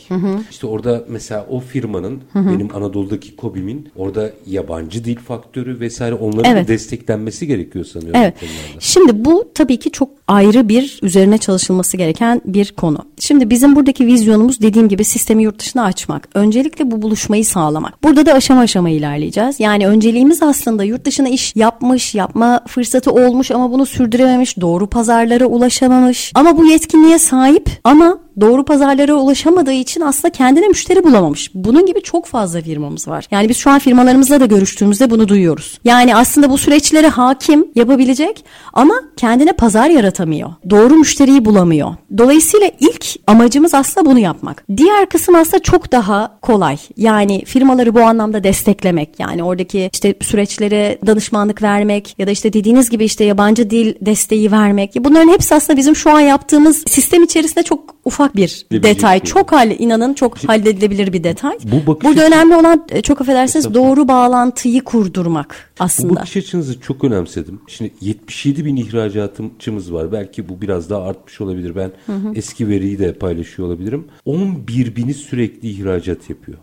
İşte 0.51 0.67
orada 0.67 1.03
mesela 1.09 1.45
o 1.49 1.59
firmanın 1.59 2.21
benim 2.35 2.75
Anadolu'daki 2.75 3.35
Kobi'min 3.35 3.89
orada 3.95 4.31
yabancı 4.47 5.05
dil 5.05 5.15
faktörü 5.17 5.79
vesaire 5.79 6.15
onların 6.15 6.51
Evet. 6.55 6.67
desteklenmesi 6.67 7.47
gerekiyor 7.47 7.85
sanıyorum. 7.85 8.21
Evet. 8.21 8.33
Şimdi 8.79 9.25
bu 9.25 9.49
tabii 9.53 9.77
ki 9.77 9.91
çok 9.91 10.09
ayrı 10.27 10.69
bir 10.69 10.99
üzerine 11.05 11.37
çalışılması 11.37 11.97
gereken 11.97 12.41
bir 12.45 12.71
konu. 12.71 12.97
Şimdi 13.19 13.49
bizim 13.49 13.75
buradaki 13.75 14.07
vizyonumuz 14.07 14.61
dediğim 14.61 14.89
gibi 14.89 15.03
sistemi 15.03 15.43
yurt 15.43 15.59
dışına 15.59 15.83
açmak. 15.83 16.29
Öncelikle 16.33 16.91
bu 16.91 17.01
buluşmayı 17.01 17.45
sağlamak. 17.45 18.03
Burada 18.03 18.25
da 18.25 18.33
aşama 18.33 18.61
aşama 18.61 18.89
ilerleyeceğiz. 18.89 19.59
Yani 19.59 19.87
önceliğimiz 19.87 20.43
aslında 20.43 20.83
yurt 20.83 21.05
dışına 21.05 21.29
iş 21.29 21.55
yapmış, 21.55 22.15
yapma 22.15 22.61
fırsatı 22.67 23.11
olmuş 23.11 23.51
ama 23.51 23.71
bunu 23.71 23.85
sürdürememiş, 23.85 24.61
doğru 24.61 24.87
pazarlara 24.87 25.45
ulaşamamış. 25.45 26.31
Ama 26.35 26.57
bu 26.57 26.65
yetkinliğe 26.65 27.19
sahip 27.19 27.69
ama 27.83 28.24
doğru 28.41 28.65
pazarlara 28.65 29.13
ulaşamadığı 29.13 29.71
için 29.71 30.01
aslında 30.01 30.31
kendine 30.31 30.67
müşteri 30.67 31.03
bulamamış. 31.03 31.51
Bunun 31.53 31.85
gibi 31.85 32.01
çok 32.01 32.25
fazla 32.25 32.61
firmamız 32.61 33.07
var. 33.07 33.25
Yani 33.31 33.49
biz 33.49 33.57
şu 33.57 33.69
an 33.69 33.79
firmalarımızla 33.79 34.39
da 34.39 34.45
görüştüğümüzde 34.45 35.09
bunu 35.09 35.27
duyuyoruz. 35.27 35.79
Yani 35.85 36.15
aslında 36.15 36.49
bu 36.49 36.57
süreçlere 36.57 37.07
hakim 37.07 37.67
yapabilecek 37.75 38.45
ama 38.73 38.93
kendine 39.17 39.53
pazar 39.53 39.89
yaratamıyor. 39.89 40.53
Doğru 40.69 40.93
müşteriyi 40.93 41.45
bulamıyor. 41.45 41.95
Dolayısıyla 42.17 42.71
ilk 42.79 43.05
amacımız 43.27 43.73
aslında 43.73 44.09
bunu 44.09 44.19
yapmak. 44.19 44.63
Diğer 44.77 45.09
kısım 45.09 45.35
aslında 45.35 45.63
çok 45.63 45.91
daha 45.91 46.39
kolay. 46.41 46.77
Yani 46.97 47.45
firmaları 47.45 47.95
bu 47.95 48.01
anlamda 48.01 48.43
desteklemek. 48.43 49.19
Yani 49.19 49.43
oradaki 49.43 49.89
işte 49.93 50.15
süreçlere 50.21 50.97
danışmanlık 51.07 51.61
vermek 51.61 52.15
ya 52.17 52.27
da 52.27 52.31
işte 52.31 52.53
dediğiniz 52.53 52.89
gibi 52.89 53.05
işte 53.05 53.23
yabancı 53.23 53.69
dil 53.69 53.93
desteği 54.01 54.51
vermek. 54.51 54.91
Bunların 54.99 55.29
hepsi 55.29 55.55
aslında 55.55 55.77
bizim 55.77 55.95
şu 55.95 56.11
an 56.11 56.19
yaptığımız 56.19 56.83
sistem 56.87 57.23
içerisinde 57.23 57.63
çok 57.63 57.95
ufak 58.05 58.24
bir 58.35 58.65
Bir 58.71 58.83
detay. 58.83 59.19
bilgi. 59.19 59.31
Çok 59.31 59.51
hal 59.51 59.71
inanın 59.79 60.13
çok 60.13 60.37
halledilebilir 60.47 61.13
bir 61.13 61.23
detay. 61.23 61.57
Bu 61.63 61.87
bakış 61.91 62.09
Burada 62.09 62.25
önemli 62.25 62.55
olan 62.55 62.85
e, 62.89 63.01
çok 63.01 63.21
affedersiniz 63.21 63.73
doğru 63.73 64.07
bağlantıyı 64.07 64.83
kurdurmak 64.83 65.71
Bu 65.79 65.83
aslında. 65.83 66.15
bakış 66.15 66.37
açınızı 66.37 66.81
çok 66.81 67.03
önemsedim. 67.03 67.61
Şimdi 67.67 67.91
77 68.01 68.65
bin 68.65 68.75
ihracatçımız 68.75 69.93
var. 69.93 70.11
Belki 70.11 70.49
bu 70.49 70.61
biraz 70.61 70.89
daha 70.89 71.03
artmış 71.03 71.41
olabilir. 71.41 71.75
Ben 71.75 71.91
eski 72.35 72.67
veriyi 72.67 72.99
de 72.99 73.13
paylaşıyor 73.13 73.67
olabilirim. 73.67 74.07
11 74.25 74.95
bini 74.95 75.13
sürekli 75.13 75.69
ihracat 75.69 76.29
yapıyor. 76.29 76.57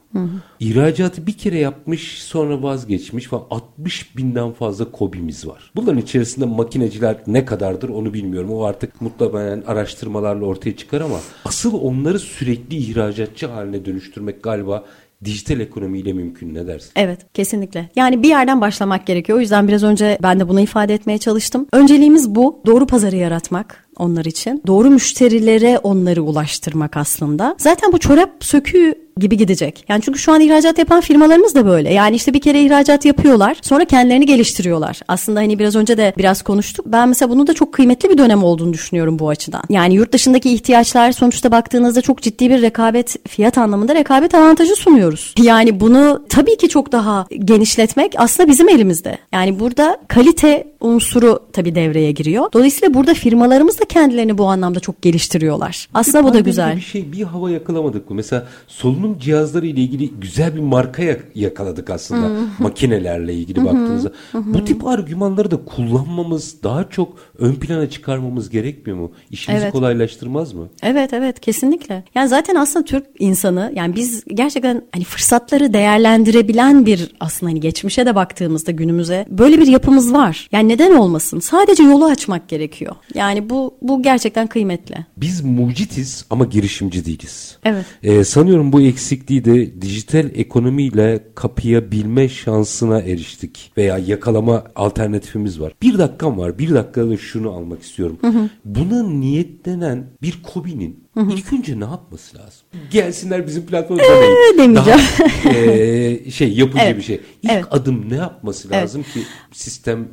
İhracatı 0.60 1.26
bir 1.26 1.32
kere 1.32 1.58
yapmış 1.58 2.22
sonra 2.22 2.62
vazgeçmiş 2.62 3.26
falan 3.26 3.44
60 3.50 4.16
binden 4.16 4.52
fazla 4.52 4.90
kobimiz 4.90 5.46
var. 5.46 5.70
Bunların 5.76 5.98
içerisinde 6.00 6.44
makineciler 6.44 7.16
ne 7.26 7.44
kadardır 7.44 7.88
onu 7.88 8.14
bilmiyorum. 8.14 8.50
O 8.52 8.62
artık 8.62 9.00
muhtemelen 9.00 9.62
araştırmalarla 9.66 10.44
ortaya 10.44 10.76
çıkar 10.76 11.00
ama 11.00 11.20
asıl 11.44 11.74
onları 11.74 12.18
sürekli 12.18 12.76
ihracatçı 12.76 13.46
haline 13.46 13.84
dönüştürmek 13.84 14.42
galiba 14.42 14.84
dijital 15.24 15.60
ekonomiyle 15.60 16.12
mümkün 16.12 16.54
ne 16.54 16.66
dersin? 16.66 16.90
Evet 16.96 17.20
kesinlikle. 17.34 17.90
Yani 17.96 18.22
bir 18.22 18.28
yerden 18.28 18.60
başlamak 18.60 19.06
gerekiyor. 19.06 19.38
O 19.38 19.40
yüzden 19.40 19.68
biraz 19.68 19.82
önce 19.82 20.18
ben 20.22 20.40
de 20.40 20.48
bunu 20.48 20.60
ifade 20.60 20.94
etmeye 20.94 21.18
çalıştım. 21.18 21.66
Önceliğimiz 21.72 22.34
bu. 22.34 22.62
Doğru 22.66 22.86
pazarı 22.86 23.16
yaratmak 23.16 23.81
onlar 23.98 24.24
için. 24.24 24.62
Doğru 24.66 24.90
müşterilere 24.90 25.78
onları 25.78 26.22
ulaştırmak 26.22 26.96
aslında. 26.96 27.54
Zaten 27.58 27.92
bu 27.92 27.98
çorap 27.98 28.30
söküğü 28.40 28.94
gibi 29.16 29.36
gidecek. 29.36 29.84
Yani 29.88 30.02
çünkü 30.02 30.18
şu 30.18 30.32
an 30.32 30.40
ihracat 30.40 30.78
yapan 30.78 31.00
firmalarımız 31.00 31.54
da 31.54 31.66
böyle. 31.66 31.92
Yani 31.92 32.16
işte 32.16 32.34
bir 32.34 32.40
kere 32.40 32.62
ihracat 32.62 33.04
yapıyorlar. 33.04 33.56
Sonra 33.62 33.84
kendilerini 33.84 34.26
geliştiriyorlar. 34.26 35.00
Aslında 35.08 35.40
hani 35.40 35.58
biraz 35.58 35.76
önce 35.76 35.96
de 35.96 36.12
biraz 36.18 36.42
konuştuk. 36.42 36.86
Ben 36.88 37.08
mesela 37.08 37.30
bunun 37.30 37.46
da 37.46 37.54
çok 37.54 37.72
kıymetli 37.72 38.10
bir 38.10 38.18
dönem 38.18 38.44
olduğunu 38.44 38.72
düşünüyorum 38.72 39.18
bu 39.18 39.28
açıdan. 39.28 39.62
Yani 39.68 39.94
yurt 39.94 40.12
dışındaki 40.12 40.54
ihtiyaçlar 40.54 41.12
sonuçta 41.12 41.52
baktığınızda 41.52 42.00
çok 42.00 42.22
ciddi 42.22 42.50
bir 42.50 42.62
rekabet 42.62 43.28
fiyat 43.28 43.58
anlamında 43.58 43.94
rekabet 43.94 44.34
avantajı 44.34 44.76
sunuyoruz. 44.76 45.34
Yani 45.42 45.80
bunu 45.80 46.24
tabii 46.28 46.56
ki 46.56 46.68
çok 46.68 46.92
daha 46.92 47.26
genişletmek 47.44 48.12
aslında 48.16 48.48
bizim 48.48 48.68
elimizde. 48.68 49.18
Yani 49.32 49.60
burada 49.60 49.98
kalite 50.08 50.64
unsuru 50.80 51.40
tabii 51.52 51.74
devreye 51.74 52.12
giriyor. 52.12 52.52
Dolayısıyla 52.52 52.94
burada 52.94 53.14
firmalarımız 53.14 53.80
da 53.82 53.84
kendilerini 53.84 54.38
bu 54.38 54.46
anlamda 54.46 54.80
çok 54.80 55.02
geliştiriyorlar. 55.02 55.88
Aslında 55.94 56.24
bu 56.24 56.34
da 56.34 56.40
güzel. 56.40 56.76
Bir 56.76 56.80
şey 56.80 57.12
bir 57.12 57.22
hava 57.22 57.50
yakalamadık 57.50 58.10
mı? 58.10 58.16
Mesela 58.16 58.46
solunum 58.66 59.18
cihazları 59.18 59.66
ile 59.66 59.80
ilgili 59.80 60.10
güzel 60.10 60.54
bir 60.54 60.60
marka 60.60 61.02
yakaladık 61.34 61.90
aslında. 61.90 62.30
Makinelerle 62.58 63.34
ilgili 63.34 63.64
baktığınızda. 63.64 64.12
Bu 64.34 64.64
tip 64.64 64.86
argümanları 64.86 65.50
da 65.50 65.64
kullanmamız 65.64 66.62
daha 66.62 66.90
çok 66.90 67.16
ön 67.38 67.54
plana 67.54 67.90
çıkarmamız 67.90 68.50
gerekmiyor 68.50 68.98
mu? 68.98 69.12
İşimizi 69.30 69.62
evet. 69.62 69.72
kolaylaştırmaz 69.72 70.52
mı? 70.52 70.68
Evet 70.82 71.12
evet 71.12 71.40
kesinlikle. 71.40 72.04
Yani 72.14 72.28
zaten 72.28 72.54
aslında 72.54 72.84
Türk 72.84 73.06
insanı 73.18 73.72
yani 73.74 73.96
biz 73.96 74.24
gerçekten 74.24 74.84
hani 74.92 75.04
fırsatları 75.04 75.72
değerlendirebilen 75.72 76.86
bir 76.86 77.14
aslında 77.20 77.52
hani 77.52 77.60
geçmişe 77.60 78.06
de 78.06 78.14
baktığımızda 78.14 78.72
günümüze 78.72 79.26
böyle 79.28 79.58
bir 79.58 79.66
yapımız 79.66 80.12
var. 80.12 80.48
Yani 80.52 80.68
neden 80.68 80.96
olmasın? 80.96 81.40
Sadece 81.40 81.82
yolu 81.82 82.04
açmak 82.04 82.48
gerekiyor. 82.48 82.96
Yani 83.14 83.50
bu 83.50 83.71
bu 83.82 84.02
gerçekten 84.02 84.46
kıymetli. 84.46 84.94
Biz 85.16 85.44
mucitiz 85.44 86.24
ama 86.30 86.44
girişimci 86.44 87.04
değiliz. 87.04 87.58
Evet. 87.64 87.84
Ee, 88.02 88.24
sanıyorum 88.24 88.72
bu 88.72 88.80
eksikliği 88.80 89.44
de 89.44 89.82
dijital 89.82 90.30
ekonomiyle 90.34 91.24
kapayabilme 91.34 92.28
şansına 92.28 93.00
eriştik 93.00 93.72
veya 93.76 93.98
yakalama 93.98 94.64
alternatifimiz 94.76 95.60
var. 95.60 95.72
Bir 95.82 95.98
dakikam 95.98 96.38
var. 96.38 96.58
Bir 96.58 96.74
dakikada 96.74 97.16
şunu 97.16 97.50
almak 97.50 97.82
istiyorum. 97.82 98.18
Hı 98.20 98.26
hı. 98.26 98.48
Buna 98.64 99.02
niyetlenen 99.02 100.06
bir 100.22 100.42
kobinin 100.42 101.02
Hı 101.14 101.20
hı. 101.20 101.32
İlk 101.32 101.52
önce 101.52 101.80
ne 101.80 101.84
yapması 101.84 102.38
lazım? 102.38 102.66
Gelsinler 102.90 103.46
bizim 103.46 103.66
platformda 103.66 104.02
ee, 104.02 104.58
demeyeceğim. 104.58 105.00
Daha 105.44 105.52
e, 105.54 106.30
şey 106.30 106.52
yapıcı 106.52 106.84
evet. 106.84 106.96
bir 106.96 107.02
şey. 107.02 107.20
İlk 107.42 107.52
evet. 107.52 107.64
adım 107.70 108.10
ne 108.10 108.16
yapması 108.16 108.70
lazım 108.70 109.04
evet. 109.04 109.14
ki 109.14 109.20
sistem 109.52 110.08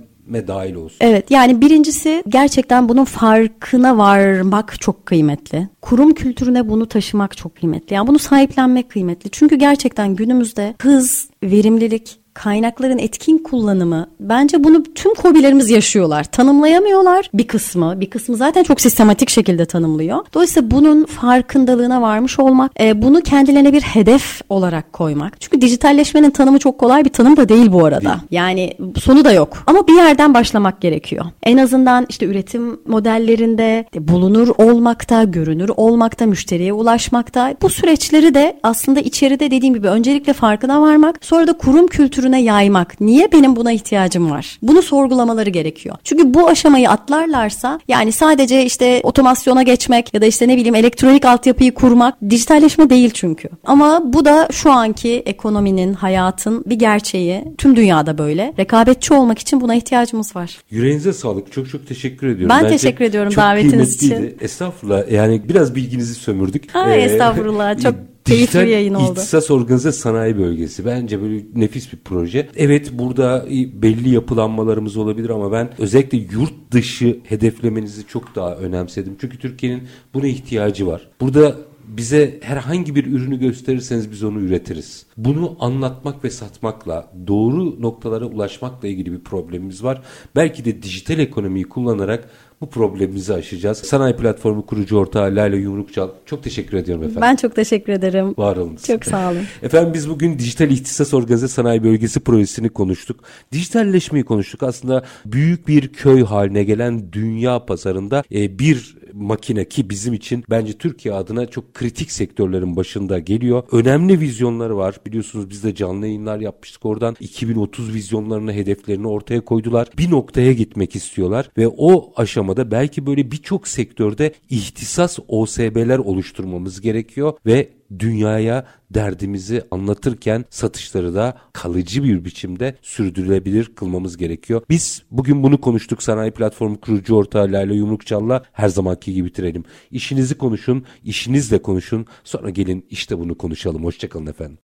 dahil 0.47 0.75
olsun. 0.75 0.97
Evet 1.01 1.31
yani 1.31 1.61
birincisi 1.61 2.23
gerçekten 2.27 2.89
bunun 2.89 3.05
farkına 3.05 3.97
varmak 3.97 4.81
çok 4.81 5.05
kıymetli. 5.05 5.69
Kurum 5.81 6.13
kültürüne 6.13 6.69
bunu 6.69 6.85
taşımak 6.85 7.37
çok 7.37 7.55
kıymetli. 7.55 7.93
Yani 7.93 8.07
bunu 8.07 8.19
sahiplenmek 8.19 8.89
kıymetli. 8.89 9.29
Çünkü 9.29 9.55
gerçekten 9.55 10.15
günümüzde 10.15 10.75
hız, 10.81 11.29
verimlilik, 11.43 12.19
kaynakların 12.43 12.97
etkin 12.97 13.37
kullanımı 13.37 14.07
bence 14.19 14.63
bunu 14.63 14.83
tüm 14.83 15.13
kobilerimiz 15.13 15.69
yaşıyorlar. 15.69 16.23
Tanımlayamıyorlar 16.23 17.29
bir 17.33 17.47
kısmı. 17.47 18.01
Bir 18.01 18.09
kısmı 18.09 18.35
zaten 18.35 18.63
çok 18.63 18.81
sistematik 18.81 19.29
şekilde 19.29 19.65
tanımlıyor. 19.65 20.25
Dolayısıyla 20.33 20.71
bunun 20.71 21.05
farkındalığına 21.05 22.01
varmış 22.01 22.39
olmak, 22.39 22.71
e, 22.79 23.01
bunu 23.01 23.21
kendilerine 23.21 23.73
bir 23.73 23.81
hedef 23.81 24.41
olarak 24.49 24.93
koymak. 24.93 25.41
Çünkü 25.41 25.61
dijitalleşmenin 25.61 26.29
tanımı 26.29 26.59
çok 26.59 26.77
kolay 26.77 27.05
bir 27.05 27.09
tanım 27.09 27.37
da 27.37 27.49
değil 27.49 27.71
bu 27.71 27.85
arada. 27.85 28.15
Yani 28.31 28.73
sonu 29.03 29.25
da 29.25 29.31
yok. 29.31 29.57
Ama 29.67 29.87
bir 29.87 29.95
yerden 29.95 30.33
başlamak 30.33 30.81
gerekiyor. 30.81 31.25
En 31.43 31.57
azından 31.57 32.05
işte 32.09 32.25
üretim 32.25 32.79
modellerinde 32.87 33.85
bulunur 33.99 34.47
olmakta, 34.57 35.23
görünür 35.23 35.71
olmakta, 35.77 36.25
müşteriye 36.25 36.73
ulaşmakta. 36.73 37.55
Bu 37.61 37.69
süreçleri 37.69 38.33
de 38.33 38.59
aslında 38.63 38.99
içeride 38.99 39.51
dediğim 39.51 39.73
gibi 39.73 39.87
öncelikle 39.87 40.33
farkına 40.33 40.81
varmak, 40.81 41.25
sonra 41.25 41.47
da 41.47 41.53
kurum 41.53 41.87
kültürü 41.87 42.28
kültürüne 42.29 42.41
yaymak. 42.41 43.01
Niye 43.01 43.31
benim 43.31 43.55
buna 43.55 43.71
ihtiyacım 43.71 44.31
var? 44.31 44.59
Bunu 44.61 44.81
sorgulamaları 44.81 45.49
gerekiyor. 45.49 45.95
Çünkü 46.03 46.33
bu 46.33 46.47
aşamayı 46.47 46.89
atlarlarsa 46.89 47.79
yani 47.87 48.11
sadece 48.11 48.65
işte 48.65 49.01
otomasyona 49.03 49.63
geçmek 49.63 50.13
ya 50.13 50.21
da 50.21 50.25
işte 50.25 50.47
ne 50.47 50.57
bileyim 50.57 50.75
elektronik 50.75 51.25
altyapıyı 51.25 51.73
kurmak 51.73 52.15
dijitalleşme 52.29 52.89
değil 52.89 53.11
çünkü. 53.13 53.49
Ama 53.63 54.01
bu 54.13 54.25
da 54.25 54.47
şu 54.51 54.71
anki 54.71 55.23
ekonominin, 55.25 55.93
hayatın 55.93 56.63
bir 56.65 56.75
gerçeği. 56.75 57.43
Tüm 57.57 57.75
dünyada 57.75 58.17
böyle. 58.17 58.53
Rekabetçi 58.59 59.13
olmak 59.13 59.39
için 59.39 59.61
buna 59.61 59.75
ihtiyacımız 59.75 60.35
var. 60.35 60.57
Yüreğinize 60.69 61.13
sağlık. 61.13 61.51
Çok 61.51 61.69
çok 61.69 61.87
teşekkür 61.87 62.27
ediyorum. 62.27 62.49
Ben 62.49 62.63
Bence 62.63 62.77
teşekkür 62.77 63.05
ediyorum 63.05 63.33
davetiniz 63.35 63.95
için. 63.95 64.37
Estağfurullah. 64.41 65.11
Yani 65.11 65.41
biraz 65.49 65.75
bilginizi 65.75 66.15
sömürdük. 66.15 66.75
Ha, 66.75 66.89
ee, 66.89 67.01
estağfurullah. 67.01 67.79
Çok 67.83 67.95
Keyifli 68.29 68.59
bir 68.59 68.67
yayın 68.67 68.93
oldu. 68.93 69.11
İhtisas 69.11 69.51
Organize 69.51 69.91
Sanayi 69.91 70.37
Bölgesi. 70.37 70.85
Bence 70.85 71.21
böyle 71.21 71.43
nefis 71.55 71.93
bir 71.93 71.97
proje. 71.97 72.49
Evet 72.55 72.91
burada 72.93 73.45
belli 73.73 74.09
yapılanmalarımız 74.09 74.97
olabilir 74.97 75.29
ama 75.29 75.51
ben 75.51 75.69
özellikle 75.77 76.17
yurt 76.17 76.53
dışı 76.71 77.19
hedeflemenizi 77.23 78.07
çok 78.07 78.35
daha 78.35 78.55
önemsedim. 78.55 79.15
Çünkü 79.21 79.37
Türkiye'nin 79.37 79.83
buna 80.13 80.27
ihtiyacı 80.27 80.87
var. 80.87 81.09
Burada 81.21 81.55
bize 81.97 82.39
herhangi 82.41 82.95
bir 82.95 83.05
ürünü 83.05 83.39
gösterirseniz 83.39 84.11
biz 84.11 84.23
onu 84.23 84.39
üretiriz. 84.39 85.05
Bunu 85.17 85.57
anlatmak 85.59 86.23
ve 86.23 86.29
satmakla, 86.29 87.11
doğru 87.27 87.81
noktalara 87.81 88.25
ulaşmakla 88.25 88.87
ilgili 88.87 89.11
bir 89.11 89.19
problemimiz 89.19 89.83
var. 89.83 90.01
Belki 90.35 90.65
de 90.65 90.83
dijital 90.83 91.19
ekonomiyi 91.19 91.69
kullanarak 91.69 92.29
bu 92.61 92.69
problemimizi 92.69 93.33
aşacağız. 93.33 93.77
Sanayi 93.77 94.15
Platformu 94.15 94.65
kurucu 94.65 94.97
ortağı 94.97 95.35
Lale 95.35 95.57
Yumrukçal. 95.57 96.09
Çok 96.25 96.43
teşekkür 96.43 96.77
ediyorum 96.77 97.03
efendim. 97.03 97.21
Ben 97.21 97.35
çok 97.35 97.55
teşekkür 97.55 97.93
ederim. 97.93 98.33
Var 98.37 98.57
olun. 98.57 98.77
Çok 98.87 99.05
sağ 99.05 99.31
olun. 99.31 99.43
Efendim 99.63 99.93
biz 99.93 100.09
bugün 100.09 100.39
Dijital 100.39 100.71
İhtisas 100.71 101.13
Organize 101.13 101.47
Sanayi 101.47 101.83
Bölgesi 101.83 102.19
projesini 102.19 102.69
konuştuk. 102.69 103.23
Dijitalleşmeyi 103.51 104.25
konuştuk. 104.25 104.63
Aslında 104.63 105.03
büyük 105.25 105.67
bir 105.67 105.87
köy 105.87 106.23
haline 106.23 106.63
gelen 106.63 107.13
dünya 107.13 107.65
pazarında 107.65 108.23
e, 108.31 108.59
bir 108.59 108.99
makine 109.13 109.65
ki 109.65 109.89
bizim 109.89 110.13
için 110.13 110.43
bence 110.49 110.73
Türkiye 110.73 111.13
adına 111.13 111.45
çok 111.45 111.73
kritik 111.73 112.11
sektörlerin 112.11 112.75
başında 112.75 113.19
geliyor. 113.19 113.63
Önemli 113.71 114.19
vizyonları 114.19 114.77
var. 114.77 114.95
Biliyorsunuz 115.05 115.49
biz 115.49 115.63
de 115.63 115.75
canlı 115.75 116.07
yayınlar 116.07 116.39
yapmıştık 116.39 116.85
oradan. 116.85 117.15
2030 117.19 117.93
vizyonlarını, 117.93 118.53
hedeflerini 118.53 119.07
ortaya 119.07 119.41
koydular. 119.41 119.87
Bir 119.97 120.11
noktaya 120.11 120.53
gitmek 120.53 120.95
istiyorlar 120.95 121.49
ve 121.57 121.67
o 121.67 122.13
aşamada 122.15 122.71
belki 122.71 123.05
böyle 123.05 123.31
birçok 123.31 123.67
sektörde 123.67 124.33
ihtisas 124.49 125.19
OSB'ler 125.27 125.97
oluşturmamız 125.97 126.81
gerekiyor 126.81 127.33
ve 127.45 127.78
dünyaya 127.99 128.65
derdimizi 128.91 129.63
anlatırken 129.71 130.45
satışları 130.49 131.15
da 131.15 131.37
kalıcı 131.53 132.03
bir 132.03 132.25
biçimde 132.25 132.75
sürdürülebilir 132.81 133.75
kılmamız 133.75 134.17
gerekiyor. 134.17 134.61
Biz 134.69 135.03
bugün 135.11 135.43
bunu 135.43 135.61
konuştuk. 135.61 136.03
Sanayi 136.03 136.31
Platformu 136.31 136.79
kurucu 136.79 137.15
ortağı 137.15 137.51
Lale 137.51 137.75
Yumrukçal'la 137.75 138.43
her 138.51 138.69
zamanki 138.69 139.13
gibi 139.13 139.27
bitirelim. 139.27 139.63
İşinizi 139.91 140.37
konuşun, 140.37 140.85
işinizle 141.03 141.61
konuşun. 141.61 142.05
Sonra 142.23 142.49
gelin 142.49 142.85
işte 142.89 143.19
bunu 143.19 143.37
konuşalım. 143.37 143.85
Hoşçakalın 143.85 144.27
efendim. 144.27 144.57